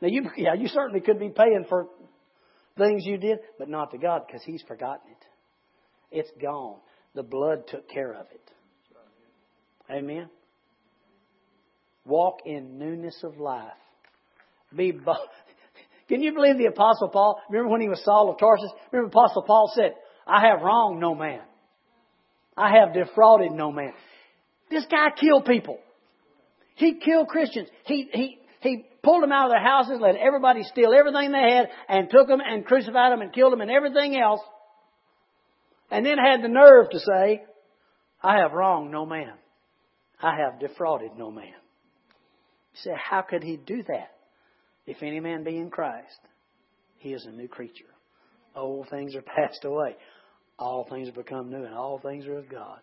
Now, 0.00 0.08
you, 0.08 0.30
yeah, 0.36 0.54
you 0.54 0.68
certainly 0.68 1.00
could 1.00 1.18
be 1.18 1.30
paying 1.30 1.64
for 1.68 1.88
things 2.76 3.02
you 3.04 3.18
did, 3.18 3.38
but 3.58 3.68
not 3.68 3.90
to 3.90 3.98
God 3.98 4.22
because 4.26 4.42
He's 4.44 4.62
forgotten 4.62 5.10
it. 5.10 6.18
It's 6.18 6.30
gone. 6.40 6.78
The 7.14 7.22
blood 7.22 7.66
took 7.68 7.88
care 7.90 8.12
of 8.12 8.26
it. 8.32 8.50
Amen. 9.90 10.28
Walk 12.04 12.40
in 12.46 12.78
newness 12.78 13.18
of 13.22 13.38
life. 13.38 13.72
Be. 14.74 14.92
Can 16.08 16.22
you 16.22 16.32
believe 16.32 16.56
the 16.56 16.66
Apostle 16.66 17.08
Paul? 17.08 17.40
Remember 17.50 17.70
when 17.70 17.82
he 17.82 17.88
was 17.88 18.02
Saul 18.02 18.30
of 18.30 18.38
Tarsus? 18.38 18.70
Remember 18.92 19.08
Apostle 19.08 19.42
Paul 19.42 19.70
said, 19.74 19.94
I 20.26 20.46
have 20.48 20.62
wronged 20.62 21.00
no 21.00 21.14
man. 21.14 21.40
I 22.56 22.76
have 22.78 22.94
defrauded 22.94 23.52
no 23.52 23.70
man. 23.70 23.92
This 24.70 24.84
guy 24.90 25.08
killed 25.18 25.44
people. 25.44 25.78
He 26.74 26.94
killed 26.94 27.28
Christians. 27.28 27.68
He, 27.84 28.08
he, 28.12 28.38
he 28.60 28.86
pulled 29.02 29.22
them 29.22 29.32
out 29.32 29.46
of 29.46 29.52
their 29.52 29.62
houses, 29.62 29.98
let 30.00 30.16
everybody 30.16 30.62
steal 30.64 30.92
everything 30.92 31.32
they 31.32 31.54
had, 31.56 31.68
and 31.88 32.10
took 32.10 32.28
them 32.28 32.40
and 32.44 32.64
crucified 32.64 33.12
them 33.12 33.20
and 33.20 33.32
killed 33.32 33.52
them 33.52 33.60
and 33.60 33.70
everything 33.70 34.16
else. 34.16 34.40
And 35.90 36.04
then 36.04 36.18
had 36.18 36.42
the 36.42 36.48
nerve 36.48 36.90
to 36.90 36.98
say, 36.98 37.42
I 38.22 38.38
have 38.38 38.52
wronged 38.52 38.90
no 38.90 39.06
man. 39.06 39.32
I 40.20 40.36
have 40.36 40.60
defrauded 40.60 41.12
no 41.16 41.30
man. 41.30 41.46
You 41.46 42.80
say, 42.82 42.90
how 42.96 43.22
could 43.22 43.42
he 43.42 43.56
do 43.56 43.82
that? 43.84 44.10
If 44.86 45.02
any 45.02 45.20
man 45.20 45.44
be 45.44 45.56
in 45.56 45.70
Christ, 45.70 46.18
he 46.98 47.12
is 47.12 47.24
a 47.26 47.30
new 47.30 47.48
creature. 47.48 47.84
Old 48.54 48.88
things 48.88 49.14
are 49.14 49.22
passed 49.36 49.64
away. 49.64 49.96
All 50.58 50.86
things 50.90 51.06
have 51.06 51.14
become 51.14 51.50
new, 51.50 51.64
and 51.64 51.74
all 51.74 52.00
things 52.00 52.26
are 52.26 52.38
of 52.38 52.48
God. 52.48 52.80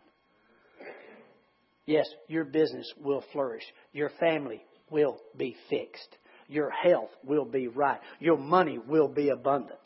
Yes, 1.86 2.07
your 2.27 2.45
business 2.45 2.91
will 2.99 3.23
flourish. 3.31 3.63
Your 3.93 4.09
family 4.19 4.63
will 4.89 5.17
be 5.38 5.55
fixed. 5.69 6.17
Your 6.47 6.69
health 6.69 7.09
will 7.23 7.45
be 7.45 7.67
right. 7.67 7.99
Your 8.19 8.38
money 8.38 8.77
will 8.79 9.07
be 9.07 9.29
abundant. 9.29 9.79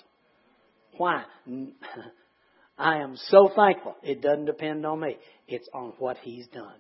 Why? 0.97 1.23
I 2.77 2.97
am 2.97 3.15
so 3.17 3.49
thankful. 3.55 3.95
It 4.03 4.21
doesn't 4.21 4.45
depend 4.45 4.85
on 4.85 5.01
me. 5.01 5.17
It's 5.47 5.67
on 5.73 5.93
what 5.99 6.17
He's 6.21 6.47
done. 6.47 6.75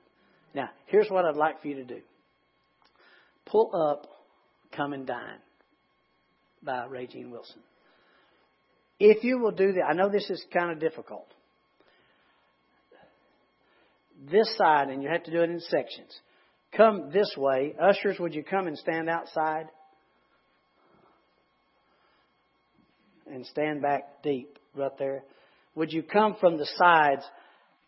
Now, 0.53 0.69
here's 0.87 1.09
what 1.09 1.25
I'd 1.25 1.35
like 1.35 1.61
for 1.61 1.67
you 1.67 1.75
to 1.75 1.83
do. 1.83 1.99
Pull 3.45 3.71
up 3.75 4.07
Come 4.75 4.93
and 4.93 5.05
Dine 5.05 5.39
by 6.63 6.85
Ray 6.85 7.07
Jean 7.07 7.31
Wilson. 7.31 7.61
If 8.99 9.23
you 9.23 9.39
will 9.39 9.51
do 9.51 9.73
that, 9.73 9.85
I 9.89 9.93
know 9.93 10.09
this 10.09 10.29
is 10.29 10.43
kind 10.53 10.71
of 10.71 10.79
difficult. 10.79 11.27
This 14.31 14.53
side, 14.57 14.89
and 14.89 15.01
you 15.01 15.09
have 15.09 15.23
to 15.23 15.31
do 15.31 15.41
it 15.41 15.49
in 15.49 15.59
sections. 15.59 16.13
Come 16.75 17.09
this 17.11 17.33
way. 17.37 17.75
Ushers, 17.81 18.19
would 18.19 18.33
you 18.33 18.43
come 18.43 18.67
and 18.67 18.77
stand 18.77 19.09
outside? 19.09 19.67
And 23.31 23.45
stand 23.45 23.81
back 23.81 24.23
deep 24.23 24.57
right 24.75 24.91
there. 24.97 25.23
Would 25.75 25.93
you 25.93 26.03
come 26.03 26.35
from 26.39 26.57
the 26.57 26.67
sides 26.75 27.23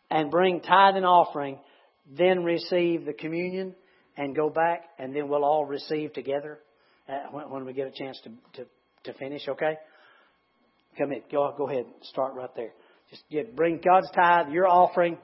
and 0.09 0.31
bring 0.31 0.61
tithe 0.61 0.95
and 0.95 1.05
offering, 1.05 1.59
then 2.17 2.43
receive 2.43 3.05
the 3.05 3.13
communion 3.13 3.75
and 4.17 4.35
go 4.35 4.49
back, 4.49 4.83
and 4.99 5.15
then 5.15 5.27
we'll 5.27 5.45
all 5.45 5.65
receive 5.65 6.13
together 6.13 6.59
uh, 7.09 7.29
when, 7.31 7.65
we 7.65 7.73
get 7.73 7.87
a 7.87 7.91
chance 7.91 8.19
to, 8.23 8.29
to, 8.61 8.69
to 9.05 9.17
finish, 9.17 9.47
okay? 9.47 9.77
Come 10.97 11.11
in. 11.11 11.21
Go, 11.31 11.53
go 11.57 11.69
ahead. 11.69 11.85
Start 12.03 12.35
right 12.35 12.53
there. 12.55 12.71
Just 13.09 13.23
get, 13.31 13.55
bring 13.55 13.79
God's 13.83 14.09
tithe, 14.11 14.49
your 14.51 14.67
offering 14.67 15.17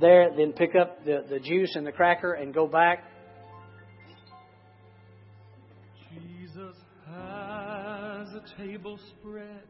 there, 0.00 0.30
then 0.36 0.52
pick 0.52 0.74
up 0.74 1.04
the, 1.04 1.24
the 1.28 1.38
juice 1.40 1.74
and 1.74 1.86
the 1.86 1.92
cracker 1.92 2.32
and 2.32 2.52
go 2.54 2.66
back. 2.66 3.04
Jesus 6.10 6.76
has 7.06 8.28
a 8.34 8.42
table 8.58 8.98
spread 9.10 9.62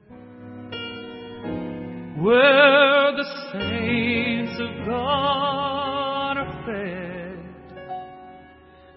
where 2.20 3.12
the 3.16 3.25
saints 3.53 4.61
of 4.61 4.87
God 4.87 6.37
are 6.37 6.64
fed, 6.66 7.39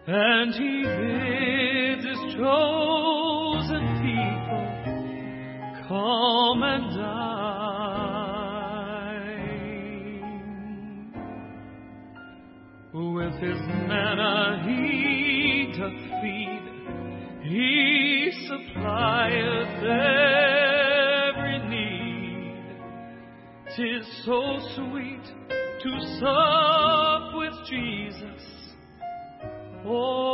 and 0.08 0.54
He 0.54 0.84
bids 0.84 2.06
His 2.06 2.36
chosen 2.36 3.84
people 4.04 4.66
come 5.88 6.64
and 6.64 6.96
with 12.96 13.34
his 13.34 13.60
manna 13.90 14.64
he 14.66 15.74
doth 15.78 15.92
feed. 16.22 16.62
He 17.44 18.32
supplieth 18.48 19.84
every 21.34 21.60
need. 21.68 22.66
Tis 23.76 24.06
so 24.24 24.60
sweet 24.76 25.26
to 25.84 25.92
sup 26.20 27.36
with 27.36 27.56
Jesus. 27.70 28.44
All 29.86 30.25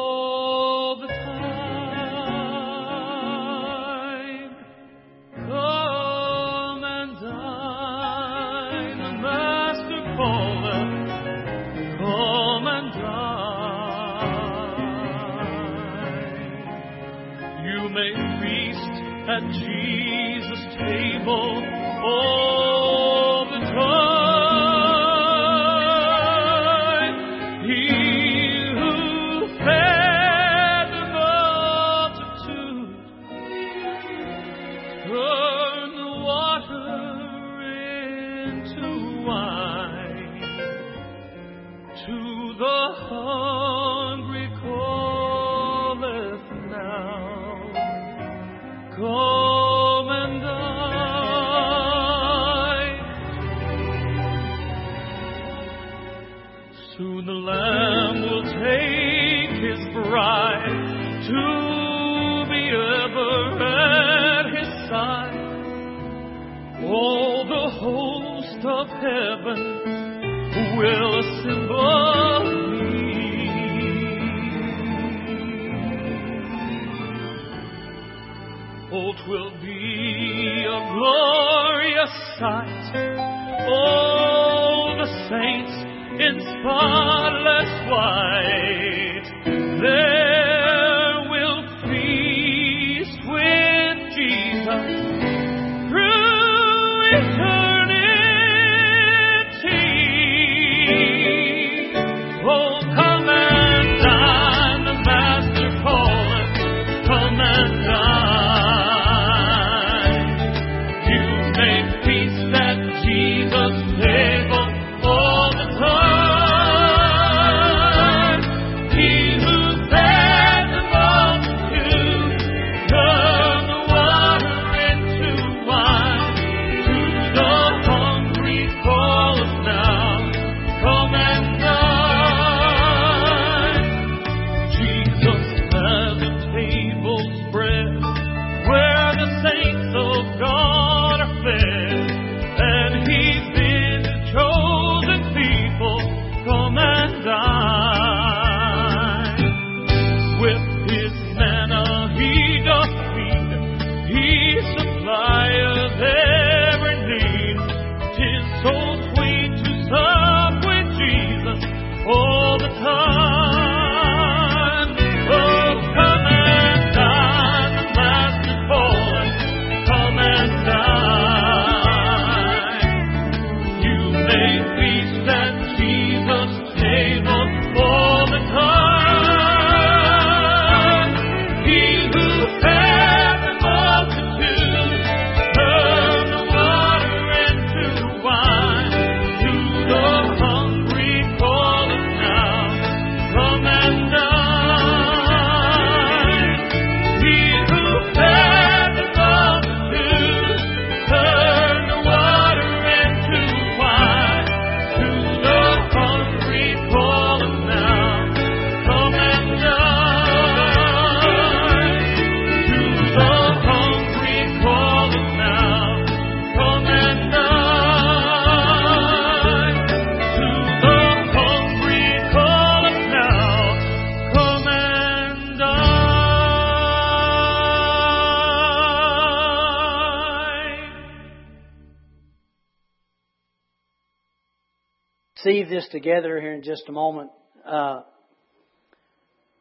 together 235.91 236.39
here 236.39 236.53
in 236.53 236.63
just 236.63 236.83
a 236.87 236.91
moment. 236.91 237.31
Uh, 237.65 238.01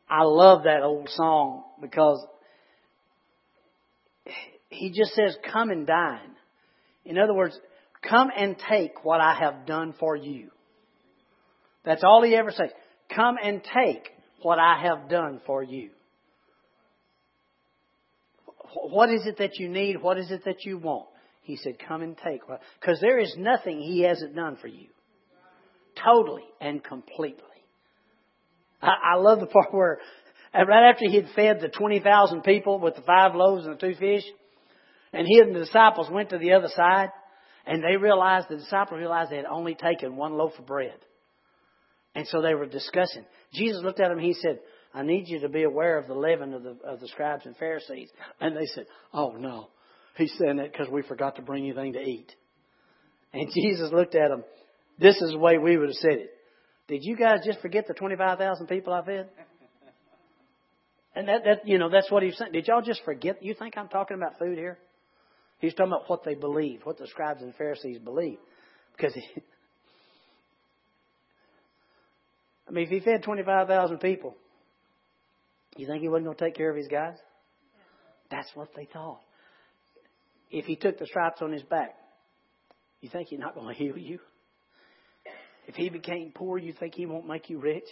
I 0.09 0.23
love 0.25 0.65
that 0.65 0.83
old 0.83 1.09
song 1.11 1.65
because 1.81 2.25
he 4.69 4.91
just 4.91 5.15
says, 5.15 5.37
Come 5.53 5.71
and 5.71 5.87
dine. 5.87 6.37
In 7.05 7.19
other 7.19 7.35
words, 7.35 7.59
come 8.09 8.31
and 8.37 8.57
take 8.69 9.05
what 9.05 9.21
I 9.21 9.39
have 9.39 9.67
done 9.67 9.95
for 9.99 10.17
you. 10.17 10.51
That's 11.85 12.05
all 12.05 12.23
he 12.23 12.35
ever 12.35 12.51
says. 12.51 12.71
Come 13.15 13.37
and 13.43 13.63
take 13.63 14.09
what 14.43 14.59
I 14.59 14.81
have 14.83 15.09
done 15.09 15.41
for 15.47 15.63
you. 15.63 15.91
What 18.75 19.11
is 19.11 19.27
it 19.27 19.39
that 19.39 19.59
you 19.59 19.69
need? 19.69 20.01
What 20.01 20.19
is 20.19 20.31
it 20.31 20.45
that 20.45 20.65
you 20.65 20.79
want? 20.79 21.07
He 21.43 21.57
said, 21.57 21.77
Come 21.87 22.03
and 22.03 22.17
take. 22.17 22.41
Because 22.81 23.01
there 23.01 23.19
is 23.19 23.35
nothing 23.39 23.81
he 23.81 24.03
hasn't 24.03 24.35
done 24.35 24.57
for 24.61 24.69
you 24.69 24.89
totally 26.03 26.45
and 26.61 26.83
completely. 26.83 27.45
I, 28.83 29.15
I 29.15 29.17
love 29.17 29.41
the 29.41 29.47
part 29.47 29.73
where, 29.73 29.99
right 30.55 30.91
after 30.91 31.09
he 31.09 31.17
had 31.17 31.29
fed 31.35 31.61
the 31.61 31.69
20,000 31.69 32.43
people 32.43 32.79
with 32.79 32.97
the 32.97 33.03
five 33.03 33.35
loaves 33.35 33.67
and 33.67 33.77
the 33.77 33.81
two 33.81 33.95
fish, 33.95 34.25
and 35.13 35.27
he 35.27 35.41
and 35.41 35.55
the 35.55 35.61
disciples 35.61 36.09
went 36.11 36.31
to 36.31 36.39
the 36.39 36.53
other 36.53 36.69
side, 36.75 37.11
and 37.67 37.83
they 37.83 37.97
realized, 37.97 38.49
the 38.49 38.57
disciples 38.57 38.99
realized 38.99 39.31
they 39.31 39.37
had 39.37 39.47
only 39.47 39.75
taken 39.75 40.17
one 40.17 40.35
loaf 40.35 40.53
of 40.59 40.67
bread. 40.67 40.97
And 42.15 42.27
so 42.27 42.43
they 42.43 42.55
were 42.55 42.67
discussing. 42.67 43.25
Jesus 43.53 43.83
looked 43.83 44.01
at 44.01 44.09
them 44.09 44.19
and 44.19 44.27
he 44.27 44.35
said, 44.35 44.59
I 44.93 45.03
need 45.03 45.29
you 45.29 45.41
to 45.41 45.49
be 45.49 45.63
aware 45.63 45.99
of 45.99 46.09
the 46.09 46.15
leaven 46.15 46.53
of 46.55 46.63
the, 46.65 46.77
of 46.85 47.01
the 47.01 47.09
scribes 47.09 47.47
and 47.47 47.57
Pharisees. 47.57 48.09
And 48.41 48.57
they 48.57 48.67
said, 48.67 48.87
Oh 49.13 49.33
no. 49.33 49.69
He's 50.17 50.35
saying 50.39 50.57
that 50.57 50.73
because 50.73 50.89
we 50.91 51.03
forgot 51.03 51.37
to 51.37 51.43
bring 51.43 51.65
anything 51.65 51.93
to 51.93 52.01
eat. 52.01 52.35
And 53.33 53.49
Jesus 53.55 53.93
looked 53.93 54.15
at 54.17 54.29
them. 54.29 54.45
This 55.01 55.17
is 55.23 55.33
the 55.33 55.39
way 55.39 55.57
we 55.59 55.79
would 55.79 55.89
have 55.89 55.97
said 55.97 56.13
it. 56.13 56.31
Did 56.87 57.01
you 57.03 57.17
guys 57.17 57.39
just 57.45 57.61
forget 57.61 57.87
the 57.87 57.95
25,000 57.95 58.67
people 58.67 58.93
I 58.93 59.05
fed? 59.05 59.29
And 61.15 61.27
that, 61.29 61.45
that, 61.45 61.67
you 61.67 61.79
know, 61.79 61.89
that's 61.89 62.11
what 62.11 62.23
he's 62.23 62.37
saying. 62.37 62.53
Did 62.53 62.69
y'all 62.69 62.83
just 62.83 63.03
forget? 63.05 63.43
You 63.43 63.55
think 63.55 63.79
I'm 63.79 63.89
talking 63.89 64.17
about 64.17 64.39
food 64.39 64.59
here? 64.59 64.79
He's 65.59 65.75
talking 65.75 65.93
about 65.93 66.09
what 66.09 66.25
they 66.25 66.35
believe, 66.35 66.81
what 66.85 66.99
the 66.99 67.07
scribes 67.07 67.43
and 67.43 67.55
Pharisees 67.55 67.99
believe. 67.99 68.39
Because, 68.97 69.15
he, 69.15 69.23
I 72.69 72.73
mean, 72.73 72.85
if 72.85 72.91
he 72.91 73.01
fed 73.01 73.23
25,000 73.23 73.99
people, 73.99 74.37
you 75.77 75.87
think 75.87 76.03
he 76.03 76.09
wasn't 76.09 76.27
going 76.27 76.37
to 76.37 76.45
take 76.45 76.55
care 76.55 76.71
of 76.71 76.77
his 76.77 76.89
guys? 76.89 77.17
That's 78.31 78.51
what 78.55 78.69
they 78.77 78.87
thought. 78.93 79.21
If 80.51 80.67
he 80.67 80.77
took 80.77 80.99
the 80.99 81.07
stripes 81.07 81.41
on 81.43 81.53
his 81.53 81.63
back, 81.63 81.95
you 83.01 83.09
think 83.09 83.29
he's 83.29 83.39
not 83.39 83.55
going 83.55 83.69
to 83.75 83.75
heal 83.75 83.97
you? 83.97 84.19
If 85.71 85.77
he 85.77 85.89
became 85.89 86.33
poor, 86.35 86.59
you 86.59 86.73
think 86.73 86.97
he 86.97 87.07
won't 87.07 87.29
make 87.29 87.49
you 87.49 87.61
rich? 87.61 87.85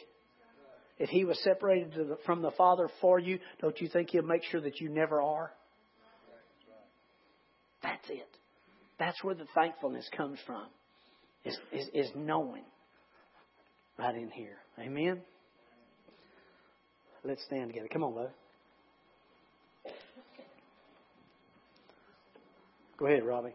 If 0.99 1.11
he 1.11 1.25
was 1.25 1.41
separated 1.45 1.93
the, 1.93 2.19
from 2.27 2.43
the 2.43 2.51
Father 2.51 2.89
for 3.01 3.21
you, 3.21 3.39
don't 3.61 3.81
you 3.81 3.89
think 3.89 4.11
he'll 4.11 4.25
make 4.25 4.43
sure 4.51 4.61
that 4.61 4.81
you 4.81 4.89
never 4.89 5.23
are? 5.23 5.53
That's 7.81 8.11
it. 8.11 8.27
That's 8.99 9.23
where 9.23 9.37
the 9.37 9.47
thankfulness 9.55 10.11
comes 10.17 10.41
from. 10.45 10.65
Is, 11.45 11.57
is, 11.73 11.87
is 11.95 12.11
knowing 12.17 12.65
right 13.97 14.17
in 14.17 14.29
here. 14.33 14.57
Amen? 14.81 15.21
Let's 17.23 17.45
stand 17.45 17.69
together. 17.69 17.87
Come 17.93 18.03
on, 18.03 18.13
bud. 18.13 18.31
Go 22.99 23.07
ahead, 23.07 23.25
Robbie. 23.25 23.55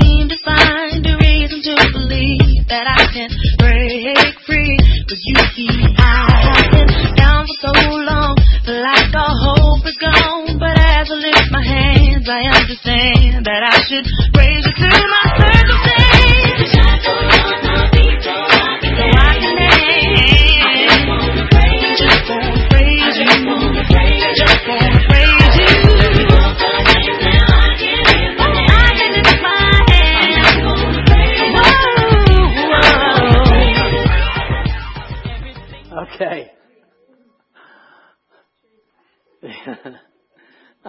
believe 2.11 2.67
that 2.67 2.85
I 2.91 3.07
can 3.07 3.29
break 3.55 4.35
free. 4.43 4.75
Cause 5.07 5.21
you 5.31 5.39
see, 5.55 5.71
I 5.95 6.27
have 6.43 6.67
been 6.75 6.91
down 7.15 7.47
for 7.47 7.57
so 7.63 7.73
long, 7.87 8.35
feel 8.67 8.83
like 8.83 9.15
all 9.15 9.31
hope 9.31 9.87
is 9.87 9.95
gone. 9.95 10.59
But 10.59 10.75
as 10.75 11.07
I 11.07 11.15
lift 11.15 11.47
my 11.51 11.63
hands, 11.63 12.27
I 12.27 12.41
understand 12.51 13.45
that 13.47 13.61
I 13.63 13.77
should 13.87 14.07
raise 14.35 14.67
it 14.67 14.75
to 14.75 14.91
my 14.91 15.23
circumstances. 15.39 15.90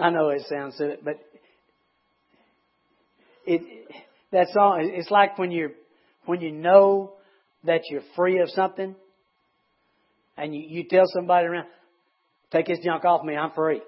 I 0.03 0.09
know 0.09 0.27
it 0.29 0.41
sounds 0.49 0.75
silly, 0.75 0.97
but 1.01 1.17
it 3.45 3.61
that 4.33 4.47
song 4.53 4.91
it's 4.93 5.09
like 5.09 5.39
when 5.39 5.49
you're 5.49 5.71
when 6.25 6.41
you 6.41 6.51
know 6.51 7.13
that 7.63 7.83
you're 7.89 8.01
free 8.13 8.39
of 8.39 8.49
something 8.49 8.97
and 10.35 10.53
you, 10.53 10.61
you 10.67 10.83
tell 10.89 11.05
somebody 11.07 11.47
around, 11.47 11.67
take 12.51 12.65
this 12.65 12.79
junk 12.83 13.05
off 13.05 13.23
me, 13.23 13.37
I'm 13.37 13.51
free. 13.51 13.81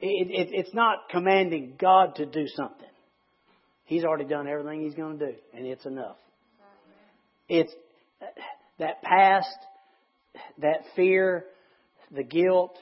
It, 0.00 0.28
it, 0.30 0.48
it's 0.52 0.74
not 0.74 1.08
commanding 1.10 1.76
God 1.78 2.16
to 2.16 2.26
do 2.26 2.46
something. 2.46 2.88
He's 3.86 4.04
already 4.04 4.26
done 4.26 4.46
everything 4.46 4.82
He's 4.82 4.94
going 4.94 5.18
to 5.18 5.26
do, 5.32 5.32
and 5.54 5.66
it's 5.66 5.86
enough. 5.86 6.16
It's 7.48 7.72
that 8.78 9.00
past, 9.00 9.56
that 10.58 10.80
fear, 10.94 11.46
the 12.14 12.22
guilt, 12.22 12.76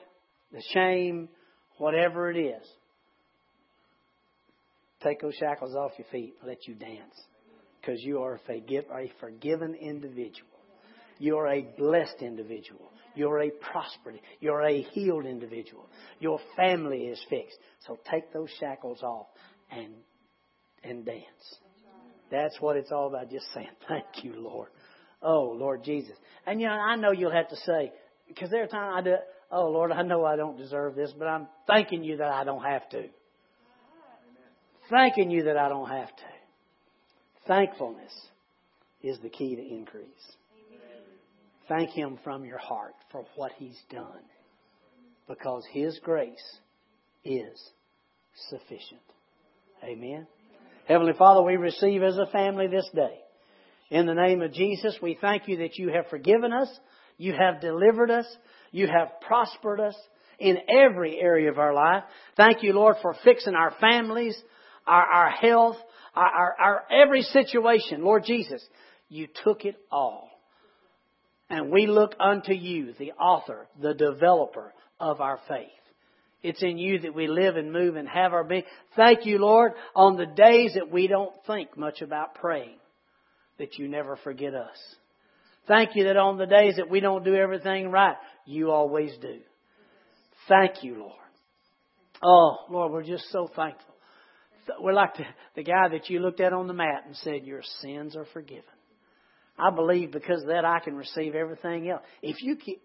the 0.53 0.63
shame, 0.73 1.29
whatever 1.79 2.31
it 2.31 2.37
is. 2.37 2.67
Take 5.03 5.21
those 5.21 5.35
shackles 5.35 5.75
off 5.75 5.93
your 5.99 6.07
feet. 6.13 6.35
Let 6.47 6.67
you 6.67 6.75
dance. 6.75 7.15
Because 7.81 8.01
you 8.03 8.23
are 8.23 8.41
a, 8.49 9.13
forgiven 9.19 9.75
individual. 9.75 10.49
You're 11.19 11.49
a 11.49 11.67
blessed 11.77 12.21
individual. 12.21 12.93
You're 13.15 13.43
a 13.43 13.51
prospered. 13.51 14.21
You're 14.41 14.63
a 14.63 14.83
healed 14.83 15.27
individual. 15.27 15.89
Your 16.21 16.39
family 16.57 17.07
is 17.07 17.21
fixed. 17.29 17.59
So 17.87 17.99
take 18.11 18.33
those 18.33 18.49
shackles 18.61 19.03
off 19.03 19.27
and 19.71 19.95
and 20.85 21.05
dance. 21.05 21.59
That's 22.31 22.61
what 22.61 22.77
it's 22.77 22.91
all 22.91 23.09
about. 23.09 23.31
Just 23.31 23.47
saying, 23.55 23.69
thank 23.89 24.25
you, 24.25 24.35
Lord. 24.37 24.69
Oh, 25.21 25.55
Lord 25.57 25.85
Jesus. 25.85 26.17
And 26.47 26.61
you 26.61 26.67
know, 26.67 26.73
I 26.73 26.97
know 26.97 27.13
you'll 27.13 27.31
have 27.31 27.49
to 27.49 27.57
say, 27.57 27.93
because 28.27 28.51
there 28.51 28.65
are 28.65 28.67
times 28.67 28.95
I 28.97 29.03
do, 29.03 29.17
oh, 29.53 29.69
Lord, 29.69 29.93
I 29.93 30.03
know 30.03 30.25
I 30.25 30.37
don't 30.37 30.57
deserve 30.57 30.97
this, 30.97 31.13
but 31.17 31.27
I'm 31.29 31.47
thanking 31.67 32.03
you 32.03 32.17
that 32.17 32.29
I 32.33 32.45
don't 32.45 32.65
have 32.65 32.89
to. 32.91 33.05
Thanking 34.91 35.31
you 35.31 35.45
that 35.45 35.57
I 35.57 35.69
don't 35.69 35.89
have 35.89 36.09
to. 36.09 36.23
Thankfulness 37.47 38.13
is 39.03 39.19
the 39.23 39.29
key 39.29 39.55
to 39.57 39.63
increase. 39.63 40.07
Thank 41.69 41.91
Him 41.91 42.19
from 42.25 42.45
your 42.45 42.59
heart 42.59 42.95
for 43.11 43.25
what 43.37 43.53
He's 43.57 43.79
done. 43.91 44.23
Because 45.29 45.65
His 45.73 45.99
grace 46.03 46.59
is 47.25 47.71
sufficient. 48.49 49.01
Amen. 49.85 50.27
Heavenly 50.87 51.13
Father, 51.17 51.43
we 51.43 51.57
receive 51.57 52.03
as 52.03 52.17
a 52.17 52.27
family 52.27 52.67
this 52.67 52.89
day. 52.95 53.19
In 53.91 54.07
the 54.07 54.15
name 54.15 54.43
of 54.43 54.53
Jesus, 54.53 54.97
we 55.03 55.19
thank 55.21 55.49
you 55.49 55.59
that 55.59 55.77
you 55.77 55.91
have 55.91 56.07
forgiven 56.09 56.53
us, 56.53 56.69
you 57.19 57.35
have 57.35 57.61
delivered 57.61 58.11
us, 58.11 58.27
you 58.73 58.89
have 58.89 59.21
prospered 59.21 59.79
us 59.79 59.95
in 60.39 60.59
every 60.69 61.21
area 61.21 61.51
of 61.51 61.59
our 61.59 61.73
life. 61.73 62.03
Thank 62.37 62.63
you, 62.63 62.73
Lord, 62.73 62.97
for 63.01 63.15
fixing 63.23 63.55
our 63.55 63.73
families, 63.81 64.37
our, 64.87 65.03
our 65.05 65.31
health, 65.31 65.77
our, 66.17 66.27
our, 66.27 66.57
our 66.59 66.83
every 66.91 67.23
situation. 67.23 68.03
Lord 68.03 68.25
Jesus, 68.27 68.63
you 69.09 69.29
took 69.45 69.65
it 69.65 69.77
all. 69.91 70.29
And 71.49 71.71
we 71.71 71.87
look 71.87 72.15
unto 72.19 72.55
you, 72.55 72.95
the 72.99 73.13
author, 73.13 73.69
the 73.81 73.95
developer 73.95 74.73
of 74.99 75.21
our 75.21 75.39
faith. 75.47 75.69
It's 76.43 76.63
in 76.63 76.79
you 76.79 77.01
that 77.01 77.15
we 77.15 77.29
live 77.29 77.57
and 77.57 77.73
move 77.73 77.95
and 77.95 78.09
have 78.09 78.33
our 78.33 78.43
being. 78.43 78.65
Thank 78.97 79.27
you, 79.27 79.39
Lord, 79.39 79.73
on 79.95 80.17
the 80.17 80.27
days 80.27 80.73
that 80.75 80.91
we 80.91 81.07
don't 81.07 81.35
think 81.47 81.77
much 81.77 82.01
about 82.01 82.35
praying, 82.35 82.79
that 83.59 83.79
you 83.79 83.87
never 83.87 84.17
forget 84.17 84.55
us. 84.55 84.77
Thank 85.69 85.91
you 85.95 86.05
that 86.05 86.17
on 86.17 86.39
the 86.39 86.47
days 86.47 86.77
that 86.77 86.91
we 86.91 87.01
don't 87.01 87.25
do 87.25 87.35
everything 87.35 87.91
right, 87.91 88.17
you 88.47 88.71
always 88.71 89.13
do. 89.21 89.39
Thank 90.49 90.83
you, 90.83 90.99
Lord. 90.99 91.13
Oh, 92.23 92.57
Lord, 92.71 92.93
we're 92.93 93.03
just 93.05 93.31
so 93.31 93.49
thankful. 93.55 93.95
We're 94.81 94.93
like 94.93 95.17
the, 95.17 95.25
the 95.57 95.65
guy 95.65 95.89
that 95.91 96.09
you 96.09 96.21
looked 96.21 96.41
at 96.41 96.53
on 96.53 96.67
the 96.67 96.73
mat 96.73 97.05
and 97.07 97.17
said, 97.17 97.45
Your 97.45 97.63
sins 97.81 98.17
are 98.17 98.27
forgiven. 98.33 98.65
I 99.59 99.71
believe 99.71 100.13
because 100.13 100.43
of 100.43 100.49
that 100.49 100.65
I 100.65 100.79
can 100.81 100.95
receive 100.95 101.35
everything 101.35 101.89
else. 101.91 102.03
If 102.23 102.37
you 102.43 102.57
keep, 102.57 102.81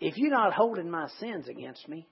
if 0.00 0.16
you're 0.16 0.30
not 0.30 0.52
holding 0.52 0.90
my 0.90 1.08
sins 1.20 1.48
against 1.48 1.88
me, 1.88 2.06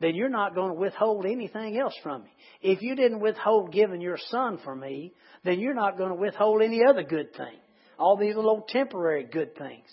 then 0.00 0.14
you're 0.14 0.28
not 0.28 0.54
going 0.54 0.68
to 0.68 0.78
withhold 0.78 1.24
anything 1.26 1.78
else 1.78 1.94
from 2.02 2.22
me. 2.22 2.30
If 2.62 2.82
you 2.82 2.94
didn't 2.94 3.20
withhold 3.20 3.72
giving 3.72 4.00
your 4.00 4.18
son 4.30 4.58
for 4.62 4.74
me, 4.74 5.12
then 5.44 5.58
you're 5.58 5.74
not 5.74 5.98
going 5.98 6.10
to 6.10 6.16
withhold 6.16 6.62
any 6.62 6.82
other 6.88 7.02
good 7.02 7.34
thing. 7.34 7.58
All 7.98 8.16
these 8.16 8.36
little 8.36 8.64
temporary 8.68 9.24
good 9.24 9.56
things. 9.56 9.86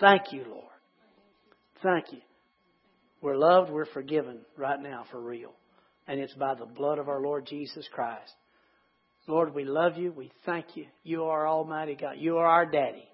Thank 0.00 0.32
you, 0.32 0.44
Lord. 0.48 0.64
Thank 1.82 2.12
you. 2.12 2.20
We're 3.22 3.36
loved, 3.36 3.70
we're 3.70 3.86
forgiven 3.86 4.40
right 4.56 4.80
now 4.80 5.04
for 5.10 5.20
real. 5.20 5.52
And 6.06 6.20
it's 6.20 6.34
by 6.34 6.54
the 6.54 6.66
blood 6.66 6.98
of 6.98 7.08
our 7.08 7.20
Lord 7.20 7.46
Jesus 7.46 7.88
Christ. 7.92 8.32
Lord, 9.26 9.54
we 9.54 9.64
love 9.64 9.96
you. 9.96 10.12
We 10.12 10.30
thank 10.44 10.76
you. 10.76 10.86
You 11.02 11.24
are 11.24 11.48
Almighty 11.48 11.96
God. 11.96 12.14
You 12.18 12.36
are 12.36 12.46
our 12.46 12.66
daddy, 12.66 13.08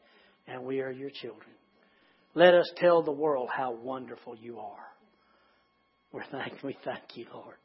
and 0.47 0.65
we 0.65 0.81
are 0.81 0.91
your 0.91 1.09
children. 1.09 1.49
Let 2.35 2.53
us 2.53 2.71
tell 2.77 3.03
the 3.03 3.13
world 3.13 3.49
how 3.55 3.73
wonderful 3.73 4.37
you 4.37 4.59
are. 4.59 4.87
We're 6.13 6.25
thank, 6.31 6.63
we 6.63 6.77
thank 6.85 7.17
you, 7.17 7.27
Lord. 7.33 7.57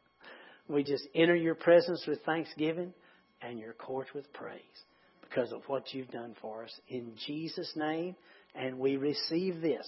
We 0.69 0.83
just 0.83 1.07
enter 1.15 1.35
your 1.35 1.55
presence 1.55 2.05
with 2.07 2.23
thanksgiving 2.23 2.93
and 3.41 3.59
your 3.59 3.73
court 3.73 4.07
with 4.13 4.31
praise 4.33 4.61
because 5.29 5.51
of 5.51 5.61
what 5.67 5.93
you've 5.93 6.11
done 6.11 6.35
for 6.41 6.63
us. 6.63 6.79
In 6.89 7.13
Jesus' 7.25 7.71
name, 7.75 8.15
and 8.55 8.79
we 8.79 8.97
receive 8.97 9.61
this, 9.61 9.87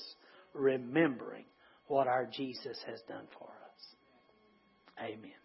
remembering 0.53 1.45
what 1.87 2.07
our 2.07 2.25
Jesus 2.25 2.77
has 2.87 3.01
done 3.07 3.25
for 3.37 3.47
us. 3.47 3.95
Amen. 4.99 5.38